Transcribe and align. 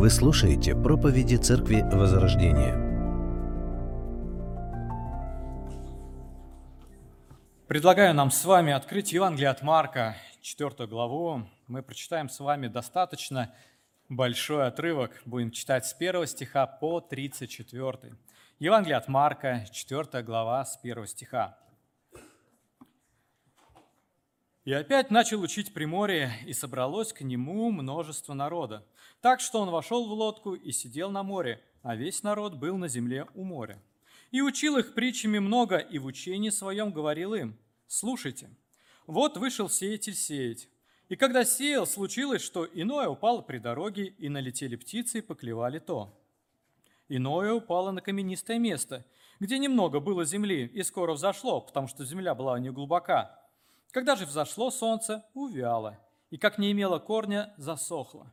Вы 0.00 0.08
слушаете 0.08 0.74
проповеди 0.74 1.36
Церкви 1.36 1.82
Возрождения. 1.82 2.72
Предлагаю 7.68 8.14
нам 8.14 8.30
с 8.30 8.42
вами 8.46 8.72
открыть 8.72 9.12
Евангелие 9.12 9.50
от 9.50 9.60
Марка, 9.60 10.16
4 10.40 10.88
главу. 10.88 11.42
Мы 11.66 11.82
прочитаем 11.82 12.30
с 12.30 12.40
вами 12.40 12.68
достаточно 12.68 13.54
большой 14.08 14.68
отрывок. 14.68 15.20
Будем 15.26 15.50
читать 15.50 15.84
с 15.84 15.92
1 15.92 16.26
стиха 16.28 16.66
по 16.66 17.02
34. 17.02 18.14
Евангелие 18.58 18.96
от 18.96 19.06
Марка, 19.06 19.66
4 19.70 20.22
глава, 20.22 20.64
с 20.64 20.78
1 20.82 21.06
стиха. 21.08 21.58
И 24.70 24.72
опять 24.72 25.10
начал 25.10 25.40
учить 25.40 25.74
при 25.74 25.84
море, 25.84 26.30
и 26.46 26.52
собралось 26.52 27.12
к 27.12 27.22
нему 27.22 27.72
множество 27.72 28.34
народа. 28.34 28.86
Так 29.20 29.40
что 29.40 29.60
он 29.60 29.70
вошел 29.70 30.08
в 30.08 30.12
лодку 30.12 30.54
и 30.54 30.70
сидел 30.70 31.10
на 31.10 31.24
море, 31.24 31.60
а 31.82 31.96
весь 31.96 32.22
народ 32.22 32.54
был 32.54 32.76
на 32.76 32.86
земле 32.86 33.26
у 33.34 33.42
моря. 33.42 33.82
И 34.30 34.40
учил 34.40 34.76
их 34.76 34.94
притчами 34.94 35.40
много, 35.40 35.78
и 35.78 35.98
в 35.98 36.06
учении 36.06 36.50
своем 36.50 36.92
говорил 36.92 37.34
им, 37.34 37.58
«Слушайте, 37.88 38.48
вот 39.08 39.36
вышел 39.38 39.68
сеятель 39.68 40.14
сеять. 40.14 40.68
И 41.08 41.16
когда 41.16 41.44
сеял, 41.44 41.84
случилось, 41.84 42.42
что 42.42 42.64
иное 42.64 43.08
упало 43.08 43.42
при 43.42 43.58
дороге, 43.58 44.14
и 44.18 44.28
налетели 44.28 44.76
птицы 44.76 45.18
и 45.18 45.20
поклевали 45.20 45.80
то. 45.80 46.16
Иное 47.08 47.54
упало 47.54 47.90
на 47.90 48.02
каменистое 48.02 48.60
место, 48.60 49.04
где 49.40 49.58
немного 49.58 49.98
было 49.98 50.24
земли, 50.24 50.64
и 50.72 50.84
скоро 50.84 51.14
взошло, 51.14 51.60
потому 51.60 51.88
что 51.88 52.04
земля 52.04 52.36
была 52.36 52.56
не 52.60 52.70
глубока. 52.70 53.39
Когда 53.92 54.14
же 54.14 54.24
взошло 54.24 54.70
солнце, 54.70 55.24
увяло, 55.34 55.98
и 56.30 56.38
как 56.38 56.58
не 56.58 56.70
имело 56.70 56.98
корня, 56.98 57.52
засохло. 57.56 58.32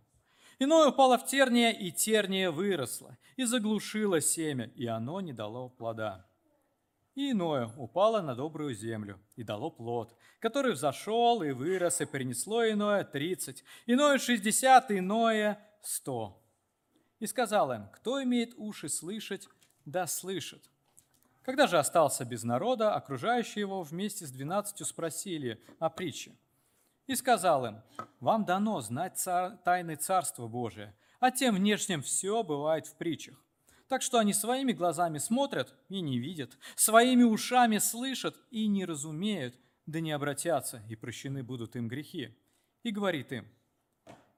Иное 0.60 0.90
упало 0.90 1.18
в 1.18 1.26
терния, 1.26 1.72
и 1.72 1.92
терния 1.92 2.52
выросла, 2.52 3.18
и 3.36 3.44
заглушило 3.44 4.22
семя, 4.22 4.72
и 4.76 4.86
оно 4.86 5.20
не 5.22 5.34
дало 5.34 5.70
плода. 5.70 6.28
И 7.16 7.32
иное 7.32 7.72
упало 7.78 8.22
на 8.22 8.36
добрую 8.36 8.76
землю, 8.76 9.20
и 9.36 9.44
дало 9.44 9.72
плод, 9.72 10.16
который 10.40 10.74
взошел 10.74 11.42
и 11.42 11.52
вырос, 11.52 12.02
и 12.02 12.06
принесло 12.06 12.68
иное 12.68 13.04
тридцать, 13.04 13.64
иное 13.88 14.20
шестьдесят, 14.20 14.92
иное 14.92 15.60
сто. 15.82 16.44
И 17.20 17.26
сказал 17.26 17.72
им, 17.72 17.90
кто 17.90 18.22
имеет 18.22 18.54
уши 18.58 18.90
слышать, 18.90 19.48
да 19.86 20.06
слышит. 20.06 20.70
Когда 21.48 21.66
же 21.66 21.80
остался 21.80 22.26
без 22.26 22.44
народа, 22.44 22.94
окружающие 22.94 23.62
его 23.62 23.82
вместе 23.82 24.28
с 24.28 24.32
двенадцатью 24.32 24.86
спросили 24.86 25.64
о 25.80 25.90
притче. 25.90 26.36
И 27.06 27.16
сказал 27.16 27.66
им, 27.66 27.82
вам 28.20 28.44
дано 28.44 28.82
знать 28.82 29.18
цар, 29.18 29.56
тайны 29.64 29.96
Царства 29.96 30.50
Божия, 30.50 30.94
а 31.22 31.32
тем 31.32 31.56
внешним 31.56 32.02
все 32.02 32.44
бывает 32.44 32.86
в 32.86 32.98
притчах. 32.98 33.42
Так 33.88 34.02
что 34.02 34.20
они 34.20 34.34
своими 34.34 34.74
глазами 34.74 35.20
смотрят 35.20 35.74
и 35.88 36.02
не 36.02 36.20
видят, 36.20 36.58
своими 36.76 37.24
ушами 37.24 37.78
слышат 37.78 38.36
и 38.52 38.68
не 38.68 38.84
разумеют, 38.84 39.56
да 39.86 40.02
не 40.02 40.12
обратятся, 40.12 40.84
и 40.90 40.98
прощены 40.98 41.44
будут 41.44 41.78
им 41.78 41.88
грехи. 41.88 42.38
И 42.84 42.92
говорит 42.92 43.32
им, 43.32 43.48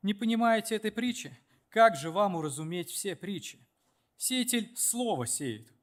не 0.04 0.14
понимаете 0.14 0.76
этой 0.76 0.92
притчи? 0.92 1.36
Как 1.70 1.96
же 1.96 2.12
вам 2.12 2.36
уразуметь 2.36 2.92
все 2.92 3.16
притчи? 3.16 3.58
Сеятель 4.16 4.78
слово 4.78 5.26
сеет. 5.26 5.74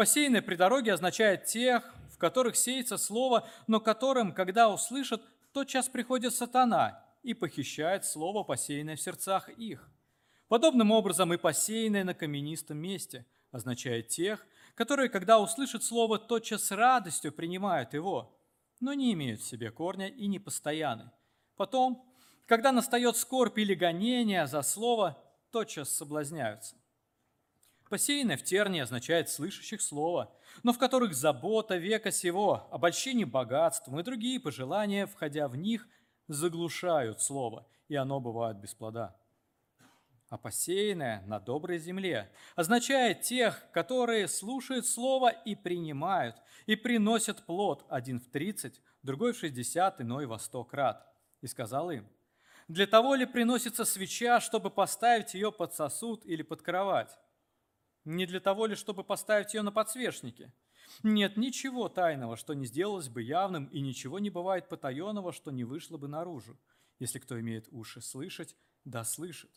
Посеянное 0.00 0.40
при 0.40 0.54
дороге 0.54 0.94
означает 0.94 1.44
тех, 1.44 1.84
в 2.10 2.16
которых 2.16 2.56
сеется 2.56 2.96
слово, 2.96 3.46
но 3.66 3.80
которым, 3.80 4.32
когда 4.32 4.70
услышат, 4.70 5.20
тот 5.52 5.68
час 5.68 5.90
приходит 5.90 6.32
сатана 6.32 7.04
и 7.22 7.34
похищает 7.34 8.06
слово, 8.06 8.42
посеянное 8.42 8.96
в 8.96 9.00
сердцах 9.02 9.50
их. 9.50 9.90
Подобным 10.48 10.90
образом 10.90 11.34
и 11.34 11.36
посеянное 11.36 12.02
на 12.04 12.14
каменистом 12.14 12.78
месте 12.78 13.26
означает 13.52 14.08
тех, 14.08 14.46
которые, 14.74 15.10
когда 15.10 15.38
услышат 15.38 15.84
слово, 15.84 16.18
тотчас 16.18 16.64
с 16.64 16.70
радостью 16.70 17.30
принимают 17.30 17.92
его, 17.92 18.34
но 18.80 18.94
не 18.94 19.12
имеют 19.12 19.42
в 19.42 19.46
себе 19.46 19.70
корня 19.70 20.08
и 20.08 20.28
не 20.28 20.38
постояны. 20.38 21.10
Потом, 21.58 22.10
когда 22.46 22.72
настает 22.72 23.18
скорбь 23.18 23.58
или 23.58 23.74
гонение 23.74 24.46
за 24.46 24.62
слово, 24.62 25.22
тотчас 25.50 25.94
соблазняются. 25.94 26.79
Посеянное 27.90 28.36
в 28.36 28.44
терне 28.44 28.84
означает 28.84 29.28
слышащих 29.28 29.82
слова, 29.82 30.32
но 30.62 30.72
в 30.72 30.78
которых 30.78 31.12
забота 31.12 31.76
века 31.76 32.12
сего, 32.12 32.68
обольщение 32.70 33.26
богатством 33.26 33.98
и 33.98 34.04
другие 34.04 34.38
пожелания, 34.38 35.06
входя 35.06 35.48
в 35.48 35.56
них, 35.56 35.88
заглушают 36.28 37.20
слово, 37.20 37.66
и 37.88 37.96
оно 37.96 38.20
бывает 38.20 38.58
без 38.58 38.74
плода. 38.74 39.16
А 40.28 40.38
посеянное 40.38 41.22
на 41.26 41.40
доброй 41.40 41.80
земле 41.80 42.30
означает 42.54 43.22
тех, 43.22 43.60
которые 43.72 44.28
слушают 44.28 44.86
слово 44.86 45.30
и 45.30 45.56
принимают, 45.56 46.36
и 46.66 46.76
приносят 46.76 47.44
плод, 47.44 47.84
один 47.88 48.20
в 48.20 48.28
тридцать, 48.30 48.80
другой 49.02 49.32
в 49.32 49.38
шестьдесят, 49.38 50.00
иной 50.00 50.26
во 50.26 50.38
сто 50.38 50.62
крат. 50.62 51.04
И 51.40 51.48
сказал 51.48 51.90
им, 51.90 52.08
для 52.68 52.86
того 52.86 53.16
ли 53.16 53.26
приносится 53.26 53.84
свеча, 53.84 54.38
чтобы 54.38 54.70
поставить 54.70 55.34
ее 55.34 55.50
под 55.50 55.74
сосуд 55.74 56.24
или 56.24 56.42
под 56.42 56.62
кровать? 56.62 57.18
Не 58.10 58.26
для 58.26 58.40
того 58.40 58.66
ли, 58.66 58.74
чтобы 58.74 59.04
поставить 59.04 59.54
ее 59.54 59.62
на 59.62 59.70
подсвечнике? 59.70 60.52
Нет 61.04 61.36
ничего 61.36 61.88
тайного, 61.88 62.36
что 62.36 62.54
не 62.54 62.66
сделалось 62.66 63.08
бы 63.08 63.22
явным, 63.22 63.66
и 63.66 63.80
ничего 63.80 64.18
не 64.18 64.30
бывает 64.30 64.68
потаенного, 64.68 65.32
что 65.32 65.52
не 65.52 65.62
вышло 65.62 65.96
бы 65.96 66.08
наружу. 66.08 66.58
Если 66.98 67.20
кто 67.20 67.38
имеет 67.38 67.68
уши 67.70 68.00
слышать, 68.00 68.56
да 68.84 69.04
слышит. 69.04 69.52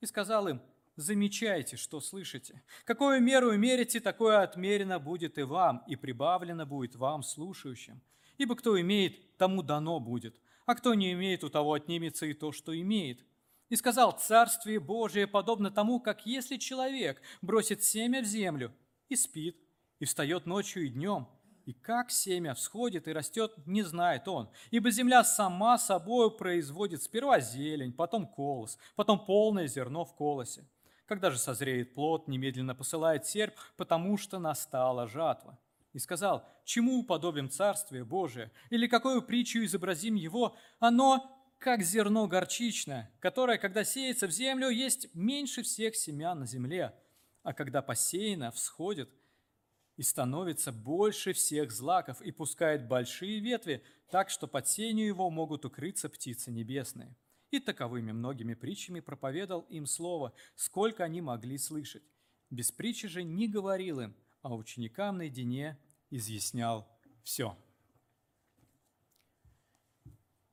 И 0.00 0.06
сказал 0.06 0.46
им, 0.46 0.62
замечайте, 0.94 1.76
что 1.76 2.00
слышите. 2.00 2.62
Какую 2.84 3.20
меру 3.20 3.56
мерите, 3.58 3.98
такое 3.98 4.42
отмерено 4.42 5.00
будет 5.00 5.36
и 5.36 5.42
вам, 5.42 5.82
и 5.88 5.96
прибавлено 5.96 6.66
будет 6.66 6.94
вам, 6.94 7.24
слушающим. 7.24 8.00
Ибо 8.38 8.54
кто 8.54 8.80
имеет, 8.80 9.36
тому 9.36 9.64
дано 9.64 9.98
будет, 9.98 10.40
а 10.64 10.76
кто 10.76 10.94
не 10.94 11.12
имеет, 11.12 11.42
у 11.42 11.50
того 11.50 11.72
отнимется 11.72 12.26
и 12.26 12.34
то, 12.34 12.52
что 12.52 12.78
имеет. 12.80 13.24
И 13.70 13.76
сказал, 13.76 14.12
Царствие 14.12 14.80
Божие 14.80 15.26
подобно 15.26 15.70
тому, 15.70 16.00
как 16.00 16.26
если 16.26 16.56
человек 16.56 17.22
бросит 17.40 17.82
семя 17.82 18.20
в 18.20 18.24
землю 18.24 18.74
и 19.08 19.16
спит, 19.16 19.56
и 20.00 20.04
встает 20.04 20.44
ночью 20.44 20.84
и 20.84 20.88
днем, 20.88 21.28
и 21.66 21.72
как 21.72 22.10
семя 22.10 22.54
всходит 22.54 23.06
и 23.06 23.12
растет, 23.12 23.52
не 23.66 23.82
знает 23.82 24.26
он. 24.26 24.50
Ибо 24.72 24.90
земля 24.90 25.22
сама 25.22 25.78
собою 25.78 26.32
производит 26.32 27.02
сперва 27.02 27.38
зелень, 27.38 27.92
потом 27.92 28.26
колос, 28.26 28.76
потом 28.96 29.24
полное 29.24 29.68
зерно 29.68 30.04
в 30.04 30.16
колосе. 30.16 30.66
Когда 31.06 31.30
же 31.30 31.38
созреет 31.38 31.94
плод, 31.94 32.26
немедленно 32.26 32.74
посылает 32.74 33.26
серп, 33.26 33.54
потому 33.76 34.16
что 34.16 34.40
настала 34.40 35.06
жатва. 35.06 35.58
И 35.92 35.98
сказал, 35.98 36.48
чему 36.64 37.00
уподобим 37.00 37.50
Царствие 37.50 38.04
Божие, 38.04 38.50
или 38.70 38.86
какую 38.88 39.22
притчу 39.22 39.64
изобразим 39.64 40.14
его, 40.14 40.56
оно 40.78 41.39
как 41.60 41.82
зерно 41.82 42.26
горчичное, 42.26 43.12
которое, 43.20 43.58
когда 43.58 43.84
сеется 43.84 44.26
в 44.26 44.30
землю, 44.30 44.70
есть 44.70 45.14
меньше 45.14 45.62
всех 45.62 45.94
семян 45.94 46.40
на 46.40 46.46
земле, 46.46 46.94
а 47.42 47.52
когда 47.52 47.82
посеяно, 47.82 48.50
всходит 48.50 49.10
и 49.96 50.02
становится 50.02 50.72
больше 50.72 51.34
всех 51.34 51.70
злаков 51.70 52.22
и 52.22 52.32
пускает 52.32 52.88
большие 52.88 53.40
ветви, 53.40 53.84
так 54.10 54.30
что 54.30 54.48
под 54.48 54.68
сенью 54.68 55.06
его 55.06 55.28
могут 55.30 55.66
укрыться 55.66 56.08
птицы 56.08 56.50
небесные. 56.50 57.14
И 57.50 57.60
таковыми 57.60 58.12
многими 58.12 58.54
притчами 58.54 59.00
проповедал 59.00 59.60
им 59.68 59.84
слово, 59.84 60.32
сколько 60.54 61.04
они 61.04 61.20
могли 61.20 61.58
слышать. 61.58 62.04
Без 62.48 62.72
притчи 62.72 63.06
же 63.06 63.22
не 63.22 63.48
говорил 63.48 64.00
им, 64.00 64.16
а 64.40 64.54
ученикам 64.54 65.18
наедине 65.18 65.78
изъяснял 66.08 66.88
все. 67.22 67.58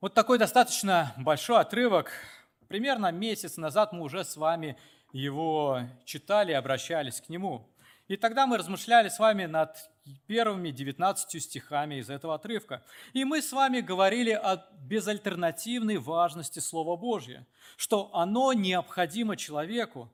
Вот 0.00 0.14
такой 0.14 0.38
достаточно 0.38 1.12
большой 1.16 1.58
отрывок. 1.58 2.12
Примерно 2.68 3.10
месяц 3.10 3.56
назад 3.56 3.92
мы 3.92 4.02
уже 4.02 4.22
с 4.24 4.36
вами 4.36 4.78
его 5.12 5.80
читали, 6.04 6.52
обращались 6.52 7.20
к 7.20 7.28
нему. 7.28 7.68
И 8.06 8.16
тогда 8.16 8.46
мы 8.46 8.58
размышляли 8.58 9.08
с 9.08 9.18
вами 9.18 9.46
над 9.46 9.76
первыми 10.28 10.70
19 10.70 11.42
стихами 11.42 11.96
из 11.96 12.10
этого 12.10 12.36
отрывка. 12.36 12.84
И 13.12 13.24
мы 13.24 13.42
с 13.42 13.50
вами 13.50 13.80
говорили 13.80 14.30
о 14.30 14.64
безальтернативной 14.82 15.96
важности 15.96 16.60
Слова 16.60 16.96
Божьего, 16.96 17.44
что 17.76 18.14
оно 18.14 18.52
необходимо 18.52 19.36
человеку, 19.36 20.08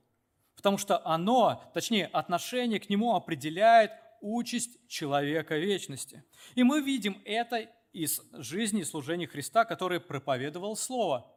потому 0.57 0.79
что 0.79 1.07
оно, 1.07 1.63
точнее, 1.75 2.07
отношение 2.07 2.81
к 2.81 2.89
нему 2.89 3.15
определяет 3.15 3.93
участь 4.23 4.79
человека 4.89 5.59
вечности. 5.59 6.25
И 6.55 6.63
мы 6.63 6.81
видим 6.81 7.21
это 7.27 7.69
из 7.95 8.21
жизни 8.33 8.81
и 8.81 8.85
служения 8.85 9.27
Христа, 9.27 9.65
который 9.65 10.01
проповедовал 10.01 10.77
Слово. 10.77 11.31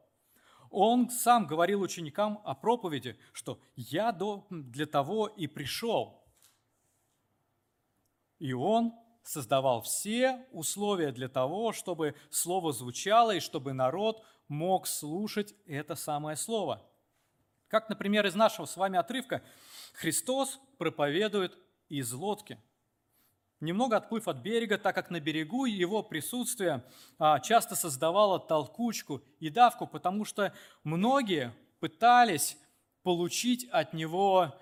Он 0.70 1.10
сам 1.10 1.48
говорил 1.48 1.82
ученикам 1.82 2.42
о 2.44 2.56
проповеди, 2.56 3.18
что 3.32 3.62
«я 3.76 4.12
для 4.50 4.86
того 4.86 5.28
и 5.28 5.48
пришел». 5.48 6.28
И 8.40 8.54
он 8.54 8.94
создавал 9.24 9.82
все 9.82 10.46
условия 10.52 11.12
для 11.12 11.30
того, 11.30 11.72
чтобы 11.74 12.16
Слово 12.30 12.74
звучало 12.74 13.36
и 13.36 13.40
чтобы 13.40 13.74
народ 13.74 14.26
мог 14.48 14.88
слушать 14.88 15.54
это 15.66 15.96
самое 15.96 16.36
Слово. 16.36 16.84
Как, 17.68 17.90
например, 17.90 18.26
из 18.26 18.36
нашего 18.36 18.66
с 18.66 18.78
вами 18.78 18.98
отрывка, 18.98 19.44
Христос 19.94 20.60
проповедует 20.78 21.58
из 21.90 22.12
лодки. 22.14 22.60
Немного 23.60 23.98
отплыв 23.98 24.28
от 24.28 24.38
берега, 24.38 24.78
так 24.78 24.94
как 24.94 25.10
на 25.10 25.20
берегу 25.20 25.66
его 25.66 26.04
присутствие 26.04 26.84
а, 27.18 27.40
часто 27.40 27.76
создавало 27.76 28.40
толкучку 28.40 29.24
и 29.40 29.50
давку, 29.50 29.88
потому 29.88 30.26
что 30.26 30.54
многие 30.84 31.54
пытались 31.80 32.58
получить 33.02 33.68
от 33.72 33.94
него 33.94 34.54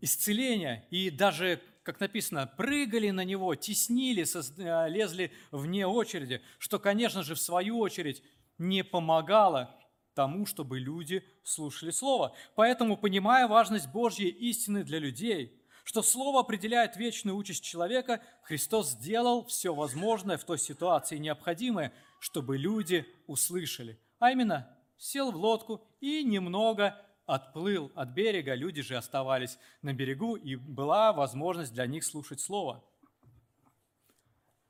исцеление 0.00 0.86
и 0.90 1.10
даже 1.10 1.60
как 1.82 1.98
написано, 1.98 2.46
прыгали 2.46 3.10
на 3.10 3.24
него, 3.24 3.54
теснили, 3.54 4.24
э, 4.24 4.88
лезли 4.88 5.32
вне 5.50 5.86
очереди, 5.86 6.40
что, 6.58 6.78
конечно 6.78 7.22
же, 7.22 7.34
в 7.34 7.40
свою 7.40 7.78
очередь 7.78 8.22
не 8.58 8.84
помогало 8.84 9.76
тому, 10.14 10.46
чтобы 10.46 10.78
люди 10.78 11.24
слушали 11.42 11.90
Слово. 11.90 12.36
Поэтому, 12.54 12.96
понимая 12.96 13.48
важность 13.48 13.90
Божьей 13.90 14.28
истины 14.28 14.84
для 14.84 14.98
людей, 14.98 15.60
что 15.84 16.02
Слово 16.02 16.40
определяет 16.40 16.96
вечную 16.96 17.36
участь 17.36 17.64
человека, 17.64 18.20
Христос 18.42 18.90
сделал 18.90 19.44
все 19.46 19.74
возможное 19.74 20.38
в 20.38 20.44
той 20.44 20.58
ситуации 20.58 21.18
необходимое, 21.18 21.92
чтобы 22.20 22.56
люди 22.56 23.06
услышали. 23.26 23.98
А 24.18 24.30
именно, 24.30 24.68
сел 24.96 25.32
в 25.32 25.36
лодку 25.36 25.84
и 26.00 26.22
немного 26.22 27.00
отплыл 27.26 27.90
от 27.94 28.10
берега, 28.10 28.54
люди 28.54 28.82
же 28.82 28.96
оставались 28.96 29.58
на 29.80 29.92
берегу, 29.92 30.36
и 30.36 30.54
была 30.54 31.12
возможность 31.12 31.72
для 31.72 31.86
них 31.86 32.04
слушать 32.04 32.40
Слово. 32.40 32.84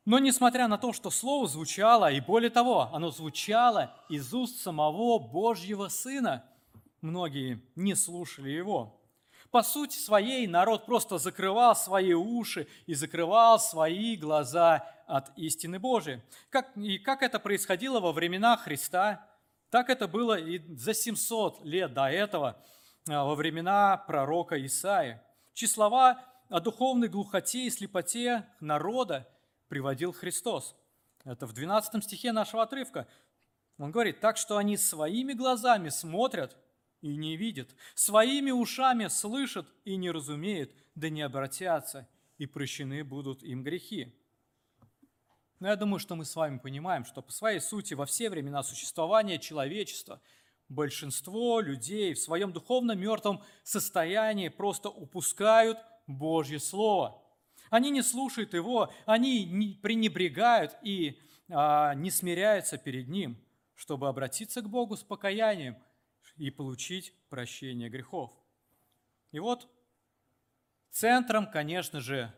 Но 0.05 0.19
несмотря 0.19 0.67
на 0.69 0.79
то, 0.79 0.93
что 0.93 1.11
Слово 1.11 1.47
звучало, 1.47 2.11
и 2.11 2.21
более 2.21 2.51
того, 2.51 2.91
оно 2.93 3.11
звучало 3.11 3.95
из 4.09 4.33
уст 4.35 4.61
самого 4.61 5.19
Божьего 5.19 5.89
Сына, 5.89 6.45
многие 7.01 7.63
не 7.77 7.95
слушали 7.95 8.51
его. 8.51 9.02
По 9.53 9.63
сути 9.63 9.97
своей 9.97 10.49
народ 10.49 10.87
просто 10.87 11.19
закрывал 11.19 11.77
свои 11.77 12.15
уши 12.15 12.67
и 12.87 12.95
закрывал 12.95 13.61
свои 13.61 14.17
глаза 14.17 14.85
от 15.07 15.31
истины 15.39 15.79
Божией. 15.79 16.21
Как, 16.51 16.77
и 16.77 16.99
как 16.99 17.23
это 17.23 17.39
происходило 17.39 18.01
во 18.01 18.11
времена 18.11 18.57
Христа– 18.57 19.29
так 19.73 19.89
это 19.89 20.07
было 20.07 20.39
и 20.39 20.59
за 20.77 20.93
700 20.93 21.65
лет 21.65 21.95
до 21.95 22.11
этого, 22.11 22.63
а, 23.09 23.25
во 23.25 23.35
времена 23.35 23.97
пророка 23.97 24.63
Исаи. 24.67 25.19
Чьи 25.55 25.67
о 25.79 26.61
духовной 26.61 27.09
глухоте 27.09 27.61
и 27.61 27.71
слепоте 27.71 28.47
народа 28.61 29.27
приводил 29.69 30.13
Христос. 30.13 30.77
Это 31.25 31.47
в 31.47 31.55
12 31.55 32.05
стихе 32.05 32.33
нашего 32.33 32.65
отрывка. 32.65 33.09
Он 33.79 33.91
говорит, 33.91 34.21
так 34.21 34.37
что 34.37 34.59
они 34.59 34.77
своими 34.77 35.33
глазами 35.33 35.89
смотрят 35.89 36.55
и 37.03 37.17
не 37.17 37.37
видят, 37.37 37.75
своими 37.95 38.53
ушами 38.53 39.09
слышат 39.09 39.67
и 39.85 39.97
не 39.97 40.11
разумеют, 40.11 40.73
да 40.95 41.11
не 41.11 41.21
обратятся, 41.23 42.09
и 42.39 42.47
прощены 42.47 43.05
будут 43.05 43.43
им 43.43 43.63
грехи. 43.63 44.15
Но 45.59 45.69
я 45.69 45.77
думаю, 45.77 45.99
что 45.99 46.17
мы 46.17 46.25
с 46.25 46.35
вами 46.35 46.59
понимаем, 46.59 47.05
что 47.05 47.21
по 47.23 47.31
своей 47.31 47.61
сути 47.61 47.95
во 47.95 48.07
все 48.07 48.31
времена 48.31 48.63
существования 48.63 49.39
человечества 49.39 50.21
большинство 50.69 51.61
людей 51.61 52.15
в 52.15 52.21
своем 52.21 52.53
духовно 52.53 52.93
мертвом 52.93 53.43
состоянии 53.63 54.49
просто 54.49 54.89
упускают 54.89 55.79
Божье 56.07 56.59
Слово. 56.59 57.23
Они 57.71 57.91
не 57.91 58.03
слушают 58.03 58.55
его, 58.55 58.93
они 59.07 59.45
не 59.45 59.75
пренебрегают 59.75 60.77
и 60.83 61.19
а, 61.49 61.95
не 61.95 62.11
смиряются 62.11 62.77
перед 62.77 63.09
Ним, 63.09 63.39
чтобы 63.75 64.09
обратиться 64.09 64.63
к 64.63 64.69
Богу 64.69 64.97
с 64.97 65.03
покаянием 65.03 65.77
и 66.43 66.51
получить 66.51 67.15
прощение 67.29 67.89
грехов. 67.89 68.31
И 69.31 69.39
вот 69.39 69.69
центром, 70.91 71.51
конечно 71.51 72.01
же, 72.01 72.33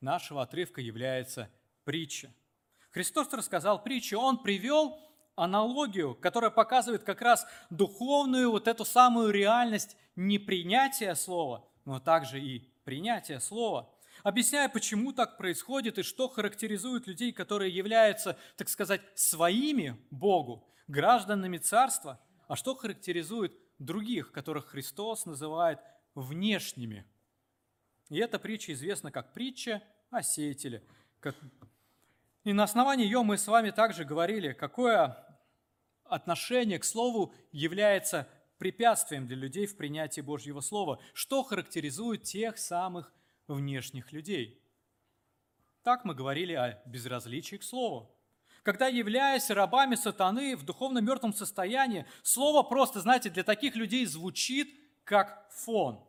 нашего 0.00 0.42
отрывка 0.42 0.80
является 0.80 1.50
притча– 1.84 2.32
Христос 2.90 3.32
рассказал 3.32 3.82
притчу, 3.82 4.18
Он 4.18 4.42
привел 4.42 4.98
аналогию, 5.36 6.14
которая 6.14 6.50
показывает 6.50 7.04
как 7.04 7.20
раз 7.22 7.46
духовную 7.70 8.50
вот 8.50 8.66
эту 8.66 8.84
самую 8.84 9.30
реальность 9.30 9.96
непринятия 10.16 11.14
слова, 11.14 11.64
но 11.84 12.00
также 12.00 12.40
и 12.40 12.68
принятия 12.84 13.38
слова, 13.38 13.94
объясняя, 14.24 14.68
почему 14.68 15.12
так 15.12 15.36
происходит 15.36 15.98
и 15.98 16.02
что 16.02 16.28
характеризует 16.28 17.06
людей, 17.06 17.32
которые 17.32 17.72
являются, 17.72 18.36
так 18.56 18.68
сказать, 18.68 19.02
своими 19.14 19.96
Богу, 20.10 20.66
гражданами 20.88 21.58
царства, 21.58 22.18
а 22.48 22.56
что 22.56 22.74
характеризует 22.74 23.56
других, 23.78 24.32
которых 24.32 24.66
Христос 24.66 25.26
называет 25.26 25.78
внешними. 26.14 27.06
И 28.08 28.18
эта 28.18 28.38
притча 28.40 28.72
известна 28.72 29.12
как 29.12 29.32
притча 29.32 29.82
о 30.10 30.22
сеятеле, 30.22 30.82
и 32.44 32.52
на 32.54 32.64
основании 32.64 33.04
ее 33.04 33.22
мы 33.22 33.36
с 33.36 33.46
вами 33.46 33.70
также 33.70 34.04
говорили, 34.04 34.54
какое 34.54 35.22
отношение 36.04 36.78
к 36.78 36.84
Слову 36.84 37.34
является 37.52 38.26
препятствием 38.56 39.26
для 39.26 39.36
людей 39.36 39.66
в 39.66 39.76
принятии 39.76 40.22
Божьего 40.22 40.60
Слова, 40.60 41.00
что 41.12 41.42
характеризует 41.42 42.22
тех 42.22 42.56
самых 42.56 43.12
внешних 43.46 44.12
людей. 44.12 44.62
Так 45.82 46.04
мы 46.04 46.14
говорили 46.14 46.54
о 46.54 46.82
безразличии 46.86 47.56
к 47.56 47.62
Слову. 47.62 48.17
Когда, 48.68 48.86
являясь 48.86 49.48
рабами 49.48 49.94
сатаны 49.94 50.54
в 50.54 50.62
духовно 50.62 50.98
мертвом 50.98 51.32
состоянии, 51.32 52.04
Слово 52.22 52.62
просто, 52.62 53.00
знаете, 53.00 53.30
для 53.30 53.42
таких 53.42 53.76
людей 53.76 54.04
звучит 54.04 54.78
как 55.04 55.50
фон. 55.50 56.04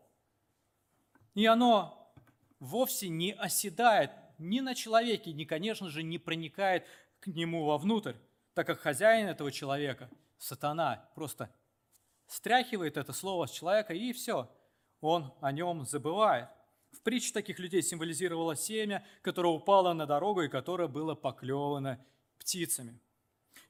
И 1.36 1.46
оно 1.46 2.14
вовсе 2.60 3.08
не 3.08 3.32
оседает 3.32 4.12
ни 4.40 4.60
на 4.60 4.76
человеке, 4.76 5.32
ни, 5.32 5.46
конечно 5.46 5.88
же, 5.88 6.04
не 6.04 6.18
проникает 6.18 6.86
к 7.22 7.28
нему 7.28 7.64
вовнутрь, 7.64 8.16
так 8.54 8.68
как 8.68 8.82
хозяин 8.82 9.28
этого 9.28 9.54
человека, 9.54 10.10
сатана, 10.38 11.10
просто 11.16 11.50
стряхивает 12.28 12.98
это 12.98 13.14
слово 13.14 13.46
с 13.46 13.52
человека, 13.52 13.94
и 13.94 14.12
все, 14.12 14.52
он 15.00 15.34
о 15.40 15.54
нем 15.54 15.86
забывает. 15.86 16.50
В 16.92 17.00
притче 17.04 17.32
таких 17.32 17.58
людей 17.58 17.82
символизировало 17.82 18.58
семя, 18.58 19.06
которое 19.22 19.54
упало 19.54 19.94
на 19.94 20.06
дорогу 20.06 20.42
и 20.42 20.50
которое 20.50 20.90
было 20.90 21.16
поклевано 21.16 22.06
птицами. 22.40 23.00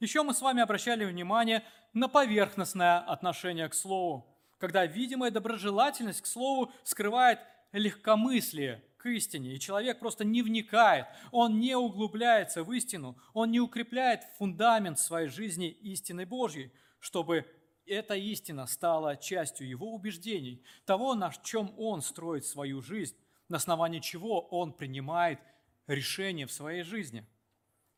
Еще 0.00 0.22
мы 0.22 0.32
с 0.32 0.40
вами 0.40 0.62
обращали 0.62 1.04
внимание 1.04 1.62
на 1.92 2.08
поверхностное 2.08 2.98
отношение 2.98 3.68
к 3.68 3.74
слову, 3.74 4.26
когда 4.58 4.86
видимая 4.86 5.30
доброжелательность 5.30 6.22
к 6.22 6.26
слову 6.26 6.72
скрывает 6.84 7.40
легкомыслие 7.72 8.82
к 8.96 9.06
истине, 9.08 9.54
и 9.54 9.60
человек 9.60 9.98
просто 9.98 10.24
не 10.24 10.42
вникает, 10.42 11.06
он 11.32 11.58
не 11.58 11.74
углубляется 11.74 12.62
в 12.62 12.72
истину, 12.72 13.16
он 13.32 13.50
не 13.50 13.60
укрепляет 13.60 14.24
фундамент 14.38 14.98
своей 14.98 15.28
жизни 15.28 15.68
истиной 15.68 16.26
Божьей, 16.26 16.70
чтобы 16.98 17.46
эта 17.86 18.14
истина 18.14 18.66
стала 18.66 19.16
частью 19.16 19.68
его 19.68 19.92
убеждений, 19.92 20.62
того, 20.84 21.14
на 21.14 21.32
чем 21.42 21.72
он 21.78 22.02
строит 22.02 22.44
свою 22.44 22.82
жизнь, 22.82 23.16
на 23.48 23.56
основании 23.56 24.00
чего 24.00 24.40
он 24.40 24.72
принимает 24.72 25.40
решения 25.86 26.46
в 26.46 26.52
своей 26.52 26.82
жизни. 26.82 27.26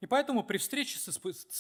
И 0.03 0.07
поэтому 0.07 0.45
при 0.45 0.59
встрече 0.59 0.99
с, 0.99 1.09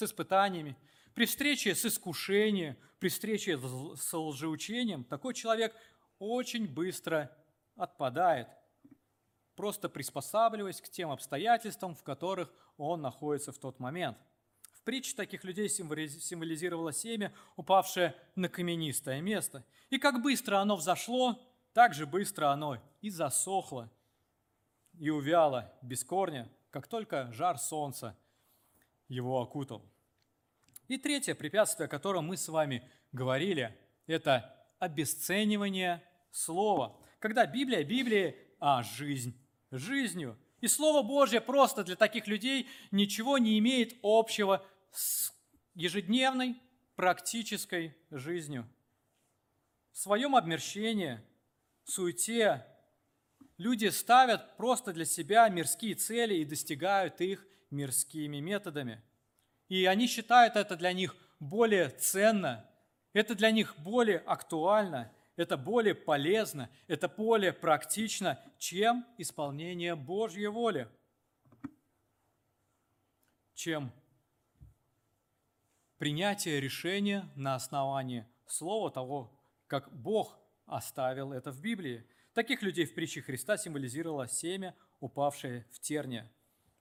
испытаниями, 0.03 0.77
при 1.15 1.25
встрече 1.25 1.75
с 1.75 1.87
искушением, 1.87 2.77
при 2.99 3.09
встрече 3.09 3.59
с 3.59 4.13
лжеучением, 4.13 5.05
такой 5.05 5.33
человек 5.33 5.75
очень 6.19 6.67
быстро 6.67 7.35
отпадает– 7.77 8.49
просто 9.55 9.89
приспосабливаясь 9.89 10.81
к 10.81 10.89
тем 10.89 11.11
обстоятельствам, 11.11 11.95
в 11.95 12.03
которых 12.03 12.53
он 12.77 13.03
находится 13.03 13.53
в 13.53 13.59
тот 13.59 13.79
момент. 13.79 14.19
В 14.73 14.83
притче 14.83 15.15
таких 15.15 15.45
людей 15.45 15.69
символизировало 15.69 16.93
семя, 16.93 17.33
упавшее 17.57 18.17
на 18.35 18.49
каменистое 18.49 19.21
место. 19.21 19.65
И 19.91 19.99
как 19.99 20.23
быстро 20.23 20.59
оно 20.59 20.77
взошло, 20.77 21.39
так 21.73 21.95
же 21.95 22.07
быстро 22.07 22.51
оно 22.51 22.79
и 23.01 23.11
засохло, 23.11 23.91
и 24.99 25.11
увяло 25.11 25.73
без 25.83 26.03
корня, 26.03 26.51
как 26.71 26.89
только 26.89 27.31
жар 27.33 27.59
солнца 27.59 28.17
его 29.09 29.41
окутал. 29.41 29.85
И 30.89 30.99
третье 30.99 31.35
препятствие, 31.35 31.87
о 31.87 31.89
котором 31.89 32.27
мы 32.27 32.37
с 32.37 32.49
вами 32.49 32.89
говорили, 33.13 33.77
это 34.07 34.55
обесценивание 34.79 36.03
слова. 36.31 36.99
Когда 37.19 37.47
Библия, 37.47 37.85
Библия, 37.85 38.35
а 38.59 38.83
жизнь 38.83 39.39
жизнью. 39.73 40.39
И 40.61 40.69
Слово 40.69 41.03
Божье 41.03 41.41
просто 41.41 41.83
для 41.83 41.97
таких 41.97 42.27
людей 42.27 42.69
ничего 42.91 43.39
не 43.39 43.59
имеет 43.59 43.97
общего 44.03 44.65
с 44.93 45.33
ежедневной 45.75 46.61
практической 46.95 47.97
жизнью. 48.11 48.69
В 49.93 49.99
своем 49.99 50.37
обмерщении, 50.37 51.21
суете 51.85 52.65
люди 53.59 53.87
ставят 53.87 54.57
просто 54.57 54.93
для 54.93 55.05
себя 55.05 55.49
мирские 55.49 55.95
цели 55.95 56.35
и 56.35 56.45
достигают 56.45 57.21
их 57.21 57.45
мирскими 57.73 58.39
методами. 58.39 59.03
И 59.69 59.87
они 59.87 60.07
считают 60.07 60.57
это 60.57 60.77
для 60.77 60.93
них 60.93 61.17
более 61.41 61.89
ценно, 61.89 62.69
это 63.13 63.35
для 63.35 63.51
них 63.51 63.75
более 63.79 64.19
актуально, 64.19 65.13
это 65.37 65.57
более 65.57 65.95
полезно, 65.95 66.71
это 66.87 67.09
более 67.09 67.53
практично, 67.53 68.39
чем 68.59 69.07
исполнение 69.19 69.95
Божьей 69.95 70.47
воли, 70.47 70.89
чем 73.55 73.93
принятие 75.99 76.61
решения 76.61 77.29
на 77.35 77.55
основании 77.55 78.27
слова 78.47 78.91
того, 78.91 79.41
как 79.67 79.93
Бог 79.93 80.39
оставил 80.67 81.33
это 81.33 81.51
в 81.51 81.61
Библии. 81.61 82.07
Таких 82.35 82.63
людей 82.63 82.87
в 82.87 82.95
притче 82.95 83.23
Христа 83.23 83.57
символизировало 83.57 84.29
семя, 84.29 84.75
упавшее 85.01 85.67
в 85.71 85.81
терния. 85.81 86.31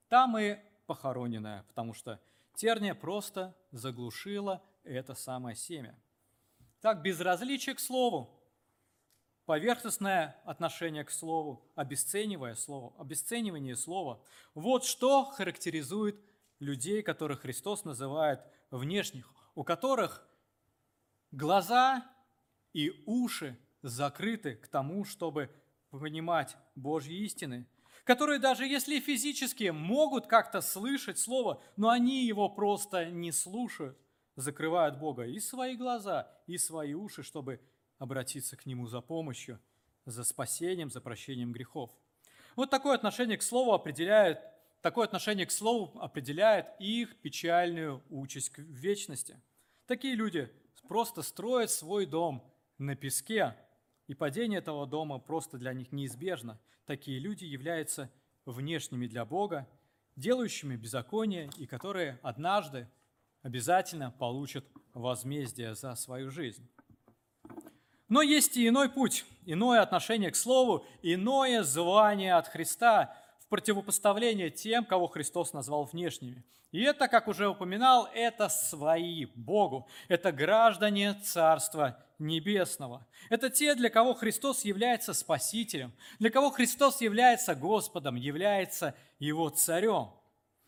Там 0.08 0.38
и 0.38 0.58
похороненное, 0.92 1.64
потому 1.70 1.94
что 1.94 2.20
терния 2.54 2.94
просто 2.94 3.56
заглушила 3.72 4.62
это 4.84 5.16
самое 5.16 5.56
семя. 5.56 5.98
Так, 6.82 7.02
безразличие 7.02 7.76
к 7.76 7.80
слову, 7.80 8.30
поверхностное 9.46 10.36
отношение 10.44 11.06
к 11.06 11.12
слову, 11.12 11.66
обесценивая 11.76 12.56
слово, 12.56 12.94
обесценивание 13.00 13.78
слова. 13.78 14.22
Вот 14.54 14.84
что 14.84 15.24
характеризует 15.24 16.20
людей, 16.60 17.02
которых 17.04 17.44
Христос 17.44 17.86
называет 17.86 18.42
внешних, 18.70 19.34
у 19.56 19.64
которых 19.64 20.28
глаза 21.32 22.04
и 22.74 22.92
уши 23.06 23.58
закрыты 23.82 24.58
к 24.58 24.68
тому, 24.68 25.06
чтобы 25.06 25.50
понимать 25.90 26.58
Божьи 26.76 27.16
истины, 27.24 27.66
которые 28.04 28.40
даже 28.40 28.66
если 28.66 29.00
физически 29.00 29.70
могут 29.70 30.28
как-то 30.28 30.62
слышать 30.62 31.20
Слово, 31.20 31.62
но 31.78 31.90
они 31.90 32.26
его 32.26 32.50
просто 32.50 33.06
не 33.06 33.32
слушают, 33.32 33.98
закрывают 34.36 34.98
Бога 34.98 35.26
и 35.26 35.40
свои 35.40 35.76
глаза, 35.76 36.32
и 36.48 36.58
свои 36.58 36.94
уши, 36.94 37.24
чтобы 37.24 37.60
обратиться 38.00 38.58
к 38.58 38.66
Нему 38.66 38.88
за 38.88 39.02
помощью, 39.02 39.60
за 40.06 40.24
спасением, 40.24 40.90
за 40.90 41.02
прощением 41.02 41.52
грехов. 41.52 41.92
Вот 42.56 42.70
такое 42.70 42.96
отношение 42.96 43.38
к 43.38 43.44
Слову 43.44 43.74
определяет, 43.74 44.40
такое 44.82 45.06
отношение 45.06 45.46
к 45.46 45.52
Слову 45.52 46.00
определяет 46.00 46.68
их 46.80 47.16
печальную 47.22 48.04
участь 48.10 48.58
в 48.58 48.62
вечности. 48.62 49.40
Такие 49.86 50.16
люди 50.16 50.52
просто 50.88 51.22
строят 51.22 51.70
свой 51.72 52.06
дом 52.06 52.52
на 52.78 52.96
песке, 52.96 53.56
и 54.12 54.14
падение 54.14 54.60
этого 54.60 54.86
дома 54.86 55.20
просто 55.20 55.58
для 55.58 55.72
них 55.72 55.94
неизбежно. 55.94 56.60
Такие 56.86 57.18
люди 57.18 57.46
являются 57.46 58.12
внешними 58.46 59.08
для 59.08 59.24
Бога, 59.24 59.70
делающими 60.18 60.76
беззаконие 60.76 61.50
и 61.58 61.66
которые 61.66 62.20
однажды 62.22 62.90
обязательно 63.42 64.12
получат 64.12 64.66
возмездие 64.94 65.76
за 65.76 65.96
свою 65.96 66.30
жизнь. 66.30 66.70
Но 68.10 68.22
есть 68.22 68.58
и 68.58 68.68
иной 68.68 68.90
путь, 68.90 69.24
иное 69.46 69.82
отношение 69.82 70.30
к 70.32 70.36
Слову, 70.36 70.86
иное 71.02 71.64
звание 71.64 72.34
от 72.34 72.50
Христа 72.50 73.16
противопоставление 73.52 74.50
тем, 74.50 74.86
кого 74.86 75.08
Христос 75.08 75.52
назвал 75.52 75.84
внешними. 75.84 76.42
И 76.72 76.82
это, 76.84 77.10
как 77.10 77.28
уже 77.28 77.50
упоминал, 77.50 78.08
это 78.14 78.48
свои 78.48 79.26
Богу, 79.26 79.90
это 80.08 80.32
граждане 80.32 81.16
Царства 81.16 82.02
Небесного. 82.18 83.06
Это 83.30 83.50
те, 83.50 83.76
для 83.76 83.90
кого 83.90 84.14
Христос 84.14 84.64
является 84.64 85.14
Спасителем, 85.14 85.92
для 86.18 86.30
кого 86.30 86.50
Христос 86.50 87.02
является 87.02 87.54
Господом, 87.54 88.16
является 88.16 88.96
Его 89.20 89.50
Царем. 89.50 90.14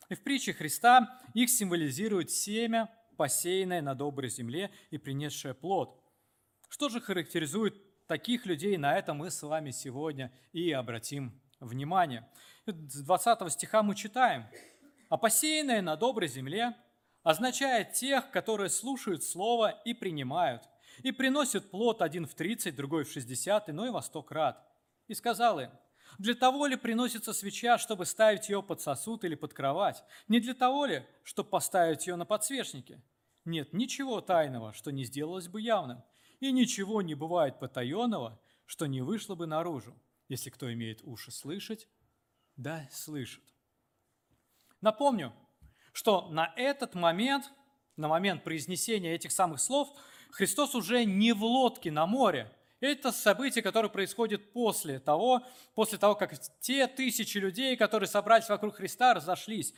И 0.09 0.15
в 0.15 0.21
притче 0.21 0.51
Христа 0.51 1.21
их 1.33 1.49
символизирует 1.49 2.31
семя, 2.31 2.89
посеянное 3.15 3.81
на 3.81 3.95
доброй 3.95 4.29
земле 4.29 4.71
и 4.91 4.97
принесшее 4.97 5.53
плод. 5.53 5.97
Что 6.67 6.89
же 6.89 6.99
характеризует 6.99 7.75
таких 8.07 8.45
людей, 8.45 8.75
на 8.75 8.97
это 8.97 9.13
мы 9.13 9.31
с 9.31 9.41
вами 9.41 9.71
сегодня 9.71 10.33
и 10.51 10.69
обратим 10.73 11.39
внимание. 11.63 12.29
С 12.65 13.01
20 13.03 13.51
стиха 13.51 13.83
мы 13.83 13.95
читаем. 13.95 14.45
«А 15.09 15.17
посеянное 15.17 15.81
на 15.81 15.95
доброй 15.95 16.27
земле 16.27 16.75
означает 17.23 17.93
тех, 17.93 18.31
которые 18.31 18.69
слушают 18.69 19.23
Слово 19.23 19.69
и 19.85 19.93
принимают, 19.93 20.63
и 21.01 21.11
приносят 21.11 21.71
плод 21.71 22.01
один 22.01 22.25
в 22.25 22.35
тридцать, 22.35 22.75
другой 22.75 23.03
в 23.03 23.11
шестьдесят, 23.11 23.69
иной 23.69 23.91
во 23.91 24.01
сто 24.01 24.21
крат. 24.21 24.63
И 25.07 25.13
сказал 25.13 25.59
им, 25.59 25.71
для 26.19 26.35
того 26.35 26.67
ли 26.67 26.75
приносится 26.75 27.33
свеча, 27.33 27.77
чтобы 27.77 28.05
ставить 28.05 28.49
ее 28.49 28.61
под 28.61 28.81
сосуд 28.81 29.23
или 29.23 29.35
под 29.35 29.53
кровать? 29.53 30.03
Не 30.27 30.39
для 30.39 30.53
того 30.53 30.85
ли, 30.85 31.05
чтобы 31.23 31.49
поставить 31.49 32.07
ее 32.07 32.15
на 32.15 32.25
подсвечнике? 32.25 33.01
Нет 33.45 33.73
ничего 33.73 34.21
тайного, 34.21 34.73
что 34.73 34.91
не 34.91 35.03
сделалось 35.03 35.47
бы 35.47 35.61
явным, 35.61 36.03
и 36.39 36.51
ничего 36.51 37.01
не 37.01 37.15
бывает 37.15 37.59
потаенного, 37.59 38.39
что 38.65 38.85
не 38.85 39.01
вышло 39.01 39.35
бы 39.35 39.47
наружу. 39.47 39.99
Если 40.33 40.49
кто 40.49 40.73
имеет 40.73 41.03
уши 41.03 41.31
слышать, 41.31 41.87
да 42.55 42.89
слышит. 42.91 43.43
Напомню, 44.81 45.31
что 45.91 46.27
на 46.29 46.51
этот 46.55 46.95
момент, 46.95 47.51
на 47.97 48.07
момент 48.07 48.43
произнесения 48.43 49.13
этих 49.13 49.31
самых 49.31 49.61
слов, 49.61 49.95
Христос 50.31 50.73
уже 50.73 51.05
не 51.05 51.33
в 51.33 51.43
лодке 51.43 51.91
на 51.91 52.07
море– 52.07 52.51
это 52.79 53.11
событие, 53.11 53.61
которое 53.61 53.89
происходит 53.89 54.53
после 54.53 54.99
того, 54.99 55.45
после 55.75 55.99
того, 55.99 56.15
как 56.15 56.33
те 56.59 56.87
тысячи 56.87 57.37
людей, 57.37 57.77
которые 57.77 58.09
собрались 58.09 58.49
вокруг 58.49 58.77
Христа, 58.77 59.13
разошлись. 59.13 59.75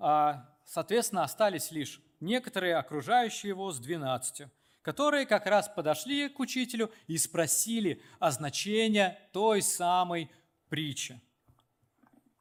А, 0.00 0.52
соответственно, 0.64 1.22
остались 1.22 1.70
лишь 1.70 2.02
некоторые 2.18 2.74
окружающие 2.74 3.50
его 3.50 3.70
с 3.70 3.78
двенадцатью, 3.78 4.50
которые 4.82 5.26
как 5.26 5.46
раз 5.46 5.68
подошли 5.68 6.28
к 6.28 6.40
учителю 6.40 6.90
и 7.06 7.18
спросили 7.18 8.02
о 8.18 8.30
значении 8.30 9.16
той 9.32 9.62
самой 9.62 10.30
притчи. 10.68 11.20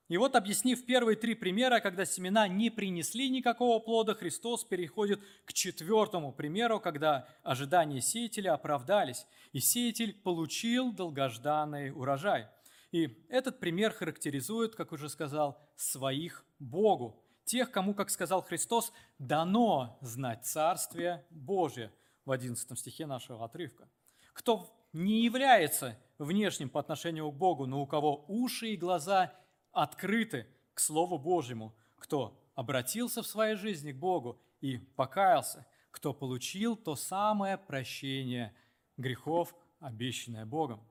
И 0.07 0.17
вот, 0.17 0.35
объяснив 0.35 0.83
первые 0.87 1.15
три 1.15 1.35
примера, 1.35 1.81
когда 1.81 2.03
семена 2.03 2.47
не 2.47 2.71
принесли 2.71 3.29
никакого 3.29 3.77
плода, 3.79 4.15
Христос 4.15 4.63
переходит 4.63 5.21
к 5.45 5.53
четвертому 5.53 6.31
примеру, 6.31 6.79
когда 6.79 7.27
ожидания 7.43 8.01
сеятеля 8.01 8.55
оправдались, 8.55 9.27
и 9.51 9.59
сеятель 9.59 10.13
получил 10.13 10.91
долгожданный 10.91 11.91
урожай. 11.91 12.47
И 12.91 13.23
этот 13.29 13.59
пример 13.59 13.91
характеризует, 13.91 14.75
как 14.75 14.93
уже 14.93 15.09
сказал, 15.09 15.61
своих 15.75 16.43
Богу, 16.57 17.23
тех, 17.45 17.69
кому, 17.69 17.93
как 17.93 18.09
сказал 18.09 18.41
Христос, 18.41 18.91
дано 19.19 19.99
знать 20.01 20.43
Царствие 20.43 21.23
Божие 21.29 21.91
в 22.29 22.31
11 22.31 22.77
стихе 22.77 23.07
нашего 23.07 23.43
отрывка. 23.43 23.89
Кто 24.33 24.71
не 24.93 25.23
является 25.23 25.97
внешним 26.19 26.69
по 26.69 26.79
отношению 26.79 27.31
к 27.31 27.35
Богу, 27.35 27.65
но 27.65 27.81
у 27.81 27.87
кого 27.87 28.23
уши 28.27 28.69
и 28.69 28.77
глаза– 28.77 29.33
открыты 29.71 30.47
к 30.73 30.79
Слову 30.79 31.17
Божьему, 31.17 31.75
кто 31.97 32.39
обратился 32.55 33.21
в 33.21 33.27
своей 33.27 33.55
жизни 33.55 33.91
к 33.91 33.97
Богу 33.97 34.41
и 34.61 34.77
покаялся, 34.77 35.65
кто 35.91 36.13
получил 36.13 36.75
то 36.75 36.95
самое 36.95 37.57
прощение 37.57 38.55
грехов, 38.97 39.55
обещанное 39.79 40.45
Богом. 40.45 40.87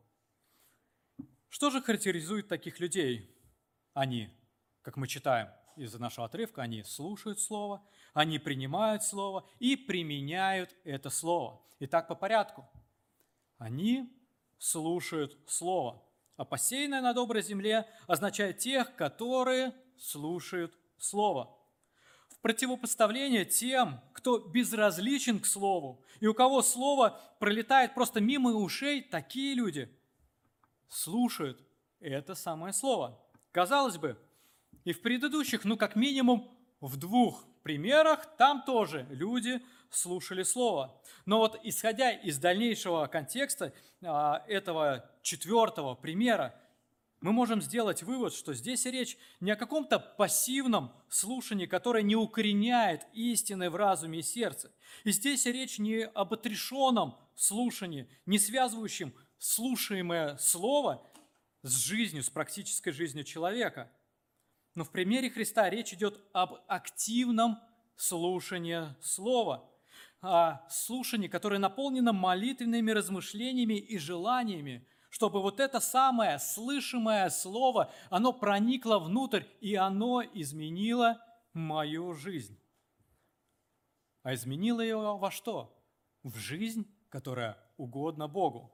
Что 1.49 1.71
же 1.71 1.81
характеризует 1.81 2.49
таких 2.49 2.81
людей? 2.81 3.35
Они, 3.95 4.29
как 4.83 4.97
мы 4.97 5.07
читаем 5.07 5.49
из 5.79 5.95
нашего 5.95 6.27
отрывка, 6.27 6.63
они 6.63 6.83
слушают 6.83 7.41
Слово, 7.41 7.83
они 8.15 8.39
принимают 8.39 9.03
Слово 9.03 9.47
и 9.59 9.77
применяют 9.77 10.75
это 10.85 11.11
Слово. 11.11 11.61
Итак, 11.81 12.09
по 12.09 12.15
порядку. 12.15 12.69
Они 13.59 14.13
слушают 14.59 15.39
Слово– 15.47 16.03
а 16.39 16.45
посеянное 16.45 17.01
на 17.01 17.13
доброй 17.15 17.43
земле 17.43 17.85
означает 18.07 18.59
тех, 18.59 18.95
которые 18.95 19.75
слушают 19.99 20.73
Слово. 20.97 21.53
В 22.29 22.39
противопоставление 22.39 23.45
тем, 23.45 24.01
кто 24.13 24.39
безразличен 24.39 25.41
к 25.41 25.47
Слову, 25.47 26.01
и 26.21 26.29
у 26.29 26.35
кого 26.35 26.63
Слово 26.63 27.21
пролетает 27.41 27.93
просто 27.95 28.21
мимо 28.21 28.53
ушей, 28.53 29.03
такие 29.03 29.55
люди 29.55 29.93
слушают 30.89 31.61
это 31.99 32.37
самое 32.37 32.73
Слово. 32.73 33.21
Казалось 33.51 33.99
бы, 33.99 34.17
и 34.89 34.95
в 34.95 35.03
предыдущих, 35.03 35.67
ну 35.67 35.77
как 35.77 35.97
минимум 35.97 36.51
в 36.81 36.97
двух 36.97 37.45
примерах, 37.63 38.25
там 38.39 38.63
тоже 38.63 39.07
люди 39.11 39.61
слушали 39.91 40.43
Слово. 40.43 40.99
Но 41.27 41.41
вот 41.41 41.61
исходя 41.63 42.11
из 42.11 42.39
дальнейшего 42.39 43.07
контекста 43.07 43.75
а, 44.03 44.43
этого 44.49 45.05
четвертого 45.21 45.95
примера, 45.95 46.59
мы 47.21 47.33
можем 47.33 47.61
сделать 47.61 48.03
вывод, 48.03 48.33
что 48.33 48.55
здесь 48.55 48.87
речь 48.87 49.19
не 49.41 49.51
о 49.51 49.57
каком-то 49.57 49.99
пассивном 49.99 50.91
слушании, 51.11 51.67
которое 51.67 52.03
не 52.03 52.17
укореняет 52.17 53.07
истины 53.13 53.69
в 53.69 53.77
разуме 53.77 54.21
и 54.21 54.23
сердце. 54.23 54.73
И 55.05 55.11
здесь 55.13 55.45
речь 55.45 55.79
не 55.79 56.07
об 56.07 56.33
отрешенном 56.33 57.19
слушании, 57.35 58.09
не 58.25 58.39
связывающем 58.39 59.13
слушаемое 59.37 60.39
слово 60.39 61.07
с 61.63 61.77
жизнью, 61.77 62.23
с 62.23 62.31
практической 62.31 62.93
жизнью 62.93 63.25
человека. 63.25 63.93
Но 64.79 64.85
в 64.85 64.93
примере 64.93 65.29
Христа 65.29 65.69
речь 65.69 65.93
идет 65.93 66.21
об 66.33 66.61
активном 66.69 67.59
слушании 67.97 68.95
слова– 69.01 69.69
а, 70.23 70.65
слушание, 70.71 71.29
которое 71.29 71.59
наполнено 71.59 72.13
молитвенными 72.13 72.93
размышлениями 72.93 73.75
и 73.75 73.99
желаниями, 73.99 74.87
чтобы 75.11 75.43
вот 75.43 75.59
это 75.59 75.81
самое 75.81 76.39
слышимое 76.39 77.29
слово, 77.29 77.93
оно 78.09 78.33
проникло 78.33 79.01
внутрь, 79.01 79.43
и 79.61 79.75
оно 79.75 80.23
изменило 80.23 81.21
мою 81.53 82.13
жизнь. 82.13 82.57
А 84.23 84.33
изменило 84.33 84.81
ее 84.81 84.97
во 84.97 85.33
что? 85.33 85.77
В 86.23 86.37
жизнь, 86.37 86.87
которая 87.09 87.59
угодна 87.79 88.29
Богу. 88.29 88.73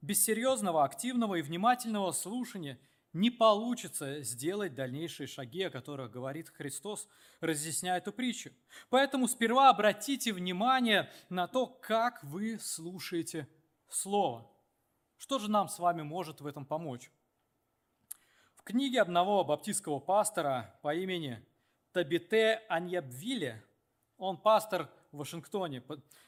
Без 0.00 0.24
серьезного, 0.24 0.84
активного 0.84 1.34
и 1.34 1.42
внимательного 1.42 2.12
слушания 2.12 2.78
не 3.14 3.30
получится 3.30 4.22
сделать 4.22 4.74
дальнейшие 4.74 5.26
шаги, 5.26 5.62
о 5.62 5.70
которых 5.70 6.10
говорит 6.10 6.50
Христос, 6.50 7.08
разъясняя 7.40 7.98
эту 7.98 8.12
притчу. 8.12 8.50
Поэтому 8.90 9.28
сперва 9.28 9.70
обратите 9.70 10.32
внимание 10.32 11.10
на 11.30 11.46
то, 11.46 11.66
как 11.66 12.22
вы 12.24 12.58
слушаете 12.58 13.48
Слово. 13.88 14.50
Что 15.16 15.38
же 15.38 15.48
нам 15.48 15.68
с 15.68 15.78
вами 15.78 16.02
может 16.02 16.40
в 16.40 16.46
этом 16.46 16.66
помочь? 16.66 17.10
В 18.56 18.62
книге 18.64 19.00
одного 19.00 19.44
баптистского 19.44 20.00
пастора 20.00 20.78
по 20.82 20.94
имени 20.94 21.44
Табите 21.92 22.62
Аньябвиле, 22.68 23.64
он 24.18 24.36
пастор 24.36 24.90
в 25.12 25.18
Вашингтоне, 25.18 25.84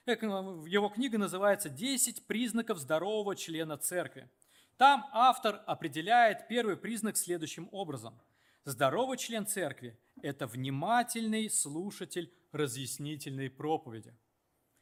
его 0.07 0.89
книга 0.89 1.19
называется 1.19 1.69
«10 1.69 2.23
признаков 2.27 2.79
здорового 2.79 3.35
члена 3.35 3.77
церкви». 3.77 4.31
Там 4.77 5.09
автор 5.13 5.63
определяет 5.67 6.49
первый 6.49 6.77
признак 6.77 7.17
следующим 7.17 7.69
образом. 7.73 8.21
Здоровый 8.65 9.17
член 9.17 9.47
церкви– 9.47 9.99
это 10.23 10.47
внимательный 10.47 11.49
слушатель 11.49 12.33
разъяснительной 12.53 13.51
проповеди. 13.51 14.15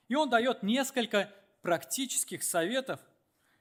И 0.09 0.15
он 0.15 0.31
дает 0.31 0.63
несколько 0.63 1.33
практических 1.63 2.43
советов– 2.43 3.01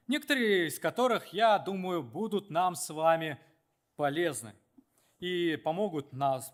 некоторые 0.07 0.67
из 0.67 0.79
которых, 0.79 1.27
я 1.33 1.57
думаю, 1.59 2.03
будут 2.03 2.49
нам 2.49 2.75
с 2.75 2.89
вами 2.89 3.39
полезны 3.95 4.53
и 5.19 5.55
помогут 5.55 6.13
нас 6.13 6.53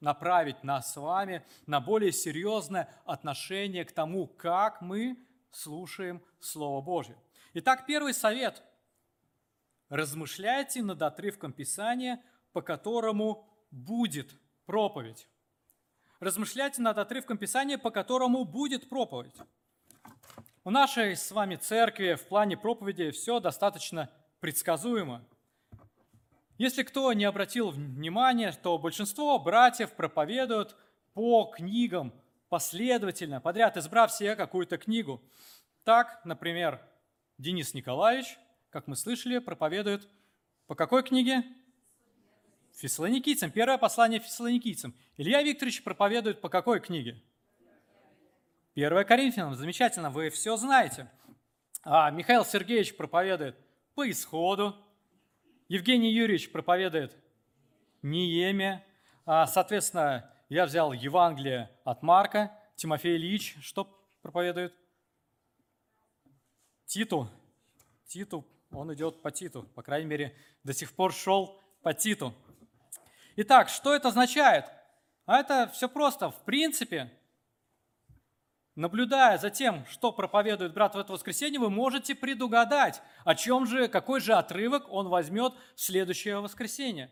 направить 0.00 0.62
нас 0.62 0.92
с 0.92 0.96
вами 0.96 1.44
на 1.66 1.80
более 1.80 2.12
серьезное 2.12 2.92
отношение 3.04 3.84
к 3.84 3.92
тому, 3.92 4.26
как 4.26 4.80
мы 4.80 5.18
слушаем 5.50 6.22
Слово 6.38 6.82
Божье. 6.82 7.16
Итак, 7.54 7.86
первый 7.86 8.14
совет. 8.14 8.62
Размышляйте 9.88 10.82
над 10.82 11.00
отрывком 11.02 11.52
Писания, 11.52 12.22
по 12.52 12.60
которому 12.60 13.48
будет 13.70 14.34
проповедь. 14.66 15.28
Размышляйте 16.18 16.82
над 16.82 16.98
отрывком 16.98 17.38
Писания, 17.38 17.78
по 17.78 17.90
которому 17.90 18.44
будет 18.44 18.88
проповедь. 18.88 19.36
У 20.64 20.70
нашей 20.70 21.14
с 21.14 21.30
вами 21.30 21.56
церкви 21.56 22.14
в 22.14 22.26
плане 22.26 22.56
проповеди 22.56 23.10
все 23.10 23.38
достаточно 23.38 24.10
предсказуемо. 24.40 25.24
Если 26.58 26.82
кто 26.82 27.12
не 27.12 27.24
обратил 27.24 27.70
внимания, 27.70 28.50
то 28.50 28.78
большинство 28.78 29.38
братьев 29.38 29.92
проповедуют 29.92 30.74
по 31.12 31.44
книгам 31.54 32.12
последовательно, 32.48 33.40
подряд 33.40 33.76
избрав 33.76 34.10
себе 34.10 34.34
какую-то 34.34 34.78
книгу. 34.78 35.22
Так, 35.84 36.20
например, 36.24 36.80
Денис 37.38 37.74
Николаевич, 37.74 38.38
как 38.76 38.88
мы 38.88 38.94
слышали, 38.94 39.38
проповедует 39.38 40.06
по 40.66 40.74
какой 40.74 41.02
книге? 41.02 41.44
Фессалоникийцам, 42.74 43.50
первое 43.50 43.78
послание 43.78 44.20
Фессалоникийцам. 44.20 44.94
Илья 45.16 45.42
Викторович 45.42 45.82
проповедует 45.82 46.42
по 46.42 46.50
какой 46.50 46.78
книге? 46.80 47.22
1 48.74 49.04
Коринфянам, 49.06 49.54
замечательно, 49.54 50.10
вы 50.10 50.28
все 50.28 50.58
знаете. 50.58 51.10
А 51.84 52.10
Михаил 52.10 52.44
Сергеевич 52.44 52.94
проповедует 52.98 53.56
по 53.94 54.10
исходу, 54.10 54.76
Евгений 55.68 56.12
Юрьевич 56.12 56.52
проповедует 56.52 57.16
Ниеме. 58.02 58.84
А, 59.24 59.46
соответственно, 59.46 60.30
я 60.50 60.66
взял 60.66 60.92
Евангелие 60.92 61.70
от 61.84 62.02
Марка, 62.02 62.52
Тимофей 62.74 63.16
Ильич, 63.16 63.56
что 63.62 63.88
проповедует? 64.20 64.74
Титу. 66.84 67.30
Титу, 68.06 68.46
он 68.76 68.92
идет 68.92 69.22
по 69.22 69.30
Титу, 69.30 69.62
по 69.74 69.82
крайней 69.82 70.06
мере, 70.06 70.36
до 70.62 70.74
сих 70.74 70.92
пор 70.92 71.12
шел 71.12 71.60
по 71.82 71.94
Титу. 71.94 72.34
Итак, 73.36 73.68
что 73.68 73.94
это 73.94 74.08
означает? 74.08 74.66
А 75.24 75.38
это 75.38 75.70
все 75.72 75.88
просто. 75.88 76.30
В 76.30 76.44
принципе, 76.44 77.10
Наблюдая 78.74 79.38
за 79.38 79.48
тем, 79.48 79.86
что 79.86 80.12
проповедует 80.12 80.74
брат 80.74 80.94
в 80.94 80.98
это 80.98 81.10
воскресенье, 81.10 81.58
вы 81.58 81.70
можете 81.70 82.14
предугадать, 82.14 83.00
о 83.24 83.34
чем 83.34 83.64
же, 83.64 83.88
какой 83.88 84.20
же 84.20 84.34
отрывок 84.34 84.92
он 84.92 85.08
возьмет 85.08 85.54
в 85.74 85.80
следующее 85.80 86.40
воскресенье. 86.40 87.10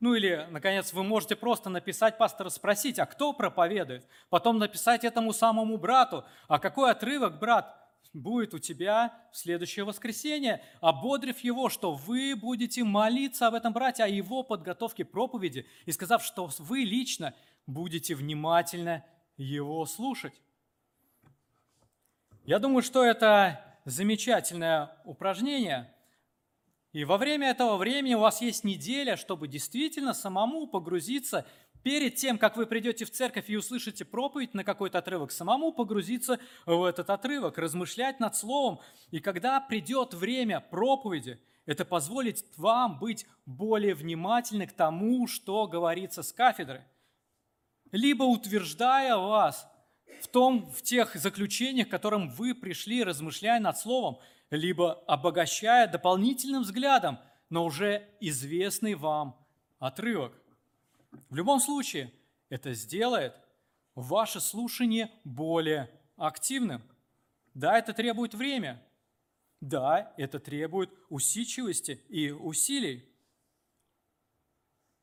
Ну 0.00 0.12
или, 0.12 0.46
наконец, 0.50 0.92
вы 0.92 1.04
можете 1.04 1.34
просто 1.34 1.70
написать 1.70 2.18
пастора, 2.18 2.50
спросить, 2.50 2.98
а 2.98 3.06
кто 3.06 3.32
проповедует? 3.32 4.06
Потом 4.28 4.58
написать 4.58 5.02
этому 5.02 5.32
самому 5.32 5.78
брату, 5.78 6.26
а 6.46 6.58
какой 6.58 6.90
отрывок, 6.90 7.38
брат, 7.38 7.87
будет 8.18 8.54
у 8.54 8.58
тебя 8.58 9.14
в 9.32 9.36
следующее 9.36 9.84
воскресенье, 9.84 10.62
ободрив 10.80 11.38
его, 11.40 11.68
что 11.68 11.94
вы 11.94 12.34
будете 12.36 12.84
молиться 12.84 13.46
об 13.46 13.54
этом 13.54 13.72
брате, 13.72 14.04
о 14.04 14.08
его 14.08 14.42
подготовке 14.42 15.04
проповеди, 15.04 15.66
и 15.86 15.92
сказав, 15.92 16.24
что 16.24 16.50
вы 16.58 16.80
лично 16.80 17.34
будете 17.66 18.14
внимательно 18.14 19.04
его 19.36 19.84
слушать. 19.86 20.34
Я 22.44 22.58
думаю, 22.58 22.82
что 22.82 23.04
это 23.04 23.64
замечательное 23.84 24.96
упражнение. 25.04 25.92
И 26.92 27.04
во 27.04 27.18
время 27.18 27.50
этого 27.50 27.76
времени 27.76 28.14
у 28.14 28.20
вас 28.20 28.40
есть 28.40 28.64
неделя, 28.64 29.16
чтобы 29.16 29.46
действительно 29.46 30.14
самому 30.14 30.66
погрузиться 30.66 31.46
перед 31.82 32.16
тем, 32.16 32.38
как 32.38 32.56
вы 32.56 32.66
придете 32.66 33.04
в 33.04 33.10
церковь 33.10 33.48
и 33.48 33.56
услышите 33.56 34.04
проповедь 34.04 34.54
на 34.54 34.64
какой-то 34.64 34.98
отрывок, 34.98 35.32
самому 35.32 35.72
погрузиться 35.72 36.38
в 36.66 36.84
этот 36.84 37.10
отрывок, 37.10 37.58
размышлять 37.58 38.20
над 38.20 38.36
словом. 38.36 38.80
И 39.10 39.20
когда 39.20 39.60
придет 39.60 40.14
время 40.14 40.60
проповеди, 40.60 41.40
это 41.66 41.84
позволит 41.84 42.44
вам 42.56 42.98
быть 42.98 43.26
более 43.44 43.94
внимательны 43.94 44.66
к 44.66 44.72
тому, 44.72 45.26
что 45.26 45.66
говорится 45.66 46.22
с 46.22 46.32
кафедры. 46.32 46.86
Либо 47.92 48.24
утверждая 48.24 49.16
вас 49.16 49.68
в 50.22 50.28
том, 50.28 50.70
в 50.70 50.82
тех 50.82 51.14
заключениях, 51.14 51.88
к 51.88 51.90
которым 51.90 52.30
вы 52.30 52.54
пришли, 52.54 53.04
размышляя 53.04 53.60
над 53.60 53.78
Словом, 53.78 54.18
либо 54.50 54.94
обогащая 55.06 55.86
дополнительным 55.86 56.62
взглядом 56.62 57.18
на 57.50 57.62
уже 57.62 58.08
известный 58.20 58.94
вам 58.94 59.36
отрывок. 59.78 60.32
В 61.28 61.34
любом 61.34 61.60
случае, 61.60 62.12
это 62.48 62.74
сделает 62.74 63.34
ваше 63.94 64.40
слушание 64.40 65.10
более 65.24 65.90
активным. 66.16 66.82
Да, 67.54 67.78
это 67.78 67.92
требует 67.92 68.34
время. 68.34 68.82
Да, 69.60 70.14
это 70.16 70.38
требует 70.38 70.90
усидчивости 71.08 72.02
и 72.08 72.30
усилий. 72.30 73.08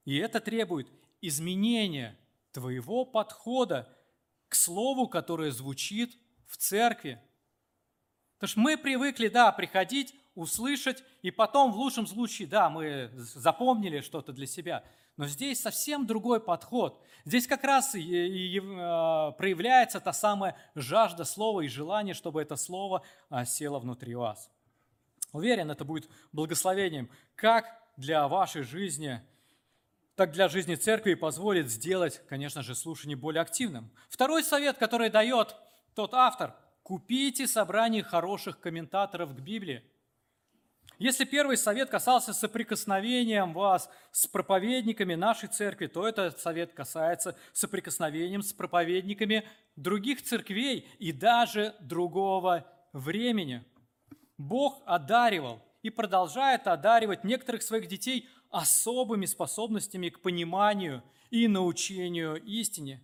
И 0.05 0.17
это 0.17 0.39
требует 0.39 0.87
изменения 1.21 2.17
твоего 2.51 3.05
подхода 3.05 3.93
к 4.47 4.55
слову, 4.55 5.07
которое 5.07 5.51
звучит 5.51 6.17
в 6.47 6.57
церкви. 6.57 7.21
Потому 8.35 8.49
что 8.49 8.59
мы 8.59 8.77
привыкли, 8.77 9.27
да, 9.27 9.51
приходить, 9.51 10.15
услышать, 10.35 11.03
и 11.21 11.31
потом, 11.31 11.71
в 11.71 11.77
лучшем 11.77 12.07
случае, 12.07 12.47
да, 12.47 12.69
мы 12.69 13.09
запомнили 13.15 14.01
что-то 14.01 14.31
для 14.31 14.45
себя. 14.45 14.85
Но 15.17 15.27
здесь 15.27 15.61
совсем 15.61 16.05
другой 16.05 16.41
подход. 16.41 17.01
Здесь 17.23 17.47
как 17.47 17.63
раз 17.63 17.95
и, 17.95 18.01
и, 18.01 18.57
и 18.57 18.61
а, 18.61 19.31
проявляется 19.31 19.99
та 19.99 20.13
самая 20.13 20.57
жажда 20.75 21.23
слова 21.23 21.61
и 21.61 21.67
желание, 21.67 22.13
чтобы 22.13 22.41
это 22.41 22.55
слово 22.55 23.03
а, 23.29 23.45
село 23.45 23.79
внутри 23.79 24.15
вас. 24.15 24.49
Уверен, 25.31 25.71
это 25.71 25.85
будет 25.85 26.09
благословением 26.31 27.09
как 27.35 27.65
для 27.97 28.27
вашей 28.27 28.63
жизни, 28.63 29.21
так 30.15 30.31
для 30.31 30.49
жизни 30.49 30.75
церкви 30.75 31.13
позволит 31.13 31.69
сделать, 31.69 32.21
конечно 32.27 32.61
же, 32.61 32.75
слушание 32.75 33.17
более 33.17 33.41
активным. 33.41 33.89
Второй 34.09 34.43
совет, 34.43 34.77
который 34.77 35.09
дает 35.09 35.55
тот 35.93 36.13
автор– 36.13 36.55
купите 36.85 37.47
собрание 37.47 38.03
хороших 38.03 38.59
комментаторов 38.59 39.35
к 39.35 39.39
Библии. 39.39 39.83
Если 40.97 41.25
первый 41.25 41.57
совет 41.57 41.89
касался 41.89 42.33
соприкосновением 42.33 43.53
вас 43.53 43.89
с 44.11 44.27
проповедниками 44.27 45.15
нашей 45.15 45.49
церкви, 45.49 45.87
то 45.87 46.07
этот 46.07 46.39
совет 46.39 46.73
касается 46.73 47.37
соприкосновением 47.51 48.41
с 48.41 48.53
проповедниками 48.53 49.45
других 49.75 50.23
церквей 50.23 50.87
и 50.99 51.11
даже 51.11 51.75
другого 51.81 52.65
времени. 52.93 53.63
Бог 54.37 54.81
одаривал 54.85 55.61
и 55.83 55.89
продолжает 55.89 56.65
одаривать 56.67 57.23
некоторых 57.23 57.61
своих 57.61 57.87
детей 57.87 58.29
особыми 58.49 59.25
способностями 59.25 60.09
к 60.09 60.21
пониманию 60.21 61.03
и 61.29 61.47
научению 61.49 62.41
истине. 62.43 63.03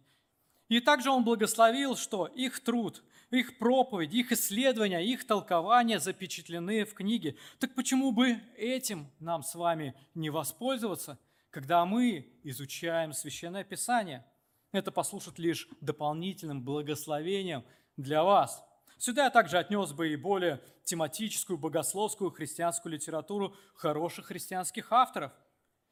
И 0.70 0.80
также 0.80 1.10
он 1.10 1.26
благословил, 1.26 1.98
что 1.98 2.28
их 2.28 2.62
труд, 2.62 3.04
их 3.32 3.58
проповедь, 3.58 4.14
их 4.14 4.32
исследования, 4.32 5.00
их 5.00 5.26
толкования 5.26 6.00
запечатлены 6.00 6.86
в 6.86 6.94
книге. 6.94 7.38
Так 7.60 7.74
почему 7.76 8.12
бы 8.12 8.40
этим 8.58 9.10
нам 9.20 9.42
с 9.44 9.56
вами 9.56 9.96
не 10.14 10.30
воспользоваться, 10.30 11.18
когда 11.50 11.86
мы 11.86 12.32
изучаем 12.44 13.14
Священное 13.14 13.64
Писание? 13.64 14.26
Это 14.74 14.92
послушать 14.92 15.40
лишь 15.40 15.68
дополнительным 15.80 16.62
благословением 16.62 17.64
для 17.98 18.24
вас. 18.24 18.64
Сюда 18.98 19.26
я 19.26 19.30
также 19.30 19.58
отнес 19.58 19.94
бы 19.94 20.10
и 20.10 20.16
более 20.16 20.62
тематическую, 20.84 21.58
богословскую, 21.58 22.32
христианскую 22.32 22.94
литературу 22.94 23.56
хороших 23.76 24.28
христианских 24.28 24.92
авторов. 24.92 25.32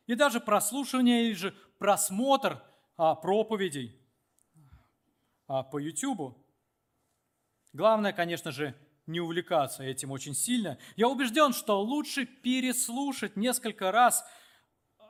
И 0.05 0.15
даже 0.15 0.39
прослушивание 0.39 1.25
или 1.25 1.33
же 1.33 1.55
просмотр 1.77 2.61
а, 2.97 3.15
проповедей 3.15 3.99
а, 5.47 5.63
по 5.63 5.77
YouTube. 5.79 6.37
Главное, 7.73 8.13
конечно 8.13 8.51
же, 8.51 8.75
не 9.05 9.19
увлекаться 9.19 9.83
этим 9.83 10.11
очень 10.11 10.35
сильно. 10.35 10.77
Я 10.95 11.07
убежден, 11.07 11.53
что 11.53 11.81
лучше 11.81 12.25
переслушать 12.25 13.35
несколько 13.35 13.91
раз 13.91 14.23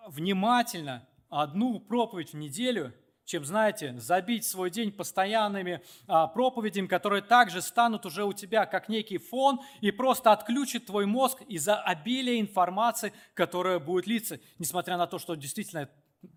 внимательно 0.07 1.07
одну 1.29 1.79
проповедь 1.79 2.33
в 2.33 2.37
неделю, 2.37 2.93
чем, 3.25 3.45
знаете, 3.45 3.95
забить 3.99 4.43
свой 4.43 4.71
день 4.71 4.91
постоянными 4.91 5.83
а, 6.07 6.25
проповедями, 6.27 6.87
которые 6.87 7.21
также 7.21 7.61
станут 7.61 8.05
уже 8.07 8.23
у 8.23 8.33
тебя 8.33 8.65
как 8.65 8.89
некий 8.89 9.19
фон 9.19 9.59
и 9.81 9.91
просто 9.91 10.31
отключат 10.31 10.87
твой 10.87 11.05
мозг 11.05 11.41
из-за 11.47 11.79
обилия 11.79 12.39
информации, 12.39 13.13
которая 13.35 13.77
будет 13.77 14.07
литься, 14.07 14.39
несмотря 14.57 14.97
на 14.97 15.05
то, 15.05 15.19
что 15.19 15.35
действительно 15.35 15.89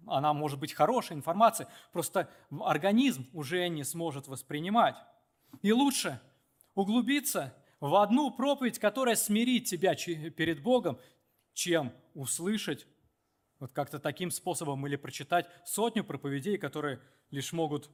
она 0.07 0.35
может 0.35 0.61
быть 0.61 0.75
хорошая 0.75 1.17
информация, 1.17 1.67
просто 1.93 2.29
организм 2.61 3.27
уже 3.33 3.67
не 3.69 3.85
сможет 3.85 4.29
воспринимать. 4.29 4.97
И 5.61 5.73
лучше 5.73 6.21
углубиться 6.75 7.55
в 7.81 7.95
одну 7.97 8.31
проповедь, 8.31 8.79
которая 8.79 9.17
смирит 9.17 9.67
тебя 9.67 9.95
перед 9.95 10.63
Богом, 10.63 10.99
чем 11.53 11.93
услышать 12.15 12.87
вот 13.59 13.73
как-то 13.73 13.99
таким 13.99 14.31
способом 14.31 14.87
или 14.87 14.97
прочитать 14.97 15.49
сотню 15.65 16.05
проповедей, 16.05 16.57
которые 16.59 17.01
лишь 17.31 17.53
могут 17.53 17.91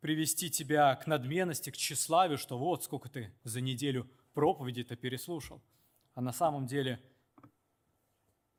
привести 0.00 0.50
тебя 0.50 0.94
к 0.96 1.06
надменности, 1.06 1.70
к 1.70 1.76
тщеславию, 1.76 2.38
что 2.38 2.58
вот 2.58 2.84
сколько 2.84 3.08
ты 3.08 3.34
за 3.42 3.60
неделю 3.60 4.08
проповеди-то 4.34 4.96
переслушал. 4.96 5.62
А 6.14 6.20
на 6.20 6.32
самом 6.32 6.66
деле 6.66 7.00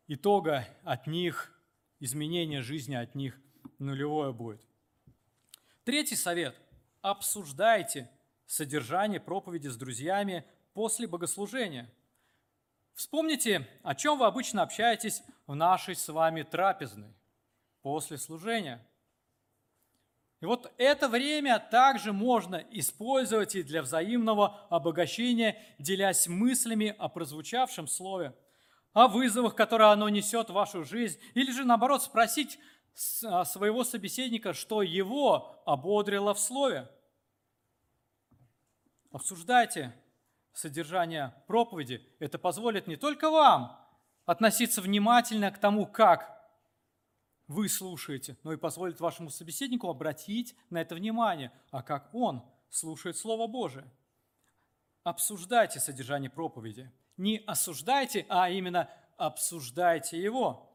итога 0.08 0.68
от 0.84 1.08
них, 1.08 1.54
изменения 2.00 2.62
жизни 2.62 2.96
от 2.96 3.16
них 3.16 3.40
нулевое 3.80 4.34
будет. 4.34 4.62
Третий 5.84 6.16
совет– 6.16 6.56
обсуждайте 7.02 8.10
содержание 8.46 9.20
проповеди 9.20 9.68
с 9.68 9.78
друзьями 9.78 10.46
после 10.74 11.08
богослужения. 11.08 11.90
Vспомните, 12.94 13.68
о 13.84 13.96
чем 13.96 14.20
вы 14.20 14.26
обычно 14.26 14.62
общаетесь 14.62 15.24
в 15.48 15.56
нашей 15.56 15.96
с 15.96 16.08
вами 16.10 16.44
трапезной 16.44 17.14
после 17.82 18.18
служения. 18.18 18.86
И 20.42 20.46
вот 20.46 20.74
это 20.78 21.08
время 21.08 21.60
также 21.60 22.14
можно 22.14 22.56
использовать 22.72 23.56
и 23.56 23.64
для 23.64 23.84
взаимного 23.84 24.60
обогащения, 24.70 25.58
делясь 25.78 26.28
мыслями 26.28 26.96
о 26.98 27.10
прозвучавшем 27.10 27.88
слове, 27.88 28.36
о 28.94 29.08
вызовах, 29.08 29.56
которые 29.56 29.92
оно 29.92 30.10
несет 30.10 30.50
в 30.50 30.54
вашу 30.54 30.84
жизнь, 30.84 31.20
или 31.36 31.52
же 31.52 31.64
наоборот 31.64 32.02
спросить 32.02 32.60
своего 32.94 33.84
собеседника, 33.84 34.54
что 34.54 34.82
его 34.82 35.62
ободрило 35.66 36.34
в 36.34 36.40
слове. 36.40 36.90
Обсуждайте 39.12 39.94
содержание 40.54 41.34
проповеди. 41.48 42.06
Это 42.20 42.38
позволит 42.38 42.88
не 42.88 42.96
только 42.96 43.30
вам 43.30 43.78
относиться 44.26 44.82
внимательно 44.82 45.52
к 45.52 45.58
тому, 45.58 45.86
как 45.86 46.42
вы 47.48 47.68
слушаете, 47.68 48.38
но 48.44 48.54
и 48.54 48.58
позволит 48.58 49.00
вашему 49.02 49.30
собеседнику 49.30 49.90
обратить 49.90 50.56
на 50.70 50.80
это 50.80 50.96
внимание, 50.96 51.52
а 51.70 51.84
как 51.84 52.14
он 52.14 52.44
слушает 52.70 53.18
Слово 53.18 53.48
Божие. 53.48 53.86
Обсуждайте 55.04 55.80
содержание 55.80 56.30
проповеди. 56.30 56.90
Не 57.18 57.38
осуждайте, 57.46 58.26
а 58.30 58.50
именно 58.50 58.90
обсуждайте 59.18 60.22
его. 60.22 60.71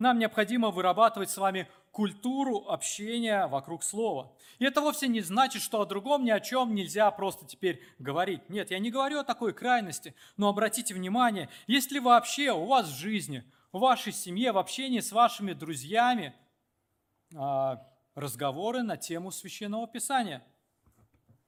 Нам 0.00 0.18
необходимо 0.18 0.70
вырабатывать 0.70 1.30
с 1.30 1.36
вами 1.36 1.68
культуру 1.92 2.66
общения 2.68 3.46
вокруг 3.46 3.84
слова. 3.84 4.32
И 4.58 4.64
это 4.64 4.80
вовсе 4.80 5.08
не 5.08 5.20
значит, 5.20 5.60
что 5.60 5.82
о 5.82 5.86
другом 5.86 6.24
ни 6.24 6.30
о 6.30 6.40
чем 6.40 6.74
нельзя 6.74 7.10
просто 7.10 7.44
теперь 7.44 7.82
говорить. 7.98 8.48
Нет, 8.48 8.70
я 8.70 8.78
не 8.78 8.90
говорю 8.90 9.18
о 9.20 9.24
такой 9.24 9.52
крайности, 9.52 10.14
но 10.38 10.48
обратите 10.48 10.94
внимание, 10.94 11.50
есть 11.66 11.92
ли 11.92 12.00
вообще 12.00 12.50
у 12.50 12.64
вас 12.64 12.88
в 12.88 12.96
жизни, 12.96 13.44
в 13.72 13.80
вашей 13.80 14.14
семье, 14.14 14.52
в 14.52 14.58
общении 14.58 15.00
с 15.00 15.12
вашими 15.12 15.52
друзьями 15.52 16.34
а, 17.36 17.86
разговоры 18.14 18.82
на 18.82 18.96
тему 18.96 19.30
Священного 19.30 19.86
Писания, 19.86 20.42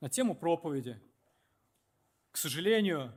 на 0.00 0.10
тему 0.10 0.34
проповеди. 0.34 1.00
К 2.30 2.36
сожалению, 2.36 3.12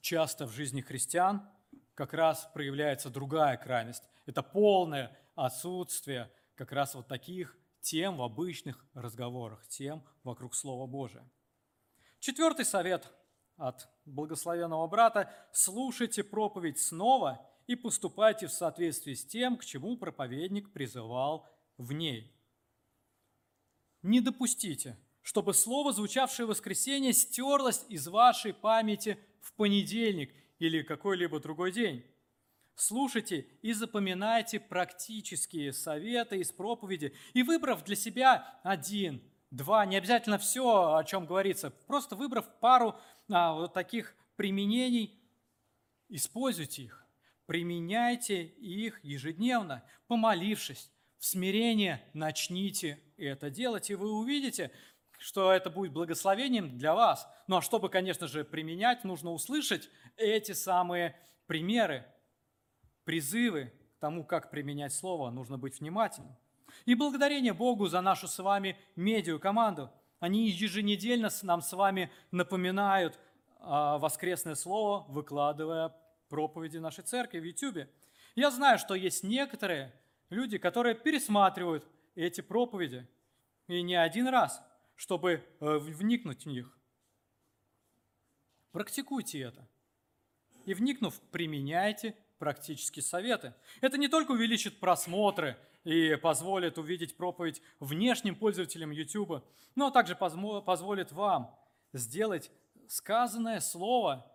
часто 0.00 0.46
в 0.46 0.52
жизни 0.52 0.80
христиан 0.80 1.46
как 1.94 2.14
раз 2.14 2.48
проявляется 2.54 3.10
другая 3.10 3.58
крайность. 3.58 4.04
Это 4.30 4.44
полное 4.44 5.10
отсутствие 5.34 6.30
как 6.54 6.70
раз 6.70 6.94
вот 6.94 7.08
таких 7.08 7.58
тем 7.80 8.16
в 8.16 8.22
обычных 8.22 8.86
разговорах, 8.94 9.66
тем 9.66 10.04
вокруг 10.22 10.54
Слова 10.54 10.86
Божия. 10.86 11.28
Четвертый 12.20 12.64
совет 12.64 13.12
от 13.56 13.88
благословенного 14.04 14.86
брата– 14.86 15.34
слушайте 15.52 16.22
проповедь 16.22 16.78
снова 16.78 17.44
и 17.66 17.74
поступайте 17.74 18.46
в 18.46 18.52
соответствии 18.52 19.14
с 19.14 19.26
тем, 19.26 19.56
к 19.56 19.64
чему 19.64 19.96
проповедник 19.96 20.72
призывал 20.72 21.48
в 21.76 21.92
ней. 21.92 22.32
Не 24.02 24.20
допустите, 24.20 24.96
чтобы 25.22 25.54
слово, 25.54 25.92
звучавшее 25.92 26.46
в 26.46 26.50
воскресенье, 26.50 27.14
стерлось 27.14 27.84
из 27.88 28.06
вашей 28.06 28.54
памяти 28.54 29.18
в 29.40 29.52
понедельник 29.54 30.32
или 30.60 30.82
какой-либо 30.82 31.40
другой 31.40 31.72
день. 31.72 32.04
Слушайте 32.80 33.46
и 33.60 33.74
запоминайте 33.74 34.58
практические 34.58 35.74
советы 35.74 36.38
из 36.38 36.50
проповеди. 36.50 37.12
И 37.34 37.42
выбрав 37.42 37.84
для 37.84 37.94
себя 37.94 38.58
один, 38.62 39.22
два, 39.50 39.84
не 39.84 39.96
обязательно 39.96 40.38
все, 40.38 40.94
о 40.94 41.04
чем 41.04 41.26
говорится, 41.26 41.68
просто 41.68 42.16
выбрав 42.16 42.58
пару 42.58 42.98
а, 43.28 43.52
вот 43.52 43.74
таких 43.74 44.16
применений, 44.36 45.22
используйте 46.08 46.84
их. 46.84 47.06
Применяйте 47.44 48.44
их 48.44 49.04
ежедневно, 49.04 49.84
помолившись. 50.06 50.90
В 51.18 51.26
смирении 51.26 52.00
начните 52.14 52.98
это 53.18 53.50
делать, 53.50 53.90
и 53.90 53.94
вы 53.94 54.10
увидите, 54.10 54.70
что 55.18 55.52
это 55.52 55.68
будет 55.68 55.92
благословением 55.92 56.78
для 56.78 56.94
вас. 56.94 57.28
Ну 57.46 57.58
а 57.58 57.62
чтобы, 57.62 57.90
конечно 57.90 58.26
же, 58.26 58.42
применять, 58.42 59.04
нужно 59.04 59.32
услышать 59.32 59.90
эти 60.16 60.52
самые 60.52 61.14
примеры, 61.46 62.06
призывы 63.04 63.72
к 63.96 64.00
тому, 64.00 64.24
как 64.24 64.50
применять 64.50 64.92
слово, 64.92 65.30
нужно 65.30 65.58
быть 65.58 65.80
внимательным. 65.80 66.36
И 66.84 66.94
благодарение 66.94 67.52
Богу 67.52 67.88
за 67.88 68.00
нашу 68.00 68.28
с 68.28 68.38
вами 68.38 68.78
медиа-команду. 68.96 69.90
Они 70.18 70.48
еженедельно 70.48 71.30
нам 71.42 71.62
с 71.62 71.72
вами 71.72 72.10
напоминают 72.30 73.18
а, 73.58 73.98
воскресное 73.98 74.54
слово, 74.54 75.04
выкладывая 75.08 75.94
проповеди 76.28 76.78
нашей 76.78 77.04
церкви 77.04 77.40
в 77.40 77.44
YouTube. 77.44 77.88
Я 78.34 78.50
знаю, 78.50 78.78
что 78.78 78.94
есть 78.94 79.24
некоторые 79.24 79.92
люди, 80.30 80.58
которые 80.58 80.94
пересматривают 80.94 81.86
эти 82.14 82.40
проповеди, 82.40 83.08
и 83.66 83.82
не 83.82 83.94
один 83.94 84.28
раз, 84.28 84.62
чтобы 84.96 85.44
э, 85.60 85.78
вникнуть 85.78 86.44
в 86.44 86.48
них. 86.48 86.76
Практикуйте 88.72 89.40
это. 89.40 89.68
И 90.64 90.74
вникнув, 90.74 91.20
применяйте 91.30 92.16
практические 92.40 93.02
советы. 93.02 93.54
Это 93.82 93.98
не 93.98 94.08
только 94.08 94.32
увеличит 94.32 94.80
просмотры 94.80 95.56
и 95.84 96.16
позволит 96.16 96.78
увидеть 96.78 97.16
проповедь 97.16 97.62
внешним 97.78 98.34
пользователям 98.34 98.90
YouTube, 98.90 99.44
но 99.74 99.90
также 99.90 100.16
позволит 100.16 101.12
вам 101.12 101.54
сделать 101.92 102.50
сказанное 102.88 103.60
слово 103.60 104.26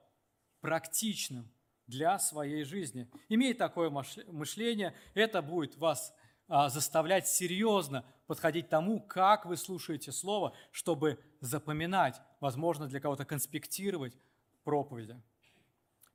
практичным 0.62 1.52
для 1.88 2.20
своей 2.20 2.64
жизни. 2.64 3.10
Имея 3.28 3.56
такое 3.56 3.90
мышление, 3.90 4.96
это 5.16 5.42
будет 5.42 5.76
вас 5.76 6.14
а, 6.48 6.70
заставлять 6.70 7.28
серьезно 7.28 8.06
подходить 8.28 8.70
тому, 8.70 9.02
как 9.02 9.48
вы 9.48 9.58
слушаете 9.58 10.12
слово, 10.12 10.56
чтобы 10.72 11.20
запоминать, 11.42 12.22
возможно, 12.40 12.88
для 12.88 13.00
кого-то 13.00 13.26
конспектировать 13.26 14.16
проповеди. 14.64 15.20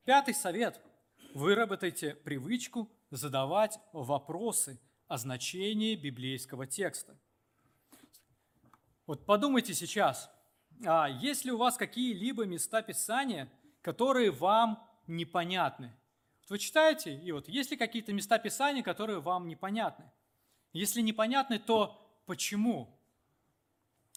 Пятый 0.04 0.34
совет– 0.34 0.80
выработайте 1.34 2.14
привычку 2.14 2.90
задавать 3.10 3.78
вопросы 3.92 4.80
о 5.08 5.18
значении 5.18 5.94
библейского 5.96 6.66
текста. 6.66 7.16
Вот 9.06 9.26
подумайте 9.26 9.74
сейчас, 9.74 10.30
а 10.84 11.08
есть 11.08 11.44
ли 11.44 11.52
у 11.52 11.56
вас 11.56 11.76
какие-либо 11.76 12.44
места 12.44 12.82
Писания, 12.82 13.50
которые 13.82 14.30
вам 14.30 14.86
непонятны? 15.06 15.92
Вы 16.48 16.58
читаете, 16.58 17.16
и 17.16 17.32
вот 17.32 17.48
есть 17.48 17.70
ли 17.70 17.76
какие-то 17.76 18.12
места 18.12 18.38
Писания, 18.38 18.82
которые 18.82 19.20
вам 19.20 19.48
непонятны? 19.48 20.04
Если 20.72 21.00
непонятны, 21.00 21.58
то 21.58 22.22
почему? 22.26 22.96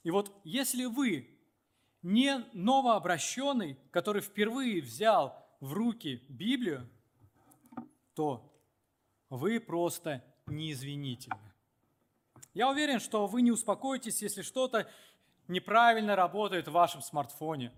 И 0.04 0.12
вот 0.12 0.32
если 0.44 0.86
вы 0.86 1.30
не 2.02 2.46
новообращенный, 2.54 3.78
который 3.92 4.22
впервые 4.22 4.82
взял 4.82 5.44
в 5.60 5.74
руки 5.74 6.24
Библию, 6.28 6.90
то 8.14 8.50
вы 9.30 9.60
просто 9.60 10.24
неизвинительны. 10.46 11.54
Я 12.54 12.70
уверен, 12.70 13.00
что 13.00 13.26
вы 13.28 13.42
не 13.42 13.52
успокоитесь, 13.52 14.22
если 14.22 14.42
что-то 14.42 14.88
неправильно 15.48 16.16
работает 16.16 16.68
в 16.68 16.72
вашем 16.72 17.02
смартфоне. 17.02 17.72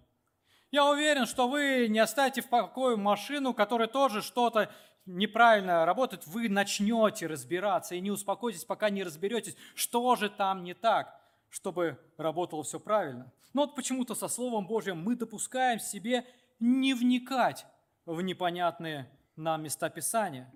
Я 0.72 0.90
уверен, 0.90 1.26
что 1.26 1.48
вы 1.48 1.88
не 1.88 2.00
оставите 2.00 2.42
в 2.42 2.50
покое 2.50 2.98
машину, 2.98 3.54
которая 3.54 3.88
тоже 3.88 4.22
что-то 4.22 4.70
неправильно 5.06 5.86
работает. 5.86 6.28
Вы 6.28 6.50
начнете 6.50 7.28
разбираться 7.28 7.96
и 7.96 8.02
не 8.02 8.12
успокойтесь, 8.12 8.66
пока 8.66 8.90
не 8.90 9.04
разберетесь, 9.04 9.56
что 9.76 10.16
же 10.16 10.30
там 10.30 10.64
не 10.64 10.74
так, 10.74 11.20
чтобы 11.50 11.98
работало 12.18 12.64
все 12.64 12.80
правильно. 12.80 13.32
Но 13.54 13.62
вот 13.62 13.76
почему-то 13.76 14.16
со 14.16 14.28
Словом 14.28 14.68
Божьим 14.68 15.02
мы 15.02 15.16
допускаем 15.16 15.80
себе 15.80 16.26
не 16.60 16.94
вникать 16.94 17.66
в 18.06 18.22
непонятные 18.22 19.10
нам 19.36 19.64
места 19.64 19.90
Писания. 19.90 20.52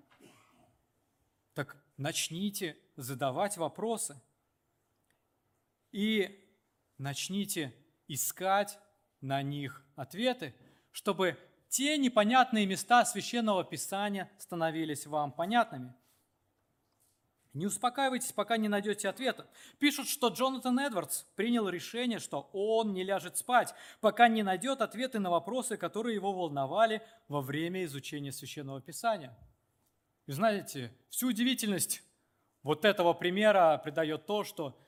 Так 1.54 1.76
начните 1.96 2.76
задавать 2.96 3.56
вопросы 3.56 4.20
и 5.92 6.48
начните 6.98 7.74
искать 8.06 8.78
на 9.20 9.42
них 9.42 9.84
ответы, 9.96 10.54
чтобы 10.92 11.36
те 11.68 11.98
непонятные 11.98 12.66
места 12.66 13.04
священного 13.04 13.64
писания 13.64 14.30
становились 14.38 15.06
вам 15.06 15.32
понятными. 15.32 15.94
Не 17.52 17.66
успокаивайтесь, 17.66 18.32
пока 18.32 18.56
не 18.56 18.68
найдете 18.68 19.08
ответа. 19.08 19.46
Пишут, 19.78 20.08
что 20.08 20.28
Джонатан 20.28 20.78
Эдвардс 20.78 21.24
принял 21.34 21.68
решение, 21.68 22.20
что 22.20 22.48
он 22.52 22.92
не 22.92 23.02
ляжет 23.02 23.36
спать, 23.36 23.74
пока 24.00 24.28
не 24.28 24.44
найдет 24.44 24.80
ответы 24.80 25.18
на 25.18 25.30
вопросы, 25.30 25.76
которые 25.76 26.14
его 26.14 26.32
волновали 26.32 27.02
во 27.26 27.40
время 27.40 27.84
изучения 27.84 28.30
Священного 28.30 28.80
Писания. 28.80 29.36
И 30.26 30.32
знаете, 30.32 30.94
всю 31.08 31.28
удивительность 31.28 32.04
вот 32.62 32.84
этого 32.84 33.14
примера 33.14 33.80
придает 33.82 34.26
то, 34.26 34.44
что, 34.44 34.78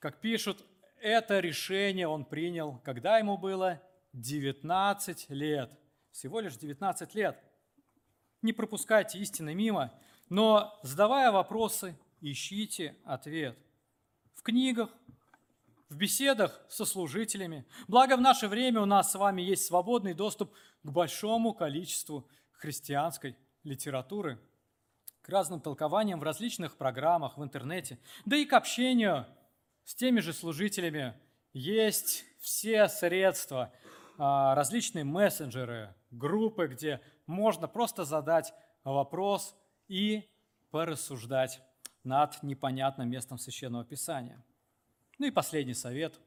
как 0.00 0.20
пишут, 0.20 0.64
это 1.00 1.38
решение 1.38 2.08
он 2.08 2.24
принял, 2.24 2.80
когда 2.82 3.18
ему 3.18 3.38
было 3.38 3.80
19 4.14 5.30
лет. 5.30 5.70
Всего 6.10 6.40
лишь 6.40 6.56
19 6.56 7.14
лет. 7.14 7.38
Не 8.42 8.52
пропускайте 8.52 9.18
истины 9.20 9.54
мимо, 9.54 9.92
но 10.28 10.78
задавая 10.82 11.30
вопросы, 11.30 11.96
ищите 12.20 12.96
ответ. 13.04 13.58
В 14.34 14.42
книгах, 14.42 14.90
в 15.88 15.96
беседах 15.96 16.60
со 16.68 16.84
служителями. 16.84 17.64
Благо 17.86 18.16
в 18.16 18.20
наше 18.20 18.48
время 18.48 18.80
у 18.80 18.86
нас 18.86 19.12
с 19.12 19.14
вами 19.14 19.42
есть 19.42 19.66
свободный 19.66 20.14
доступ 20.14 20.52
к 20.82 20.90
большому 20.90 21.54
количеству 21.54 22.28
христианской 22.52 23.36
литературы, 23.62 24.40
к 25.22 25.28
разным 25.28 25.60
толкованиям 25.60 26.20
в 26.20 26.22
различных 26.22 26.76
программах 26.76 27.38
в 27.38 27.44
интернете, 27.44 27.98
да 28.24 28.36
и 28.36 28.44
к 28.44 28.52
общению 28.52 29.26
с 29.84 29.94
теми 29.94 30.20
же 30.20 30.32
служителями 30.32 31.14
есть 31.52 32.24
все 32.40 32.88
средства, 32.88 33.72
а, 34.18 34.54
различные 34.54 35.04
мессенджеры, 35.04 35.94
группы, 36.10 36.66
где 36.66 37.00
можно 37.26 37.68
просто 37.68 38.04
задать 38.04 38.52
вопрос 38.82 39.54
и 39.88 40.28
порассуждать 40.70 41.60
над 42.02 42.42
непонятным 42.42 43.08
местом 43.08 43.38
Священного 43.38 43.84
Писания. 43.84 44.42
Ну 45.18 45.26
и 45.26 45.30
последний 45.30 45.74
совет 45.74 46.20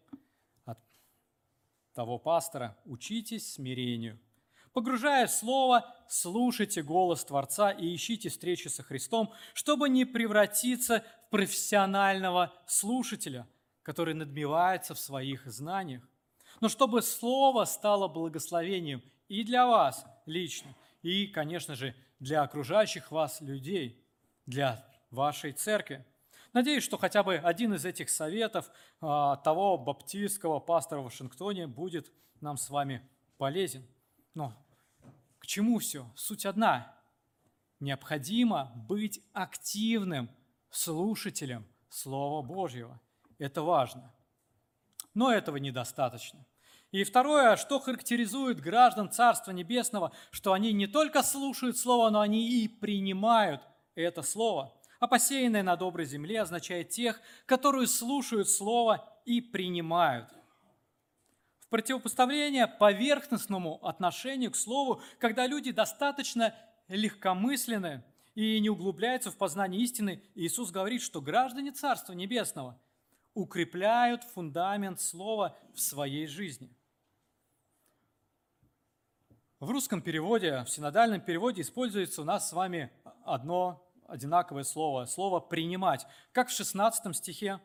от 0.65 0.79
того 1.93 2.17
пастора– 2.17 2.77
учитесь 2.85 3.53
смирению. 3.53 4.19
Погружая 4.73 5.27
в 5.27 5.31
Слово, 5.31 5.91
слушайте 6.07 6.83
голос 6.83 7.25
Творца 7.25 7.71
и 7.71 7.95
ищите 7.95 8.29
встречи 8.29 8.67
со 8.67 8.83
Христом, 8.83 9.33
чтобы 9.53 9.89
не 9.89 10.05
превратиться 10.05 11.03
в 11.25 11.29
профессионального 11.31 12.53
слушателя, 12.67 13.47
который 13.81 14.13
надмевается 14.13 14.93
в 14.93 14.99
своих 14.99 15.47
знаниях, 15.47 16.07
но 16.61 16.69
чтобы 16.69 17.01
Слово 17.01 17.65
стало 17.65 18.07
благословением 18.07 19.01
и 19.27 19.43
для 19.43 19.65
вас 19.65 20.05
лично, 20.25 20.75
и, 21.07 21.25
конечно 21.27 21.73
же, 21.75 21.95
для 22.19 22.41
окружающих 22.41 23.11
вас 23.11 23.39
людей, 23.39 24.05
для 24.45 24.85
вашей 25.09 25.53
церкви. 25.53 26.05
Надеюсь, 26.51 26.83
что 26.83 26.97
хотя 26.97 27.23
бы 27.23 27.35
один 27.35 27.73
из 27.73 27.85
этих 27.85 28.09
советов 28.09 28.69
а, 28.99 29.37
того 29.37 29.77
баптистского 29.77 30.59
пастора 30.59 30.99
в 30.99 31.05
Вашингтоне 31.05 31.65
будет 31.67 32.11
нам 32.41 32.57
с 32.57 32.69
вами 32.69 33.07
полезен. 33.37 33.87
Но 34.33 34.53
к 35.39 35.45
чему 35.45 35.79
все? 35.79 36.05
Суть 36.15 36.45
одна. 36.45 36.93
Необходимо 37.79 38.73
быть 38.75 39.21
активным 39.31 40.29
слушателем 40.69 41.65
Слова 41.87 42.45
Божьего. 42.45 42.99
Это 43.37 43.61
важно. 43.61 44.13
Но 45.13 45.31
этого 45.31 45.55
недостаточно. 45.55 46.45
И 46.91 47.03
второе, 47.03 47.57
что 47.57 47.79
характеризует 47.79 48.61
граждан 48.61 49.11
Царства 49.11 49.51
Небесного, 49.51 50.13
что 50.31 50.53
они 50.53 50.71
не 50.71 50.87
только 50.87 51.21
слушают 51.21 51.77
Слово, 51.77 52.09
но 52.09 52.21
они 52.21 52.63
и 52.63 52.67
принимают 52.67 53.61
это 53.95 54.21
Слово. 54.21 54.73
А 54.99 55.07
посеянное 55.07 55.63
на 55.63 55.75
доброй 55.75 56.05
земле 56.05 56.41
означает 56.41 56.89
тех, 56.89 57.21
которые 57.45 57.87
слушают 57.87 58.49
Слово 58.49 59.07
и 59.25 59.41
принимают. 59.41 60.29
В 61.59 61.69
противопоставление 61.69 62.67
поверхностному 62.67 63.85
отношению 63.85 64.51
к 64.51 64.55
Слову, 64.55 65.01
когда 65.19 65.45
люди 65.45 65.71
достаточно 65.71 66.55
легкомысленны 66.87 68.05
и 68.33 68.61
не 68.61 68.69
углубляются 68.69 69.29
в 69.29 69.37
познание 69.37 69.81
истины, 69.81 70.23
Иисус 70.35 70.71
говорит, 70.71 71.01
что 71.01 71.21
граждане 71.21 71.71
Царства 71.73 72.13
Небесного 72.13 72.79
укрепляют 73.37 74.23
фундамент 74.23 74.99
Слова 74.99 75.55
в 75.75 75.79
своей 75.79 76.25
жизни. 76.25 76.75
В 79.59 79.69
русском 79.69 80.01
переводе, 80.01 80.63
в 80.63 80.69
синодальном 80.69 81.21
переводе 81.21 81.61
используется 81.61 82.23
у 82.23 82.25
нас 82.25 82.49
с 82.49 82.53
вами 82.53 82.91
одно 83.25 83.87
одинаковое 84.07 84.63
слово, 84.63 85.05
слово 85.05 85.39
«принимать», 85.39 86.07
как 86.31 86.49
в 86.49 86.51
16 86.51 87.15
стихе. 87.15 87.59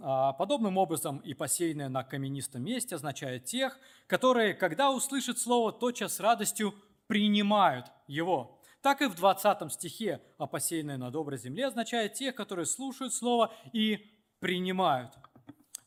А, 0.00 0.32
подобным 0.32 0.78
образом 0.78 1.18
и 1.18 1.34
посеянное 1.34 1.90
на 1.90 2.02
каменистом 2.02 2.62
месте 2.62 2.94
означает 2.94 3.44
тех, 3.44 3.78
которые, 4.06 4.54
когда 4.54 4.90
услышат 4.90 5.38
слово, 5.38 5.70
тотчас 5.70 6.14
с 6.14 6.20
радостью 6.20 6.74
принимают 7.08 7.92
его. 8.06 8.58
Так 8.80 9.02
и 9.02 9.06
в 9.06 9.14
20 9.14 9.70
стихе 9.70 10.22
«а 10.38 10.46
посеянное 10.46 10.96
на 10.96 11.10
доброй 11.10 11.38
земле» 11.38 11.66
означает 11.66 12.14
тех, 12.14 12.34
которые 12.34 12.64
слушают 12.64 13.12
слово 13.12 13.52
и 13.72 14.17
принимают. 14.40 15.12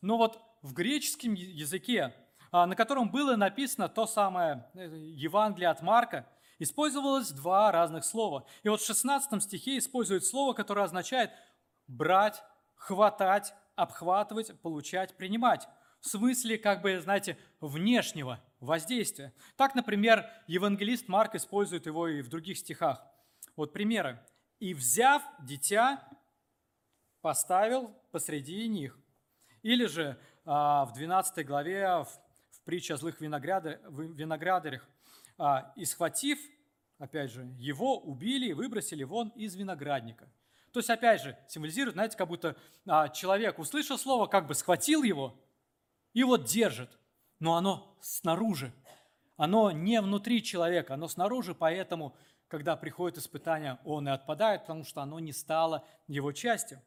Но 0.02 0.18
вот 0.18 0.40
в 0.62 0.74
греческом 0.74 1.34
языке 1.34 2.14
а, 2.52 2.66
на 2.66 2.76
котором 2.76 3.10
было 3.10 3.38
написано 3.38 3.88
то 3.88 4.06
самое 4.06 4.66
э, 4.74 4.86
Евангелие 5.16 5.70
от 5.70 5.82
Марка, 5.82 6.28
использовалось 6.60 7.32
два 7.32 7.72
разных 7.72 8.04
слова. 8.04 8.46
И 8.64 8.70
вот 8.70 8.82
в 8.82 8.86
16 8.86 9.42
стихе 9.42 9.78
использует 9.78 10.26
слово, 10.26 10.54
которое 10.54 10.84
означает 10.84 11.32
брать, 11.88 12.44
хватать, 12.76 13.54
обхватывать, 13.76 14.60
получать, 14.60 15.16
принимать. 15.16 15.68
В 16.02 16.10
смысле, 16.10 16.58
как 16.58 16.82
бы, 16.82 17.00
знаете, 17.00 17.38
внешнего 17.62 18.42
воздействия. 18.60 19.34
Так, 19.56 19.74
например, 19.74 20.30
евангелист 20.48 21.08
Марк 21.08 21.36
использует 21.36 21.86
его 21.86 22.10
и 22.10 22.22
в 22.22 22.28
других 22.28 22.58
стихах. 22.58 23.02
Вот 23.56 23.72
примеры. 23.72 24.20
«И 24.60 24.74
взяв 24.74 25.24
дитя, 25.40 26.04
поставил 27.22 27.96
посреди 28.12 28.68
них». 28.68 28.98
Или 29.62 29.86
же 29.86 30.20
а, 30.46 30.86
в 30.86 30.94
12 30.94 31.46
главе, 31.46 32.04
в 32.04 32.62
притча 32.66 32.96
о 32.96 32.98
злых 32.98 33.22
виноградарях, 33.22 34.88
а, 35.38 35.72
и 35.76 35.86
схватив, 35.86 36.40
опять 36.98 37.32
же, 37.32 37.44
его 37.58 38.00
убили 38.00 38.50
и 38.50 38.54
выбросили 38.54 39.04
вон 39.04 39.30
из 39.30 39.56
виноградника. 39.56 40.30
То 40.72 40.80
есть, 40.80 40.90
опять 40.90 41.22
же, 41.22 41.38
символизирует, 41.48 41.96
знаете, 41.96 42.18
как 42.18 42.28
будто 42.28 42.56
а, 42.88 43.10
человек 43.10 43.60
услышал 43.60 43.98
слово, 43.98 44.28
как 44.28 44.48
бы 44.48 44.56
схватил 44.56 45.04
его 45.04 45.36
и 46.14 46.24
вот 46.24 46.46
держит, 46.46 46.90
но 47.40 47.56
оно 47.56 47.98
снаружи, 48.02 48.74
оно 49.36 49.72
не 49.72 50.00
внутри 50.02 50.44
человека, 50.44 50.94
оно 50.94 51.08
снаружи, 51.08 51.54
поэтому, 51.54 52.16
когда 52.48 52.76
приходит 52.76 53.18
испытание, 53.18 53.80
он 53.84 54.08
и 54.08 54.12
отпадает, 54.12 54.62
потому 54.62 54.84
что 54.86 55.02
оно 55.02 55.20
не 55.20 55.34
стало 55.34 55.86
его 56.08 56.32
частью. 56.32 56.82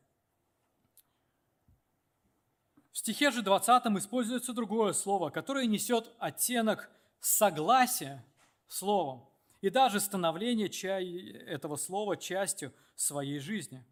В 2.95 2.99
стихе 2.99 3.33
же 3.33 3.43
20 3.43 3.87
используется 3.99 4.53
другое 4.53 4.93
слово, 4.93 5.31
которое 5.31 5.67
несет 5.67 6.13
оттенок 6.21 6.89
согласия 7.19 8.25
словом 8.69 9.29
и 9.61 9.69
даже 9.69 9.99
становление 9.99 10.69
этого 11.45 11.75
слова 11.75 12.17
частью 12.17 12.73
своей 12.95 13.41
жизни. 13.41 13.85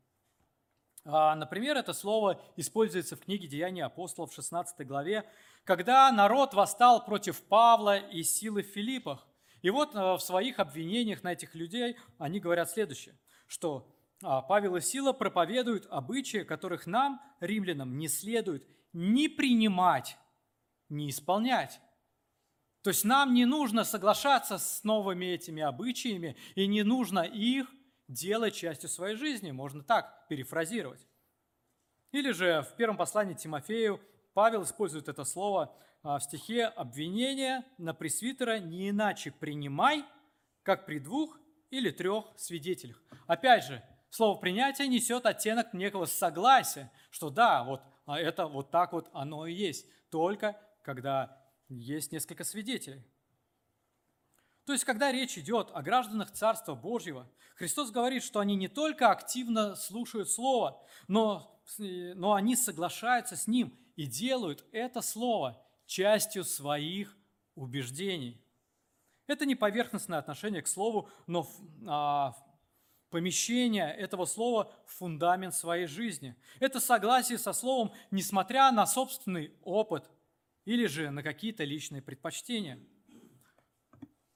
А, 1.04 1.34
например, 1.34 1.76
это 1.76 1.92
слово 1.94 2.40
используется 2.54 3.16
в 3.16 3.22
книге 3.22 3.48
«Деяния 3.48 3.86
апостолов» 3.86 4.30
в 4.30 4.34
16 4.36 4.86
главе, 4.86 5.28
когда 5.64 6.12
народ 6.12 6.54
восстал 6.54 7.04
против 7.04 7.42
Павла 7.42 7.98
и 7.98 8.22
силы 8.22 8.62
в 8.62 8.66
Филиппах. 8.66 9.26
И 9.62 9.70
вот 9.70 9.96
э, 9.96 9.98
в 9.98 10.20
своих 10.20 10.60
обвинениях 10.60 11.24
на 11.24 11.32
этих 11.32 11.56
людей 11.56 11.96
они 12.18 12.38
говорят 12.38 12.70
следующее, 12.70 13.18
что 13.48 13.92
а, 14.22 14.42
Павел 14.42 14.76
и 14.76 14.80
Сила 14.80 15.12
проповедуют 15.12 15.88
обычаи, 15.90 16.44
которых 16.44 16.86
нам, 16.86 17.20
римлянам, 17.40 17.98
не 17.98 18.06
следует 18.06 18.64
ни 18.92 19.28
принимать, 19.28 20.18
ни 20.88 21.10
исполнять. 21.10 21.80
То 22.82 22.90
есть 22.90 23.04
нам 23.04 23.32
не 23.32 23.44
нужно 23.44 23.84
соглашаться 23.84 24.58
с 24.58 24.82
новыми 24.84 25.26
этими 25.26 25.62
обычаями, 25.62 26.36
и 26.54 26.66
не 26.66 26.82
нужно 26.82 27.20
их 27.20 27.70
делать 28.08 28.54
частью 28.54 28.88
своей 28.88 29.16
жизни. 29.16 29.52
Можно 29.52 29.82
так 29.82 30.26
перефразировать. 30.28 31.06
Или 32.10 32.32
же 32.32 32.62
в 32.62 32.76
первом 32.76 32.96
послании 32.96 33.34
Тимофею 33.34 34.00
Павел 34.34 34.64
использует 34.64 35.08
это 35.08 35.24
слово 35.24 35.74
а, 36.02 36.18
в 36.18 36.22
стихе 36.22 36.66
«обвинение 36.66 37.64
на 37.78 37.94
пресвитера 37.94 38.58
не 38.58 38.90
иначе 38.90 39.30
принимай, 39.30 40.04
как 40.62 40.84
при 40.84 40.98
двух 40.98 41.38
или 41.70 41.90
трех 41.90 42.26
свидетелях». 42.36 43.00
Опять 43.26 43.64
же, 43.64 43.82
слово 44.10 44.38
«принятие» 44.38 44.88
несет 44.88 45.24
оттенок 45.24 45.72
некого 45.72 46.06
согласия, 46.06 46.90
что 47.10 47.30
да, 47.30 47.62
вот 47.62 47.82
а 48.04 48.18
это 48.18 48.46
вот 48.46 48.70
так 48.70 48.92
вот 48.92 49.08
оно 49.12 49.46
и 49.46 49.52
есть, 49.52 49.86
только 50.10 50.60
когда 50.82 51.42
есть 51.68 52.12
несколько 52.12 52.44
свидетелей. 52.44 53.04
То 54.64 54.72
есть, 54.72 54.84
когда 54.84 55.10
речь 55.10 55.38
идет 55.38 55.70
о 55.72 55.82
гражданах 55.82 56.30
Царства 56.30 56.74
Божьего, 56.74 57.28
Христос 57.56 57.90
говорит, 57.90 58.22
что 58.22 58.40
они 58.40 58.54
не 58.54 58.68
только 58.68 59.10
активно 59.10 59.74
слушают 59.74 60.30
Слово, 60.30 60.80
но, 61.08 61.60
но 61.78 62.34
они 62.34 62.54
соглашаются 62.54 63.36
с 63.36 63.46
Ним 63.46 63.76
и 63.96 64.06
делают 64.06 64.64
это 64.72 65.00
Слово 65.00 65.64
частью 65.86 66.44
своих 66.44 67.16
убеждений. 67.54 68.40
Это 69.26 69.46
не 69.46 69.54
поверхностное 69.54 70.18
отношение 70.18 70.62
к 70.62 70.68
Слову, 70.68 71.08
но 71.26 71.48
а, 71.86 72.34
помещение 73.12 73.94
этого 73.94 74.24
слова 74.24 74.72
в 74.86 74.96
фундамент 74.96 75.54
своей 75.54 75.86
жизни. 75.86 76.34
Это 76.60 76.80
согласие 76.80 77.38
со 77.38 77.52
словом, 77.52 77.92
несмотря 78.10 78.72
на 78.72 78.86
собственный 78.86 79.52
опыт 79.62 80.10
или 80.64 80.86
же 80.86 81.10
на 81.10 81.22
какие-то 81.22 81.62
личные 81.62 82.00
предпочтения. 82.00 82.80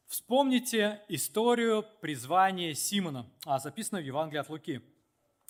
Вспомните 0.07 1.03
историю 1.09 1.87
призвания 2.03 2.75
Симона, 2.75 3.27
а, 3.47 3.59
записанную 3.59 4.05
в 4.05 4.07
Евангелии 4.07 4.41
от 4.41 4.51
Луки. 4.51 4.83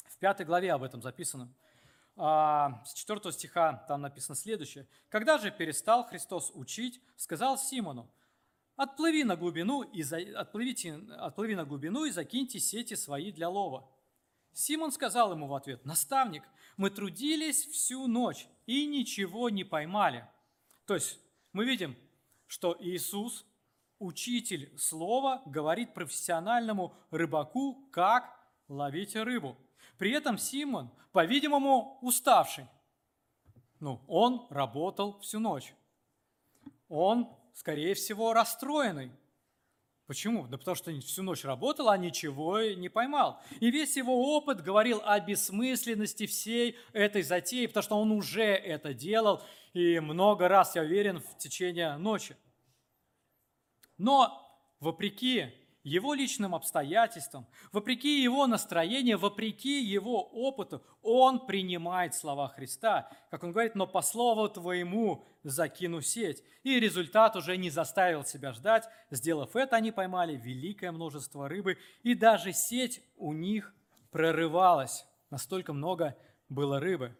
В 0.06 0.18
пятой 0.18 0.46
главе 0.46 0.72
об 0.72 0.84
этом 0.84 1.02
записано. 1.02 1.52
А, 2.16 2.82
с 2.86 2.94
4 2.94 3.32
стиха 3.32 3.84
там 3.88 4.02
написано 4.02 4.36
следующее. 4.36 4.86
«Когда 5.08 5.36
же 5.38 5.50
перестал 5.50 6.04
Христос 6.04 6.52
учить, 6.54 7.02
сказал 7.16 7.58
Симону, 7.58 8.08
Отплыви 8.76 9.24
на 9.24 9.36
глубину 9.36 9.82
и, 9.82 10.02
за... 10.02 10.18
отплывите... 10.38 10.94
Отплыви 11.18 11.54
на 11.54 11.64
глубину 11.64 12.04
и 12.04 12.10
закиньте 12.10 12.60
сети 12.60 12.94
свои 12.94 13.32
для 13.32 13.48
лова. 13.48 13.88
Симон 14.52 14.92
сказал 14.92 15.32
ему 15.32 15.46
в 15.46 15.54
ответ, 15.54 15.84
«Наставник, 15.84 16.42
мы 16.76 16.90
трудились 16.90 17.66
всю 17.66 18.06
ночь 18.06 18.46
и 18.66 18.86
ничего 18.86 19.50
не 19.50 19.64
поймали». 19.64 20.28
То 20.86 20.94
есть 20.94 21.18
мы 21.52 21.64
видим, 21.64 21.96
что 22.46 22.76
Иисус, 22.78 23.46
учитель 23.98 24.72
слова, 24.78 25.42
говорит 25.46 25.94
профессиональному 25.94 26.94
рыбаку, 27.10 27.88
как 27.90 28.38
ловить 28.68 29.16
рыбу. 29.16 29.56
При 29.98 30.10
этом 30.10 30.36
Симон, 30.36 30.90
по-видимому, 31.12 31.98
уставший. 32.02 32.66
Ну, 33.80 34.02
он 34.06 34.46
работал 34.50 35.18
всю 35.20 35.38
ночь. 35.40 35.74
Он 36.88 37.28
скорее 37.56 37.94
всего, 37.94 38.34
расстроенный. 38.34 39.10
Почему? 40.06 40.46
Да 40.46 40.58
потому 40.58 40.76
что 40.76 40.92
всю 41.00 41.22
ночь 41.22 41.42
работал, 41.42 41.88
а 41.88 41.96
ничего 41.96 42.60
не 42.60 42.88
поймал. 42.88 43.40
И 43.58 43.70
весь 43.70 43.96
его 43.96 44.36
опыт 44.36 44.62
говорил 44.62 45.00
о 45.02 45.18
бессмысленности 45.18 46.26
всей 46.26 46.76
этой 46.92 47.22
затеи, 47.22 47.66
потому 47.66 47.82
что 47.82 47.96
он 47.96 48.12
уже 48.12 48.44
это 48.44 48.94
делал, 48.94 49.42
и 49.72 49.98
много 49.98 50.48
раз, 50.48 50.76
я 50.76 50.82
уверен, 50.82 51.18
в 51.18 51.38
течение 51.38 51.96
ночи. 51.96 52.36
Но, 53.98 54.46
вопреки 54.78 55.52
его 55.86 56.14
личным 56.14 56.52
обстоятельствам, 56.52 57.46
вопреки 57.70 58.20
его 58.20 58.48
настроению, 58.48 59.18
вопреки 59.18 59.80
его 59.80 60.20
опыту, 60.20 60.82
он 61.00 61.46
принимает 61.46 62.12
слова 62.12 62.48
Христа. 62.48 63.08
Как 63.30 63.44
он 63.44 63.52
говорит, 63.52 63.76
но 63.76 63.86
по 63.86 64.02
слову 64.02 64.48
твоему 64.48 65.24
закину 65.44 66.00
сеть. 66.00 66.42
И 66.64 66.80
результат 66.80 67.36
уже 67.36 67.56
не 67.56 67.70
заставил 67.70 68.24
себя 68.24 68.52
ждать. 68.52 68.88
Сделав 69.12 69.54
это, 69.54 69.76
они 69.76 69.92
поймали 69.92 70.34
великое 70.34 70.90
множество 70.90 71.48
рыбы, 71.48 71.78
и 72.02 72.14
даже 72.14 72.52
сеть 72.52 73.00
у 73.16 73.32
них 73.32 73.72
прорывалась. 74.10 75.06
Настолько 75.30 75.72
много 75.72 76.16
было 76.48 76.80
рыбы. 76.80 77.16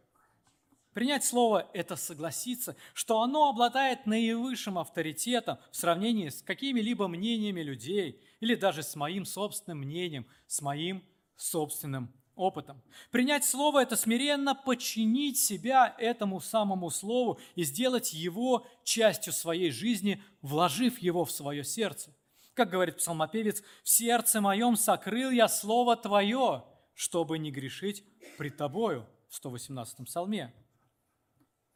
Принять 0.96 1.26
слово– 1.26 1.68
это 1.74 1.94
согласиться, 1.94 2.74
что 2.94 3.20
оно 3.20 3.50
обладает 3.50 4.06
наивысшим 4.06 4.78
авторитетом 4.78 5.58
в 5.70 5.76
сравнении 5.76 6.30
с 6.30 6.40
какими-либо 6.40 7.06
мнениями 7.06 7.60
людей 7.60 8.18
или 8.40 8.54
даже 8.54 8.82
с 8.82 8.96
моим 8.96 9.26
собственным 9.26 9.80
мнением, 9.80 10.26
с 10.46 10.62
моим 10.62 11.04
собственным 11.36 12.14
опытом. 12.34 12.80
Принять 13.10 13.44
слово– 13.44 13.82
это 13.82 13.94
смиренно 13.94 14.54
подчинить 14.54 15.36
себя 15.36 15.94
этому 15.98 16.40
самому 16.40 16.88
слову 16.88 17.38
и 17.56 17.64
сделать 17.64 18.14
его 18.14 18.66
частью 18.82 19.34
своей 19.34 19.70
жизни, 19.70 20.22
вложив 20.40 20.98
его 21.00 21.26
в 21.26 21.30
свое 21.30 21.62
сердце. 21.62 22.16
Как 22.54 22.70
говорит 22.70 22.96
псалмопевец, 22.96 23.62
«В 23.82 23.88
сердце 23.90 24.40
моем 24.40 24.76
сокрыл 24.76 25.30
я 25.30 25.48
слово 25.48 25.94
Твое, 25.94 26.64
чтобы 26.94 27.36
не 27.36 27.50
грешить 27.50 28.02
пред 28.38 28.56
Тобою» 28.56 29.06
в 29.28 29.34
118 29.34 30.06
псалме. 30.06 30.54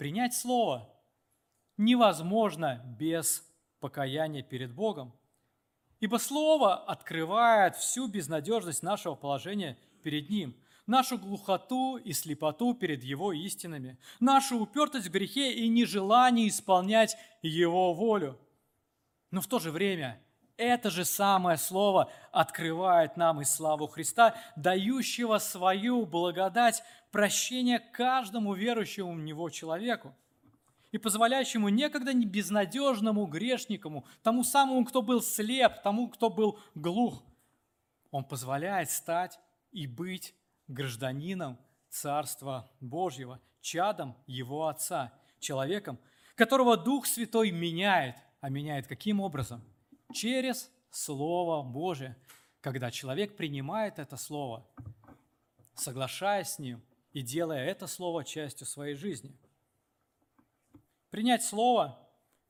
Принять 0.00 0.32
Слово 0.32 0.88
невозможно 1.76 2.82
без 2.98 3.46
покаяния 3.80 4.42
перед 4.42 4.72
Богом. 4.72 5.12
Ибо 6.00 6.16
Слово 6.16 6.74
открывает 6.74 7.76
всю 7.76 8.08
безнадежность 8.08 8.82
нашего 8.82 9.14
положения 9.14 9.76
перед 10.02 10.30
Ним, 10.30 10.56
нашу 10.86 11.18
глухоту 11.18 11.98
и 11.98 12.14
слепоту 12.14 12.72
перед 12.72 13.04
Его 13.04 13.34
истинами, 13.34 13.98
нашу 14.20 14.58
упертость 14.60 15.08
в 15.08 15.10
грехе 15.10 15.52
и 15.52 15.68
нежелание 15.68 16.48
исполнять 16.48 17.18
Его 17.42 17.92
волю. 17.92 18.40
Но 19.30 19.42
в 19.42 19.48
то 19.48 19.58
же 19.58 19.70
время 19.70 20.18
это 20.60 20.90
же 20.90 21.04
самое 21.04 21.56
Слово 21.56 22.10
открывает 22.30 23.16
нам 23.16 23.40
и 23.40 23.44
славу 23.44 23.86
Христа, 23.86 24.34
дающего 24.56 25.38
свою 25.38 26.04
благодать 26.06 26.82
прощение 27.10 27.78
каждому 27.78 28.54
верующему 28.54 29.12
в 29.12 29.18
Него 29.18 29.50
человеку 29.50 30.14
и 30.92 30.98
позволяющему 30.98 31.68
некогда 31.68 32.12
безнадежному 32.12 33.26
грешникому, 33.26 34.04
тому 34.22 34.44
самому, 34.44 34.84
кто 34.84 35.02
был 35.02 35.22
слеп, 35.22 35.82
тому, 35.82 36.08
кто 36.08 36.30
был 36.30 36.58
глух, 36.74 37.22
он 38.10 38.24
позволяет 38.24 38.90
стать 38.90 39.38
и 39.70 39.86
быть 39.86 40.34
гражданином 40.66 41.58
Царства 41.88 42.70
Божьего, 42.80 43.40
чадом 43.60 44.16
Его 44.26 44.66
Отца, 44.68 45.12
человеком, 45.38 45.98
которого 46.34 46.76
Дух 46.76 47.06
Святой 47.06 47.50
меняет. 47.50 48.16
А 48.40 48.48
меняет 48.48 48.86
каким 48.86 49.20
образом? 49.20 49.62
Через 50.12 50.70
Слово 50.90 51.62
Божие. 51.62 52.16
Когда 52.60 52.90
человек 52.90 53.36
принимает 53.36 53.98
это 53.98 54.16
Слово, 54.16 54.66
соглашаясь 55.74 56.50
с 56.50 56.58
ним, 56.58 56.82
и 57.12 57.22
делая 57.22 57.64
это 57.64 57.86
слово 57.86 58.24
частью 58.24 58.66
своей 58.66 58.94
жизни. 58.94 59.36
Принять 61.10 61.44
слово 61.44 61.98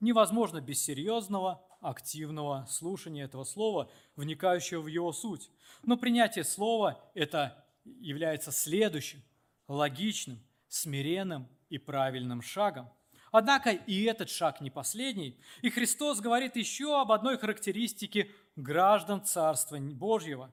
невозможно 0.01 0.61
без 0.61 0.83
серьезного, 0.83 1.65
активного 1.81 2.67
слушания 2.69 3.25
этого 3.25 3.45
слова, 3.45 3.91
вникающего 4.17 4.83
в 4.83 4.87
его 4.87 5.13
суть. 5.13 5.51
Но 5.83 5.97
принятие 5.97 6.45
слова– 6.45 7.03
это 7.15 7.65
является 7.85 8.53
следующим, 8.53 9.23
логичным, 9.67 10.41
смиренным 10.69 11.49
и 11.71 11.79
правильным 11.79 12.43
шагом. 12.43 12.91
Однако 13.31 13.71
и 13.71 14.03
этот 14.05 14.29
шаг 14.29 14.61
не 14.61 14.71
последний. 14.71 15.39
И 15.63 15.71
Христос 15.71 16.21
говорит 16.21 16.57
еще 16.57 17.01
об 17.01 17.13
одной 17.13 17.39
характеристике 17.39 18.31
граждан 18.57 19.25
Царства 19.25 19.79
Божьего. 19.79 20.53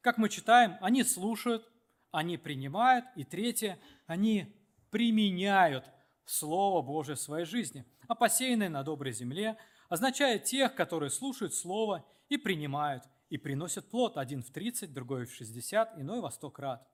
Как 0.00 0.18
мы 0.18 0.28
читаем, 0.28 0.76
они 0.80 1.02
слушают, 1.02 1.68
они 2.12 2.38
принимают, 2.38 3.04
и 3.16 3.24
третье, 3.24 3.78
они 4.06 4.54
применяют 4.90 5.84
Слово 6.24 6.82
Божие 6.82 7.16
в 7.16 7.20
своей 7.20 7.44
жизни, 7.44 7.84
а 8.08 8.14
посеянное 8.14 8.68
на 8.68 8.82
доброй 8.82 9.12
земле 9.12 9.56
означает 9.88 10.44
тех, 10.44 10.74
которые 10.74 11.10
слушают 11.10 11.54
Слово 11.54 12.04
и 12.28 12.36
принимают, 12.36 13.04
и 13.30 13.36
приносят 13.36 13.90
плод, 13.90 14.16
один 14.16 14.42
в 14.42 14.50
30, 14.50 14.92
другой 14.92 15.26
в 15.26 15.34
60, 15.34 15.98
иной 15.98 16.20
во 16.20 16.30
100 16.30 16.50
крат. 16.50 16.88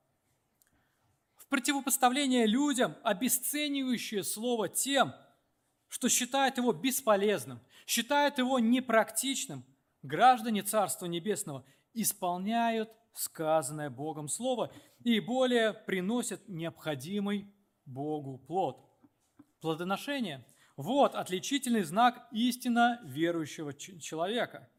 Противопоставление 1.52 2.46
людям, 2.46 2.96
обесценивающие 3.02 4.24
Слово 4.24 4.70
тем, 4.70 5.12
что 5.86 6.08
считают 6.08 6.56
его 6.56 6.72
бесполезным, 6.72 7.60
считают 7.86 8.38
его 8.38 8.58
непрактичным, 8.58 9.62
граждане 10.00 10.62
Царства 10.62 11.04
Небесного 11.04 11.62
исполняют 11.92 12.90
сказанное 13.12 13.90
Богом 13.90 14.28
Слово 14.28 14.72
и 15.04 15.20
более 15.20 15.74
приносят 15.74 16.48
необходимый 16.48 17.54
Богу 17.84 18.38
плод. 18.38 18.90
Плодоношение– 19.60 20.46
вот 20.78 21.14
отличительный 21.14 21.82
знак 21.82 22.28
истинно 22.32 22.98
верующего 23.04 23.74
человека. 23.74 24.70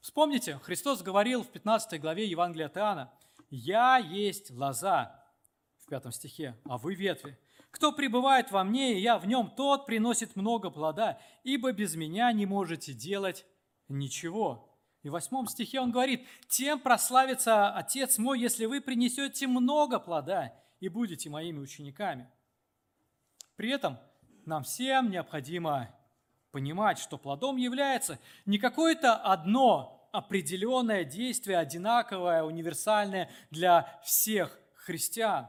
Вспомните, 0.00 0.58
Христос 0.58 1.02
говорил 1.02 1.44
в 1.44 1.52
15 1.52 2.00
главе 2.00 2.26
Евангелия 2.26 2.66
от 2.66 2.76
Иоанна, 2.78 3.12
«Я 3.48 3.98
есть 3.98 4.50
лоза», 4.50 5.15
в 5.86 5.88
пятом 5.88 6.10
стихе, 6.10 6.56
«а 6.64 6.78
вы 6.78 6.96
ветви. 6.96 7.38
Кто 7.70 7.92
пребывает 7.92 8.50
во 8.50 8.64
мне, 8.64 8.94
и 8.94 9.00
я 9.00 9.18
в 9.18 9.26
нем, 9.28 9.52
тот 9.56 9.86
приносит 9.86 10.34
много 10.34 10.68
плода, 10.68 11.20
ибо 11.44 11.70
без 11.70 11.94
меня 11.94 12.32
не 12.32 12.44
можете 12.44 12.92
делать 12.92 13.46
ничего». 13.88 14.76
И 15.04 15.08
в 15.08 15.12
восьмом 15.12 15.46
стихе 15.46 15.80
он 15.80 15.92
говорит, 15.92 16.26
«Тем 16.48 16.80
прославится 16.80 17.70
Отец 17.70 18.18
мой, 18.18 18.40
если 18.40 18.66
вы 18.66 18.80
принесете 18.80 19.46
много 19.46 20.00
плода 20.00 20.52
и 20.80 20.88
будете 20.88 21.30
моими 21.30 21.60
учениками». 21.60 22.28
При 23.54 23.70
этом 23.70 24.00
нам 24.44 24.64
всем 24.64 25.08
необходимо 25.08 25.94
понимать, 26.50 26.98
что 26.98 27.16
плодом 27.16 27.58
является 27.58 28.18
не 28.44 28.58
какое-то 28.58 29.14
одно 29.14 30.08
определенное 30.12 31.04
действие, 31.04 31.58
одинаковое, 31.58 32.42
универсальное 32.42 33.30
для 33.52 34.00
всех 34.02 34.58
христиан. 34.74 35.46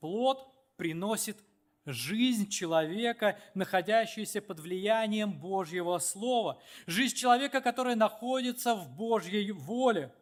Плод 0.00 0.46
приносит 0.76 1.38
жизнь 1.84 2.48
человека, 2.48 3.38
находящаяся 3.54 4.40
под 4.40 4.60
влиянием 4.60 5.38
Божьего 5.38 5.98
Слова, 5.98 6.60
жизнь 6.86 7.16
человека, 7.16 7.60
который 7.60 7.94
находится 7.94 8.74
в 8.74 8.90
Божьей 8.96 9.50
воле 9.52 10.14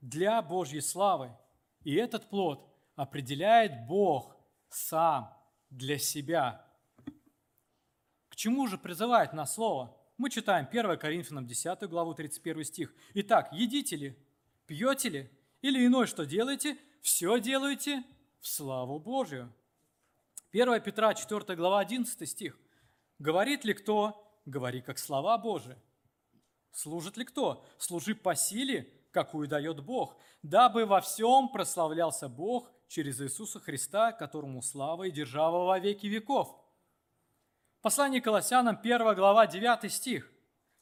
для 0.00 0.40
Божьей 0.42 0.80
славы. 0.80 1.36
И 1.84 1.94
этот 1.94 2.28
плод 2.28 2.66
определяет 2.96 3.86
Бог 3.86 4.36
сам 4.68 5.34
для 5.70 5.98
себя. 5.98 6.64
К 8.28 8.36
чему 8.36 8.66
же 8.66 8.78
призывает 8.78 9.32
нас 9.32 9.54
Слово? 9.54 9.96
Мы 10.16 10.30
читаем 10.30 10.66
1 10.70 10.98
Коринфянам 10.98 11.46
10 11.46 11.82
главу 11.88 12.14
31 12.14 12.64
стих. 12.64 12.94
Итак, 13.14 13.50
едите 13.52 13.96
ли, 13.96 14.18
пьете 14.66 15.08
ли, 15.08 15.30
или 15.62 15.86
иное 15.86 16.06
что 16.06 16.24
делаете, 16.24 16.76
все 17.00 17.38
делаете 17.38 18.04
в 18.40 18.48
славу 18.48 18.98
Божию. 18.98 19.52
1 20.52 20.80
Петра 20.80 21.14
4 21.14 21.56
глава 21.56 21.80
11 21.80 22.28
стих. 22.28 22.58
«Говорит 23.18 23.64
ли 23.64 23.74
кто? 23.74 24.26
Говори, 24.46 24.80
как 24.80 24.98
слова 24.98 25.36
Божии. 25.38 25.76
Служит 26.72 27.16
ли 27.16 27.24
кто? 27.24 27.64
Служи 27.78 28.14
по 28.14 28.34
силе, 28.34 28.90
какую 29.12 29.46
дает 29.46 29.84
Бог, 29.84 30.16
дабы 30.42 30.86
во 30.86 31.00
всем 31.00 31.48
прославлялся 31.50 32.28
Бог 32.28 32.72
через 32.88 33.20
Иисуса 33.20 33.60
Христа, 33.60 34.12
которому 34.12 34.62
слава 34.62 35.04
и 35.04 35.10
держава 35.10 35.66
во 35.66 35.78
веки 35.78 36.06
веков». 36.06 36.56
Послание 37.82 38.20
Колоссянам 38.20 38.78
1 38.82 39.14
глава 39.14 39.46
9 39.46 39.92
стих. 39.92 40.32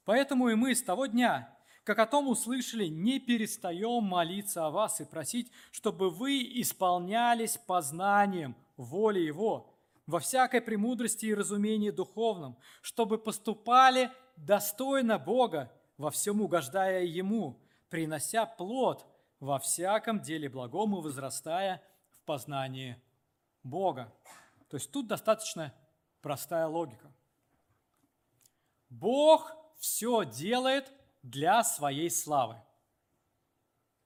«Поэтому 0.04 0.48
и 0.48 0.54
мы 0.54 0.74
с 0.74 0.82
того 0.82 1.06
дня, 1.06 1.57
как 1.88 2.00
о 2.00 2.06
том 2.06 2.28
услышали, 2.28 2.84
не 2.84 3.18
перестаем 3.18 4.04
молиться 4.04 4.66
о 4.66 4.70
вас 4.70 5.00
и 5.00 5.06
просить, 5.06 5.50
чтобы 5.70 6.10
вы 6.10 6.42
исполнялись 6.60 7.56
познанием 7.56 8.54
воли 8.76 9.20
Его 9.20 9.74
во 10.04 10.20
всякой 10.20 10.60
премудрости 10.60 11.24
и 11.24 11.34
разумении 11.34 11.88
духовном, 11.88 12.58
чтобы 12.82 13.16
поступали 13.16 14.10
достойно 14.36 15.18
Бога, 15.18 15.72
во 15.96 16.10
всем 16.10 16.42
угождая 16.42 17.04
Ему, 17.04 17.58
принося 17.88 18.44
плод 18.44 19.06
во 19.40 19.58
всяком 19.58 20.20
деле 20.20 20.50
благом 20.50 20.94
и 20.94 21.00
возрастая 21.00 21.82
в 22.10 22.20
познании 22.26 23.02
Бога. 23.62 24.12
То 24.68 24.76
есть 24.76 24.92
тут 24.92 25.06
достаточно 25.06 25.72
простая 26.20 26.66
логика. 26.66 27.10
Бог 28.90 29.56
все 29.78 30.24
делает 30.24 30.92
для 31.22 31.64
своей 31.64 32.10
славы. 32.10 32.56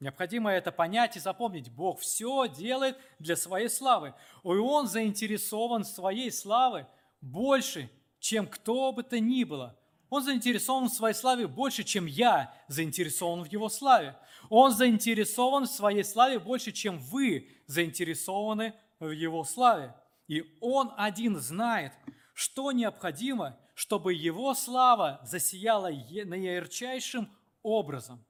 Необходимо 0.00 0.50
это 0.50 0.72
понять 0.72 1.16
и 1.16 1.20
запомнить. 1.20 1.70
Бог 1.70 2.00
все 2.00 2.48
делает 2.48 2.98
для 3.20 3.36
своей 3.36 3.68
славы. 3.68 4.14
И 4.42 4.48
Он 4.48 4.88
заинтересован 4.88 5.84
в 5.84 5.88
своей 5.88 6.32
славы 6.32 6.88
больше, 7.20 7.88
чем 8.18 8.48
кто 8.48 8.92
бы 8.92 9.04
то 9.04 9.20
ни 9.20 9.44
было. 9.44 9.78
Он 10.10 10.22
заинтересован 10.22 10.88
в 10.88 10.92
своей 10.92 11.14
славе 11.14 11.46
больше, 11.46 11.84
чем 11.84 12.06
я 12.06 12.52
заинтересован 12.68 13.44
в 13.44 13.46
Его 13.46 13.68
славе. 13.68 14.16
Он 14.50 14.72
заинтересован 14.72 15.64
в 15.64 15.70
своей 15.70 16.04
славе 16.04 16.38
больше, 16.38 16.72
чем 16.72 16.98
вы 16.98 17.48
заинтересованы 17.66 18.74
в 18.98 19.10
Его 19.10 19.44
славе. 19.44 19.94
И 20.26 20.44
Он 20.60 20.92
один 20.96 21.38
знает, 21.38 21.92
что 22.34 22.72
необходимо, 22.72 23.56
чтобы 23.74 24.14
Его 24.14 24.54
слава 24.54 25.20
засияла 25.24 25.90
наярчайшим 25.90 27.30
образом. 27.62 28.24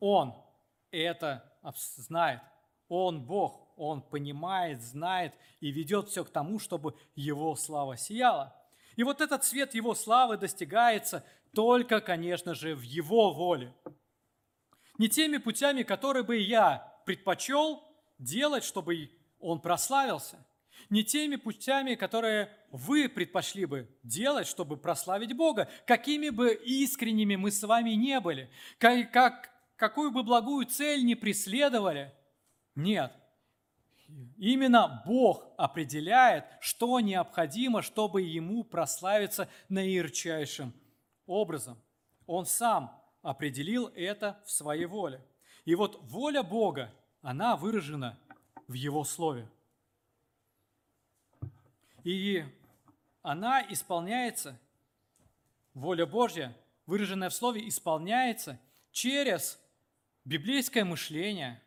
Он 0.00 0.34
это 0.90 1.52
знает. 1.74 2.40
Он 2.88 3.24
Бог, 3.24 3.68
Он 3.76 4.00
понимает, 4.00 4.82
знает 4.82 5.34
и 5.60 5.70
ведет 5.70 6.08
все 6.08 6.24
к 6.24 6.30
тому, 6.30 6.58
чтобы 6.58 6.96
Его 7.14 7.54
слава 7.56 7.96
сияла. 7.96 8.54
И 8.96 9.02
вот 9.02 9.20
этот 9.20 9.44
цвет 9.44 9.74
Его 9.74 9.94
славы 9.94 10.36
достигается 10.36 11.24
только, 11.52 12.00
конечно 12.00 12.54
же, 12.54 12.74
в 12.74 12.82
Его 12.82 13.32
воле. 13.32 13.74
Не 14.96 15.08
теми 15.08 15.36
путями, 15.36 15.82
которые 15.82 16.24
бы 16.24 16.36
я 16.36 17.00
предпочел 17.04 17.84
делать, 18.18 18.64
чтобы 18.64 19.10
Он 19.38 19.60
прославился– 19.60 20.44
не 20.90 21.04
теми 21.04 21.36
путями, 21.36 21.94
которые 21.94 22.50
вы 22.70 23.08
предпочли 23.08 23.64
бы 23.64 23.88
делать, 24.02 24.46
чтобы 24.46 24.76
прославить 24.76 25.36
Бога, 25.36 25.68
какими 25.86 26.30
бы 26.30 26.54
искренними 26.54 27.36
мы 27.36 27.50
с 27.50 27.62
вами 27.62 27.90
не 27.90 28.20
были, 28.20 28.50
как, 28.78 29.10
как, 29.12 29.50
какую 29.76 30.10
бы 30.10 30.22
благую 30.22 30.66
цель 30.66 31.04
не 31.04 31.14
преследовали. 31.14 32.12
Нет. 32.74 33.12
Именно 34.38 35.02
Бог 35.06 35.44
определяет, 35.58 36.44
что 36.60 37.00
необходимо, 37.00 37.82
чтобы 37.82 38.22
Ему 38.22 38.64
прославиться 38.64 39.48
наирчайшим 39.68 40.72
образом. 41.26 41.78
Он 42.26 42.46
сам 42.46 42.98
определил 43.22 43.90
это 43.94 44.40
в 44.46 44.50
своей 44.50 44.86
воле. 44.86 45.22
И 45.64 45.74
вот 45.74 45.98
воля 46.02 46.42
Бога, 46.42 46.90
она 47.20 47.56
выражена 47.56 48.18
в 48.66 48.72
Его 48.72 49.04
Слове. 49.04 49.48
И 52.08 52.42
она 53.20 53.62
исполняется, 53.68 54.58
воля 55.74 56.06
Божья, 56.06 56.56
выраженная 56.86 57.28
в 57.28 57.34
Слове, 57.34 57.68
исполняется 57.68 58.58
через 58.92 59.60
библейское 60.24 60.86
мышление, 60.86 61.62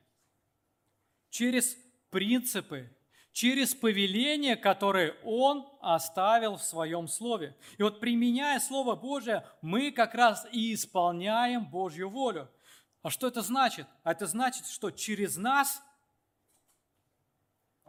через 1.30 1.78
принципы, 2.10 2.89
через 3.32 3.76
повеления, 3.76 4.56
которые 4.56 5.16
Он 5.24 5.70
оставил 5.80 6.56
в 6.56 6.64
Своем 6.64 7.08
Слове. 7.08 7.56
И 7.78 7.84
вот 7.84 8.00
применяя 8.00 8.60
Слово 8.60 8.96
Божие, 8.96 9.46
мы 9.62 9.92
как 9.92 10.16
раз 10.16 10.48
и 10.52 10.74
исполняем 10.74 11.70
Божью 11.70 12.10
волю. 12.10 12.50
А 13.04 13.12
что 13.12 13.28
это 13.28 13.44
значит? 13.44 13.86
Это 14.04 14.26
значит, 14.26 14.66
что 14.66 14.89
через 14.89 15.38
нас, 15.38 15.84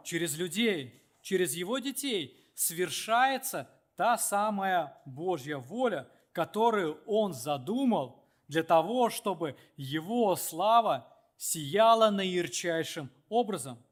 через 0.03 0.37
людей, 0.37 1.01
через 1.23 1.55
его 1.55 1.79
детей 1.79 2.41
свершается 2.53 3.69
та 3.95 4.17
самая 4.17 5.01
Божья 5.05 5.57
воля, 5.57 6.09
которую 6.31 7.01
Он 7.05 7.33
задумал 7.33 8.23
для 8.47 8.63
того, 8.63 9.09
чтобы 9.09 9.55
Его 9.77 10.35
слава 10.35 11.07
сияла 11.37 12.09
наирчайшим 12.09 13.09
образом. 13.29 13.83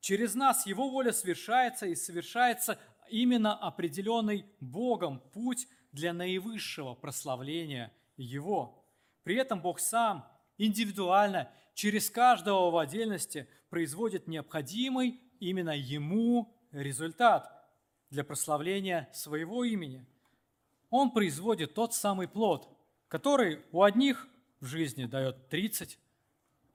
Через 0.00 0.34
нас 0.34 0.66
Его 0.66 0.88
воля 0.88 1.12
совершается 1.12 1.86
и 1.86 1.94
совершается 1.94 2.78
именно 3.08 3.54
определенный 3.54 4.46
Богом 4.60 5.20
путь 5.32 5.68
для 5.92 6.12
наивысшего 6.12 6.94
прославления 6.94 7.92
Его. 8.16 8.84
При 9.22 9.36
этом 9.36 9.60
Бог 9.60 9.80
сам 9.80 10.26
индивидуально 10.58 11.50
через 11.74 12.10
каждого 12.10 12.70
в 12.70 12.76
отдельности 12.78 13.48
производит 13.68 14.28
необходимый 14.28 15.20
именно 15.40 15.76
Ему 15.76 16.54
результат 16.72 17.50
для 18.10 18.24
прославления 18.24 19.08
своего 19.12 19.64
имени. 19.64 20.06
Он 20.90 21.10
производит 21.10 21.74
тот 21.74 21.94
самый 21.94 22.28
плод, 22.28 22.68
который 23.08 23.64
у 23.72 23.82
одних 23.82 24.28
в 24.60 24.66
жизни 24.66 25.06
дает 25.06 25.48
30, 25.48 25.98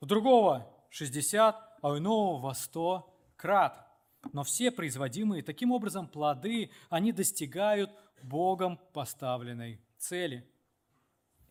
у 0.00 0.06
другого 0.06 0.68
60, 0.90 1.78
а 1.80 1.88
у 1.90 1.98
иного 1.98 2.40
во 2.40 2.54
100 2.54 3.34
крат. 3.36 3.88
Но 4.32 4.44
все 4.44 4.70
производимые 4.70 5.42
таким 5.42 5.72
образом 5.72 6.06
плоды, 6.06 6.70
они 6.90 7.12
достигают 7.12 7.90
Богом 8.22 8.78
поставленной 8.92 9.80
цели. 9.98 10.48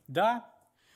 Да, 0.08 0.50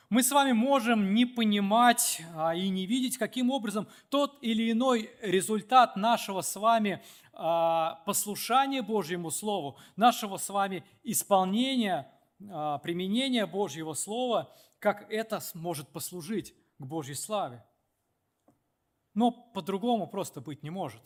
мы 0.10 0.24
с 0.24 0.32
вами 0.32 0.52
можем 0.52 1.14
не 1.14 1.26
понимать 1.26 2.22
а, 2.36 2.56
и 2.56 2.70
не 2.70 2.86
видеть, 2.86 3.18
каким 3.18 3.50
образом 3.50 3.88
тот 4.10 4.38
или 4.42 4.72
иной 4.72 5.10
результат 5.22 5.96
нашего 5.96 6.42
с 6.42 6.56
вами 6.56 7.04
а, 7.34 8.02
послушания 8.06 8.82
Божьему 8.82 9.32
Слову, 9.32 9.78
нашего 9.96 10.38
с 10.38 10.50
вами 10.50 10.84
исполнения, 11.04 12.12
а, 12.50 12.78
применения 12.80 13.46
Божьего 13.46 13.94
Слова, 13.94 14.54
как 14.80 15.12
это 15.12 15.40
может 15.54 15.90
послужить 15.90 16.54
к 16.78 16.86
Божьей 16.86 17.16
славе. 17.16 17.66
Но 19.14 19.32
по-другому 19.32 20.08
просто 20.08 20.42
быть 20.42 20.62
не 20.62 20.70
может. 20.70 21.02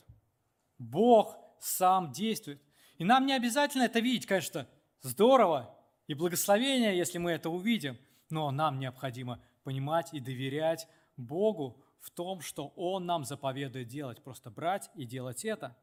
Бог 0.78 1.38
сам 1.60 2.12
действует. 2.12 2.62
И 2.98 3.06
нам 3.06 3.26
не 3.26 3.34
обязательно 3.34 3.84
это 3.84 4.00
видеть, 4.00 4.26
конечно, 4.26 4.68
здорово 5.02 5.74
и 6.08 6.14
благословение, 6.14 6.98
если 6.98 7.18
мы 7.18 7.32
это 7.32 7.50
увидим, 7.50 7.98
но 8.30 8.52
нам 8.52 8.80
необходимо 8.80 9.42
понимать 9.64 10.14
и 10.14 10.20
доверять 10.20 10.88
Богу 11.18 11.84
в 12.00 12.12
том, 12.12 12.42
что 12.42 12.74
Он 12.76 13.06
нам 13.06 13.26
заповедует 13.26 13.88
делать, 13.88 14.24
просто 14.24 14.50
брать 14.50 14.90
и 14.96 15.06
делать 15.06 15.46
это. 15.46 15.76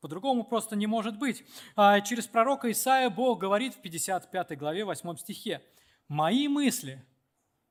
По-другому 0.00 0.44
просто 0.44 0.76
не 0.76 0.86
может 0.86 1.18
быть. 1.18 1.44
А 1.76 2.00
через 2.00 2.26
пророка 2.26 2.70
Исаия 2.70 3.10
Бог 3.10 3.38
говорит 3.40 3.74
в 3.74 3.82
55 3.82 4.58
главе 4.58 4.84
8 4.84 5.16
стихе, 5.16 5.62
«Мои 6.08 6.48
мысли, 6.48 7.04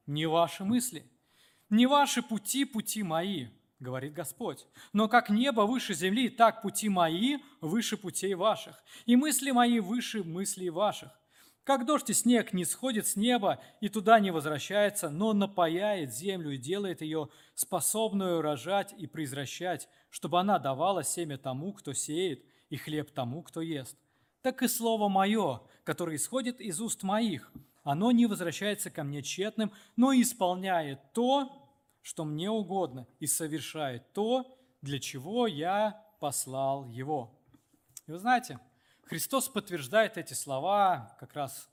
не 0.05 0.25
ваши 0.27 0.63
мысли, 0.63 1.09
не 1.69 1.87
ваши 1.87 2.21
пути, 2.21 2.65
пути 2.65 3.03
мои, 3.03 3.47
говорит 3.79 4.13
Господь. 4.13 4.67
Но 4.93 5.07
как 5.07 5.29
небо 5.29 5.61
выше 5.61 5.93
земли, 5.93 6.29
так 6.29 6.61
пути 6.61 6.89
мои 6.89 7.37
выше 7.61 7.97
путей 7.97 8.33
ваших, 8.33 8.83
и 9.05 9.15
мысли 9.15 9.51
мои 9.51 9.79
выше 9.79 10.23
мыслей 10.23 10.69
ваших. 10.69 11.18
Как 11.69 11.85
дождь 11.85 12.09
и 12.09 12.13
снег 12.15 12.51
не 12.51 12.65
сходит 12.65 13.05
с 13.05 13.15
неба 13.15 13.61
и 13.79 13.89
туда 13.89 14.19
не 14.19 14.31
возвращается, 14.31 15.11
но 15.11 15.33
напаяет 15.33 16.11
землю 16.11 16.49
и 16.49 16.57
делает 16.57 17.01
ее 17.01 17.29
способную 17.53 18.41
рожать 18.41 18.95
и 18.97 19.05
произвращать, 19.05 19.87
чтобы 20.09 20.39
она 20.39 20.57
давала 20.57 21.03
семя 21.03 21.37
тому, 21.37 21.73
кто 21.73 21.93
сеет, 21.93 22.43
и 22.71 22.75
хлеб 22.75 23.11
тому, 23.11 23.43
кто 23.43 23.61
ест. 23.61 23.95
Так 24.41 24.63
и 24.63 24.67
слово 24.67 25.09
мое, 25.09 25.61
которое 25.83 26.15
исходит 26.15 26.59
из 26.59 26.81
уст 26.81 27.03
моих, 27.03 27.53
оно 27.83 28.11
не 28.11 28.25
возвращается 28.25 28.89
ко 28.89 29.03
мне 29.03 29.21
тщетным, 29.21 29.71
но 29.95 30.11
исполняет 30.11 31.13
то, 31.13 31.51
что 32.01 32.25
мне 32.25 32.49
угодно, 32.49 33.05
и 33.19 33.27
совершает 33.27 34.11
то, 34.13 34.57
для 34.81 34.97
чего 34.97 35.45
я 35.45 36.03
послал 36.19 36.85
его. 36.85 37.39
И 38.07 38.11
вы 38.11 38.17
знаете, 38.17 38.59
Христос 39.09 39.49
подтверждает 39.49 40.19
эти 40.19 40.35
слова 40.35 41.17
как 41.19 41.33
раз 41.33 41.67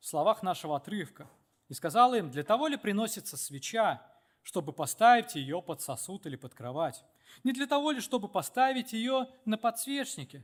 в 0.00 0.06
словах 0.06 0.42
нашего 0.42 0.78
отрывка. 0.78 1.28
И 1.68 1.74
сказал 1.74 2.14
им, 2.14 2.30
для 2.30 2.42
того 2.42 2.68
ли 2.68 2.78
приносится 2.78 3.36
свеча, 3.36 4.02
чтобы 4.42 4.72
поставить 4.72 5.34
ее 5.34 5.60
под 5.60 5.82
сосуд 5.82 6.24
или 6.24 6.36
под 6.36 6.54
кровать? 6.54 7.04
Не 7.44 7.52
для 7.52 7.66
того 7.66 7.90
ли, 7.90 8.00
чтобы 8.00 8.28
поставить 8.28 8.94
ее 8.94 9.28
на 9.44 9.58
подсвечнике? 9.58 10.42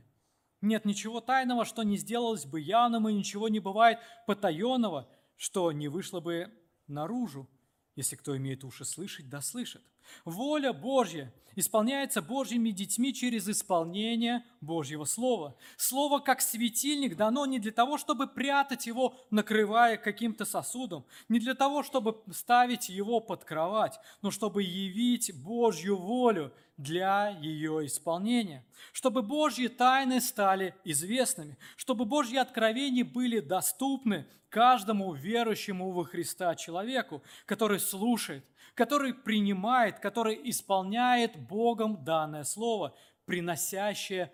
Нет 0.61 0.85
ничего 0.85 1.21
тайного, 1.21 1.65
что 1.65 1.81
не 1.81 1.97
сделалось 1.97 2.45
бы 2.45 2.61
явным, 2.61 3.09
и 3.09 3.13
ничего 3.13 3.49
не 3.49 3.59
бывает 3.59 3.97
потаенного, 4.27 5.09
что 5.35 5.71
не 5.71 5.87
вышло 5.87 6.19
бы 6.19 6.53
наружу. 6.85 7.49
Если 7.95 8.15
кто 8.15 8.35
имеет 8.35 8.63
уши 8.63 8.83
слышать, 8.83 9.29
да 9.29 9.41
слышит. 9.41 9.81
Воля 10.25 10.73
Божья 10.73 11.33
исполняется 11.55 12.21
Божьими 12.21 12.71
детьми 12.71 13.13
через 13.13 13.47
исполнение 13.47 14.43
Божьего 14.59 15.05
Слова. 15.05 15.55
Слово, 15.77 16.19
как 16.19 16.41
светильник, 16.41 17.15
дано 17.15 17.45
не 17.45 17.59
для 17.59 17.71
того, 17.71 17.97
чтобы 17.97 18.27
прятать 18.27 18.85
его, 18.85 19.17
накрывая 19.31 19.95
каким-то 19.95 20.43
сосудом, 20.43 21.05
не 21.29 21.39
для 21.39 21.55
того, 21.55 21.83
чтобы 21.83 22.21
ставить 22.33 22.89
его 22.89 23.21
под 23.21 23.45
кровать, 23.45 23.97
но 24.21 24.29
чтобы 24.29 24.63
явить 24.63 25.31
Божью 25.41 25.95
волю 25.95 26.53
для 26.77 27.29
ее 27.29 27.85
исполнения, 27.85 28.65
чтобы 28.91 29.21
Божьи 29.21 29.67
тайны 29.67 30.19
стали 30.19 30.75
известными, 30.83 31.57
чтобы 31.77 32.05
Божьи 32.05 32.37
откровения 32.37 33.05
были 33.05 33.39
доступны 33.39 34.27
каждому 34.49 35.13
верующему 35.13 35.91
во 35.91 36.03
Христа 36.03 36.55
человеку, 36.55 37.23
который 37.45 37.79
слушает, 37.79 38.45
который 38.73 39.13
принимает, 39.13 39.99
который 39.99 40.39
исполняет 40.49 41.37
Богом 41.47 42.03
данное 42.03 42.43
слово, 42.43 42.95
приносящее 43.25 44.31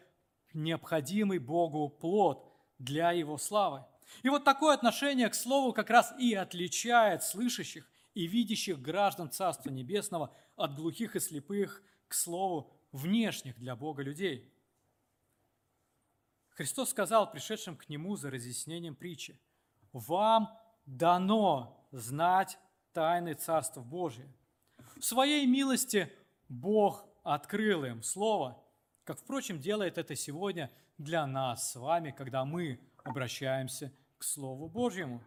необходимый 0.53 1.39
Богу 1.39 1.89
плод 1.89 2.51
для 2.79 3.11
Его 3.11 3.37
славы. 3.37 3.85
И 4.23 4.29
вот 4.29 4.43
такое 4.43 4.73
отношение 4.73 5.29
к 5.29 5.35
Слову 5.35 5.73
как 5.73 5.89
раз 5.89 6.13
и 6.19 6.33
отличает 6.33 7.23
слышащих 7.23 7.89
и 8.13 8.27
видящих 8.27 8.81
граждан 8.81 9.31
Царства 9.31 9.69
Небесного 9.69 10.35
от 10.57 10.75
глухих 10.75 11.15
и 11.15 11.19
слепых 11.19 11.81
к 12.12 12.14
Слову 12.14 12.70
внешних 12.91 13.57
для 13.57 13.74
Бога 13.74 14.03
людей. 14.03 14.53
Христос 16.49 16.89
сказал 16.89 17.32
пришедшим 17.32 17.78
к 17.78 17.88
Нему 17.88 18.18
за 18.18 18.30
разъяснением 18.30 18.95
притчи, 18.95 19.39
«Вам 19.93 20.49
дано 20.86 21.88
знать 21.91 22.59
тайны 22.91 23.34
Царства 23.34 23.80
Божия. 23.80 24.28
В 24.97 25.05
своей 25.05 25.45
милости 25.45 26.12
Бог 26.49 27.05
открыл 27.24 27.86
им 27.86 28.03
Слово, 28.03 28.62
как, 29.05 29.18
впрочем, 29.18 29.62
делает 29.62 29.97
это 29.97 30.14
сегодня 30.18 30.70
для 30.97 31.26
нас 31.26 31.72
с 31.72 31.78
вами, 31.78 32.12
когда 32.12 32.43
мы 32.43 32.82
обращаемся 33.05 33.89
к 34.18 34.26
Слову 34.26 34.68
Божьему. 34.68 35.24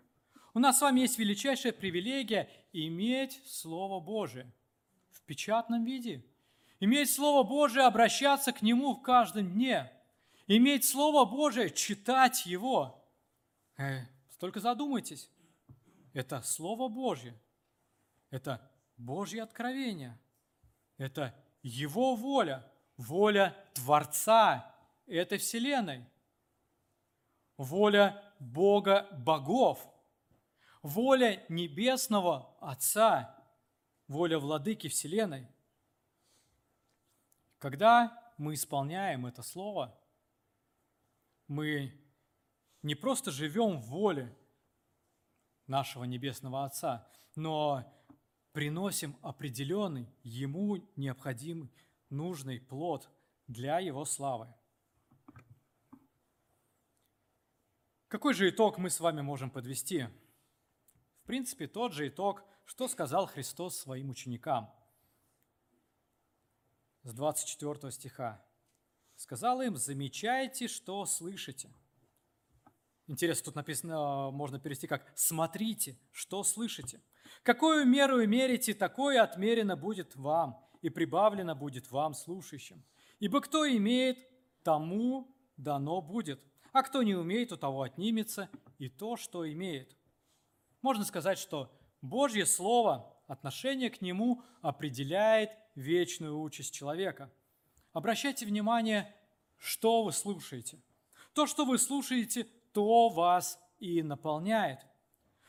У 0.52 0.58
нас 0.58 0.78
с 0.78 0.82
вами 0.82 1.00
есть 1.00 1.18
величайшая 1.18 1.72
привилегия 1.72 2.50
иметь 2.74 3.40
Слово 3.46 4.00
Божие 4.00 4.52
в 5.12 5.22
печатном 5.22 5.86
виде, 5.86 6.22
иметь 6.80 7.12
Слово 7.12 7.42
Божие, 7.42 7.86
обращаться 7.86 8.52
к 8.52 8.62
Нему 8.62 8.94
в 8.94 9.02
каждом 9.02 9.52
дне, 9.52 9.90
иметь 10.46 10.84
Слово 10.84 11.24
Божие, 11.24 11.70
читать 11.70 12.46
Его. 12.46 13.04
Э, 13.76 14.06
только 14.38 14.60
задумайтесь, 14.60 15.30
это 16.12 16.42
Слово 16.42 16.88
Божье, 16.88 17.38
это 18.30 18.60
Божье 18.96 19.42
откровение. 19.42 20.18
Это 20.96 21.34
Его 21.62 22.14
воля, 22.14 22.70
воля 22.96 23.56
Творца 23.74 24.74
этой 25.06 25.38
вселенной. 25.38 26.04
Воля 27.56 28.22
Бога 28.38 29.08
богов. 29.12 29.86
Воля 30.82 31.44
Небесного 31.48 32.56
Отца. 32.60 33.36
Воля 34.06 34.38
Владыки 34.38 34.88
Вселенной. 34.88 35.48
Когда 37.64 38.12
мы 38.36 38.52
исполняем 38.52 39.24
это 39.24 39.42
Слово, 39.42 39.98
мы 41.48 41.98
не 42.82 42.94
просто 42.94 43.30
живем 43.30 43.78
в 43.78 43.86
воле 43.86 44.36
нашего 45.66 46.04
Небесного 46.04 46.66
Отца, 46.66 47.10
но 47.36 47.90
приносим 48.52 49.16
определенный, 49.22 50.14
ему 50.22 50.76
необходимый, 50.96 51.72
нужный 52.10 52.60
плод 52.60 53.08
для 53.46 53.78
его 53.78 54.04
славы. 54.04 54.52
Какой 58.08 58.34
же 58.34 58.50
итог 58.50 58.76
мы 58.76 58.90
с 58.90 59.00
вами 59.00 59.22
можем 59.22 59.50
подвести? 59.50 60.08
В 61.22 61.26
принципе, 61.26 61.66
тот 61.66 61.94
же 61.94 62.08
итог, 62.08 62.44
что 62.66 62.88
сказал 62.88 63.26
Христос 63.26 63.74
своим 63.74 64.10
ученикам. 64.10 64.70
С 67.04 67.12
24 67.12 67.92
стиха. 67.92 68.42
Сказал 69.14 69.60
им, 69.60 69.76
замечайте, 69.76 70.68
что 70.68 71.04
слышите. 71.04 71.70
Интересно, 73.06 73.44
тут 73.44 73.56
написано, 73.56 74.30
можно 74.30 74.58
перевести 74.58 74.86
как 74.86 75.12
«смотрите, 75.14 75.98
что 76.12 76.42
слышите». 76.42 77.02
Какую 77.42 77.84
меру 77.84 78.26
мерите, 78.26 78.72
такое 78.72 79.22
отмерено 79.22 79.76
будет 79.76 80.16
вам, 80.16 80.66
и 80.80 80.88
прибавлено 80.88 81.54
будет 81.54 81.90
вам, 81.90 82.14
слушающим. 82.14 82.82
Ибо 83.20 83.42
кто 83.42 83.68
имеет, 83.68 84.16
тому 84.62 85.36
дано 85.58 86.00
будет, 86.00 86.40
а 86.72 86.82
кто 86.82 87.02
не 87.02 87.14
умеет, 87.14 87.52
у 87.52 87.58
того 87.58 87.82
отнимется 87.82 88.48
и 88.78 88.88
то, 88.88 89.16
что 89.16 89.50
имеет. 89.50 89.94
Можно 90.80 91.04
сказать, 91.04 91.38
что 91.38 91.70
Божье 92.00 92.46
Слово, 92.46 93.14
отношение 93.26 93.90
к 93.90 94.00
Нему 94.00 94.42
определяет 94.62 95.50
вечную 95.74 96.40
участь 96.40 96.72
человека. 96.72 97.30
Обращайте 97.92 98.46
внимание, 98.46 99.14
что 99.58 100.02
вы 100.02 100.12
слушаете. 100.12 100.80
То, 101.32 101.46
что 101.46 101.64
вы 101.64 101.78
слушаете, 101.78 102.44
то 102.72 103.08
вас 103.08 103.58
и 103.78 104.02
наполняет. 104.02 104.80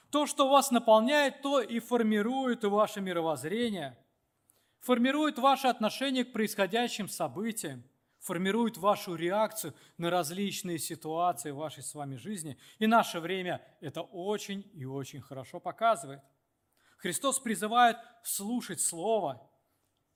То, 0.09 0.25
что 0.25 0.49
вас 0.49 0.71
наполняет, 0.71 1.41
то 1.41 1.61
и 1.61 1.79
формирует 1.79 2.63
ваше 2.63 3.01
мировоззрение, 3.01 3.97
формирует 4.79 5.39
ваше 5.39 5.67
отношение 5.67 6.23
к 6.23 6.31
происходящим 6.31 7.09
событиям, 7.09 7.83
формирует 8.19 8.77
вашу 8.77 9.15
реакцию 9.15 9.75
на 9.97 10.09
различные 10.09 10.79
ситуации 10.79 11.51
в 11.51 11.57
вашей 11.57 11.83
с 11.83 11.93
вами 11.93 12.15
жизни. 12.15 12.57
И 12.79 12.87
наше 12.87 13.19
время 13.19 13.61
это 13.81 14.01
очень 14.01 14.69
и 14.73 14.85
очень 14.85 15.21
хорошо 15.21 15.59
показывает. 15.59 16.21
Христос 16.97 17.39
призывает 17.39 17.97
слушать 18.23 18.81
Слово, 18.81 19.47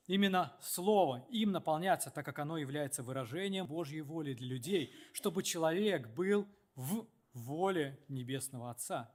именно 0.10 0.57
Слово, 0.60 1.24
им 1.30 1.51
наполняться, 1.51 2.10
так 2.10 2.26
как 2.26 2.39
оно 2.39 2.57
является 2.57 3.03
выражением 3.03 3.68
Божьей 3.68 4.01
воли 4.01 4.34
для 4.34 4.47
людей, 4.47 4.93
чтобы 5.14 5.43
человек 5.43 6.10
был 6.16 6.47
в 6.76 7.07
воле 7.34 8.03
Небесного 8.07 8.72
Отца. 8.72 9.14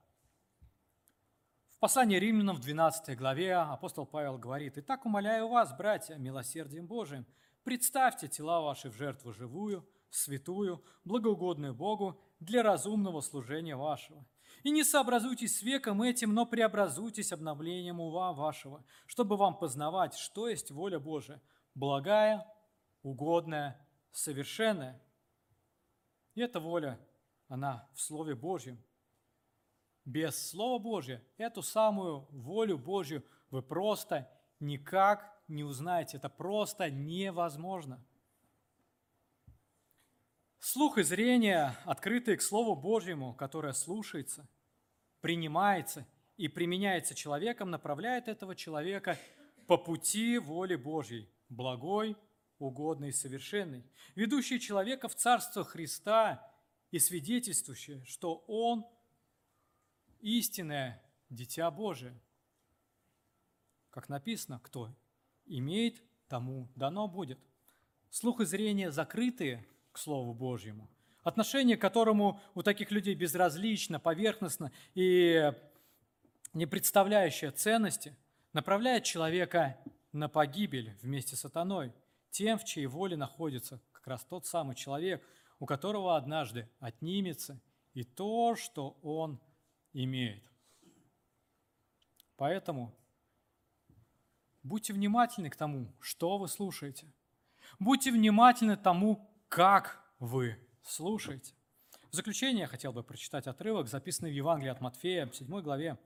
В 1.73 1.79
послании 1.79 2.17
римлянам 2.17 2.55
в 2.55 2.61
12 2.61 3.17
главе 3.17 3.55
апостол 3.55 4.05
Павел 4.05 4.37
говорит, 4.37 4.77
«Итак, 4.77 5.05
умоляю 5.05 5.49
вас, 5.49 5.75
братья, 5.77 6.15
милосердием 6.15 6.87
Божиим, 6.87 7.27
представьте 7.65 8.29
тела 8.29 8.61
ваши 8.61 8.89
в 8.89 8.95
жертву 8.95 9.33
живую, 9.33 9.85
святую, 10.09 10.81
благоугодную 11.03 11.75
Богу 11.75 12.21
для 12.39 12.63
разумного 12.63 13.19
служения 13.19 13.75
вашего. 13.75 14.25
И 14.63 14.71
не 14.71 14.83
сообразуйтесь 14.83 15.59
с 15.59 15.61
веком 15.61 16.01
этим, 16.01 16.33
но 16.33 16.45
преобразуйтесь 16.45 17.31
обновлением 17.31 17.99
ума 17.99 18.33
вашего, 18.33 18.83
чтобы 19.05 19.37
вам 19.37 19.57
познавать, 19.57 20.15
что 20.15 20.47
есть 20.47 20.71
воля 20.71 20.99
Божия, 20.99 21.41
благая, 21.75 22.45
угодная, 23.03 23.79
совершенная. 24.11 25.01
И 26.33 26.41
эта 26.41 26.59
воля, 26.59 26.99
она 27.47 27.87
в 27.93 28.01
Слове 28.01 28.35
Божьем. 28.35 28.83
Без 30.03 30.49
Слова 30.49 30.79
Божия 30.79 31.23
эту 31.37 31.61
самую 31.61 32.27
волю 32.31 32.77
Божью 32.77 33.23
вы 33.49 33.61
просто 33.61 34.29
никак 34.59 35.35
не 35.47 35.63
узнаете. 35.63 36.17
Это 36.17 36.29
просто 36.29 36.89
невозможно. 36.89 38.03
Слух 40.67 40.97
и 40.97 41.03
зрение, 41.03 41.77
открытые 41.85 42.37
к 42.37 42.41
Слову 42.41 42.75
Божьему, 42.75 43.35
которое 43.35 43.71
слушается, 43.71 44.49
принимается 45.21 46.07
и 46.37 46.47
применяется 46.47 47.13
человеком, 47.13 47.69
направляет 47.69 48.27
этого 48.27 48.55
человека 48.55 49.15
по 49.67 49.77
пути 49.77 50.39
воли 50.39 50.75
Божьей, 50.75 51.29
благой, 51.49 52.17
угодной 52.57 53.09
и 53.09 53.11
совершенной, 53.11 53.85
ведущий 54.15 54.59
человека 54.59 55.07
в 55.07 55.13
Царство 55.13 55.63
Христа 55.63 56.51
и 56.89 56.97
свидетельствующий, 56.97 58.03
что 58.05 58.43
Он 58.47 58.87
истинное 60.21 60.99
Дитя 61.29 61.69
Божие. 61.69 62.19
Как 63.91 64.09
написано, 64.09 64.59
кто 64.63 64.89
имеет, 65.45 66.01
тому 66.27 66.71
дано 66.75 67.07
будет. 67.07 67.37
Слух 68.09 68.39
и 68.39 68.45
зрение 68.45 68.89
закрытые– 68.89 69.63
к 69.95 69.97
Слову 69.97 70.33
Божьему, 70.33 70.89
отношение 71.23 71.77
к 71.77 71.81
которому 71.81 72.41
у 72.53 72.63
таких 72.63 72.91
людей 72.91 73.15
безразлично, 73.15 73.97
поверхностно 73.97 74.73
и 74.93 75.53
не 76.53 76.65
представляющее 76.65 77.51
ценности, 77.51 78.13
направляет 78.51 79.05
человека 79.05 79.77
на 80.11 80.27
погибель 80.27 80.97
вместе 81.01 81.37
с 81.37 81.39
сатаной, 81.39 81.93
тем, 82.29 82.59
в 82.59 82.65
чьей 82.65 82.87
воле 82.87 83.15
находится 83.15 83.79
как 83.93 84.05
раз 84.07 84.25
тот 84.25 84.45
самый 84.45 84.75
человек, 84.75 85.25
у 85.59 85.65
которого 85.65 86.17
однажды 86.17 86.69
отнимется 86.81 87.61
и 87.93 88.03
то, 88.03 88.57
что 88.57 88.97
он 89.01 89.39
имеет. 89.93 90.43
Поэтому 92.35 92.93
будьте 94.61 94.91
внимательны 94.91 95.49
к 95.49 95.55
тому, 95.55 95.87
что 96.01 96.37
вы 96.37 96.49
слушаете. 96.49 97.07
Будьте 97.79 98.11
внимательны 98.11 98.75
тому, 98.75 99.25
как 99.55 100.03
вы 100.19 100.57
слушаете. 100.83 101.53
В 102.11 102.13
заключение 102.13 102.63
я 102.63 102.67
хотел 102.67 102.91
бы 102.91 103.03
прочитать 103.03 103.47
отрывок, 103.47 103.87
записанный 103.87 104.29
в 104.29 104.33
Евангелии 104.33 104.69
от 104.69 104.81
Матфея, 104.81 105.31
7 105.31 105.61
главе, 105.61 105.97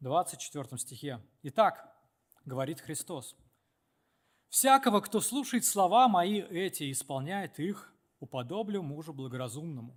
24 0.00 0.76
стихе. 0.76 1.20
«Итак,— 1.44 1.88
говорит 2.44 2.80
Христос,— 2.80 3.36
всякого, 4.48 5.02
кто 5.02 5.20
слушает 5.20 5.64
слова 5.64 6.08
мои 6.08 6.40
эти 6.40 6.82
и 6.82 6.90
исполняет 6.90 7.60
их, 7.60 7.94
уподоблю 8.18 8.82
мужу 8.82 9.12
благоразумному, 9.12 9.96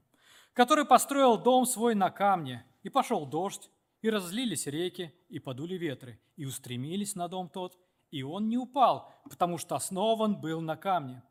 который 0.54 0.86
построил 0.86 1.40
дом 1.40 1.66
свой 1.66 1.96
на 1.96 2.12
камне, 2.12 2.64
и 2.84 2.90
пошел 2.90 3.26
дождь, 3.26 3.72
и 4.04 4.10
разлились 4.12 4.68
реки, 4.68 5.12
и 5.30 5.40
подули 5.40 5.80
ветры, 5.80 6.22
и 6.36 6.46
устремились 6.46 7.16
на 7.16 7.28
дом 7.28 7.50
тот, 7.50 7.76
и 8.12 8.22
он 8.22 8.50
не 8.50 8.60
упал, 8.60 9.12
потому 9.24 9.58
что 9.58 9.76
основан 9.76 10.40
был 10.40 10.62
на 10.62 10.78
камне. 10.78 11.24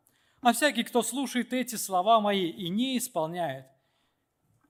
А 0.43 0.51
всякий, 0.51 0.83
кто 0.83 1.01
слушает 1.03 1.53
эти 1.53 1.77
слова 1.77 2.19
мои 2.19 2.49
и 2.49 2.67
не 2.67 2.97
исполняет, 2.97 3.65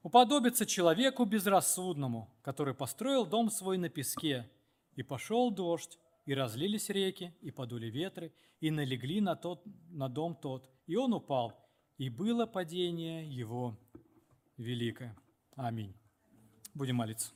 уподобится 0.04 0.66
человеку 0.66 1.24
безрассудному, 1.24 2.32
который 2.42 2.74
построил 2.74 3.26
дом 3.26 3.50
свой 3.50 3.76
на 3.76 3.88
песке, 3.88 4.48
и 4.94 5.02
пошел 5.02 5.50
дождь, 5.50 5.98
и 6.26 6.34
разлились 6.34 6.90
реки, 6.90 7.34
и 7.40 7.50
подули 7.50 7.86
ветры, 7.86 8.32
и 8.60 8.70
налегли 8.70 9.20
на, 9.20 9.34
тот, 9.34 9.62
на 9.90 10.08
дом 10.08 10.36
тот, 10.36 10.70
и 10.86 10.94
он 10.94 11.12
упал, 11.12 11.52
и 11.98 12.08
было 12.08 12.46
падение 12.46 13.28
его 13.28 13.76
великое. 14.56 15.16
Аминь. 15.56 15.92
Будем 16.72 16.96
молиться. 16.96 17.32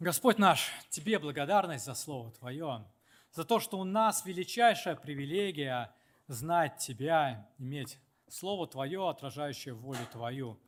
Господь 0.00 0.38
наш, 0.38 0.72
Тебе 0.90 1.20
благодарность 1.20 1.84
за 1.84 1.94
Слово 1.94 2.32
Твое 2.32 2.84
за 3.34 3.44
то, 3.44 3.58
что 3.58 3.78
у 3.78 3.84
нас 3.84 4.24
величайшая 4.24 4.94
привилегия 4.94 5.92
знать 6.28 6.78
Тебя, 6.78 7.48
иметь 7.58 7.98
Слово 8.28 8.68
Твое, 8.68 9.08
отражающее 9.08 9.74
волю 9.74 10.06
Твою. 10.12 10.58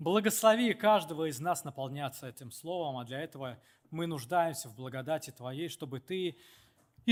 Благослови 0.00 0.74
каждого 0.74 1.28
из 1.28 1.38
нас 1.38 1.64
наполняться 1.64 2.28
этим 2.28 2.50
Словом, 2.50 2.98
а 2.98 3.04
для 3.04 3.20
этого 3.20 3.58
мы 3.90 4.06
нуждаемся 4.06 4.68
в 4.68 4.74
благодати 4.74 5.30
Твоей, 5.30 5.68
чтобы 5.68 6.00
Ты 6.00 6.36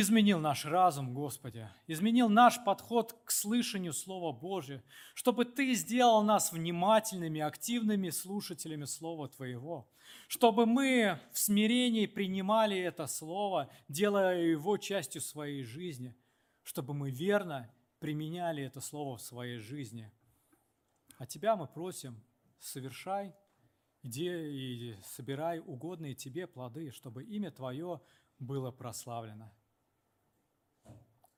изменил 0.00 0.38
наш 0.38 0.66
разум, 0.66 1.14
Господи, 1.14 1.68
изменил 1.86 2.28
наш 2.28 2.62
подход 2.62 3.14
к 3.24 3.30
слышанию 3.30 3.94
Слова 3.94 4.30
Божия, 4.30 4.84
чтобы 5.14 5.46
Ты 5.46 5.72
сделал 5.72 6.22
нас 6.22 6.52
внимательными, 6.52 7.40
активными 7.40 8.10
слушателями 8.10 8.84
Слова 8.84 9.26
Твоего, 9.28 9.90
чтобы 10.28 10.66
мы 10.66 11.18
в 11.32 11.38
смирении 11.38 12.04
принимали 12.04 12.78
это 12.78 13.06
Слово, 13.06 13.70
делая 13.88 14.42
его 14.42 14.76
частью 14.76 15.22
своей 15.22 15.62
жизни, 15.62 16.14
чтобы 16.62 16.92
мы 16.92 17.10
верно 17.10 17.72
применяли 17.98 18.62
это 18.64 18.82
Слово 18.82 19.16
в 19.16 19.22
своей 19.22 19.60
жизни. 19.60 20.12
А 21.16 21.24
Тебя 21.24 21.56
мы 21.56 21.66
просим, 21.66 22.22
совершай, 22.58 23.34
иди 24.02 24.28
и 24.28 24.96
собирай 25.04 25.60
угодные 25.60 26.14
Тебе 26.14 26.46
плоды, 26.46 26.90
чтобы 26.90 27.24
имя 27.24 27.50
Твое 27.50 28.02
было 28.38 28.70
прославлено 28.70 29.55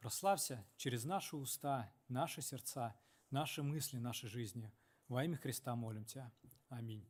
прославься 0.09 0.65
через 0.79 1.05
наши 1.05 1.37
уста, 1.37 1.93
наши 2.09 2.41
сердца, 2.41 2.95
наши 3.31 3.63
мысли, 3.63 3.99
наши 3.99 4.27
жизни. 4.27 4.73
Во 5.07 5.23
имя 5.23 5.37
Христа 5.37 5.77
молим 5.77 6.07
Тебя. 6.07 6.33
Аминь. 6.71 7.07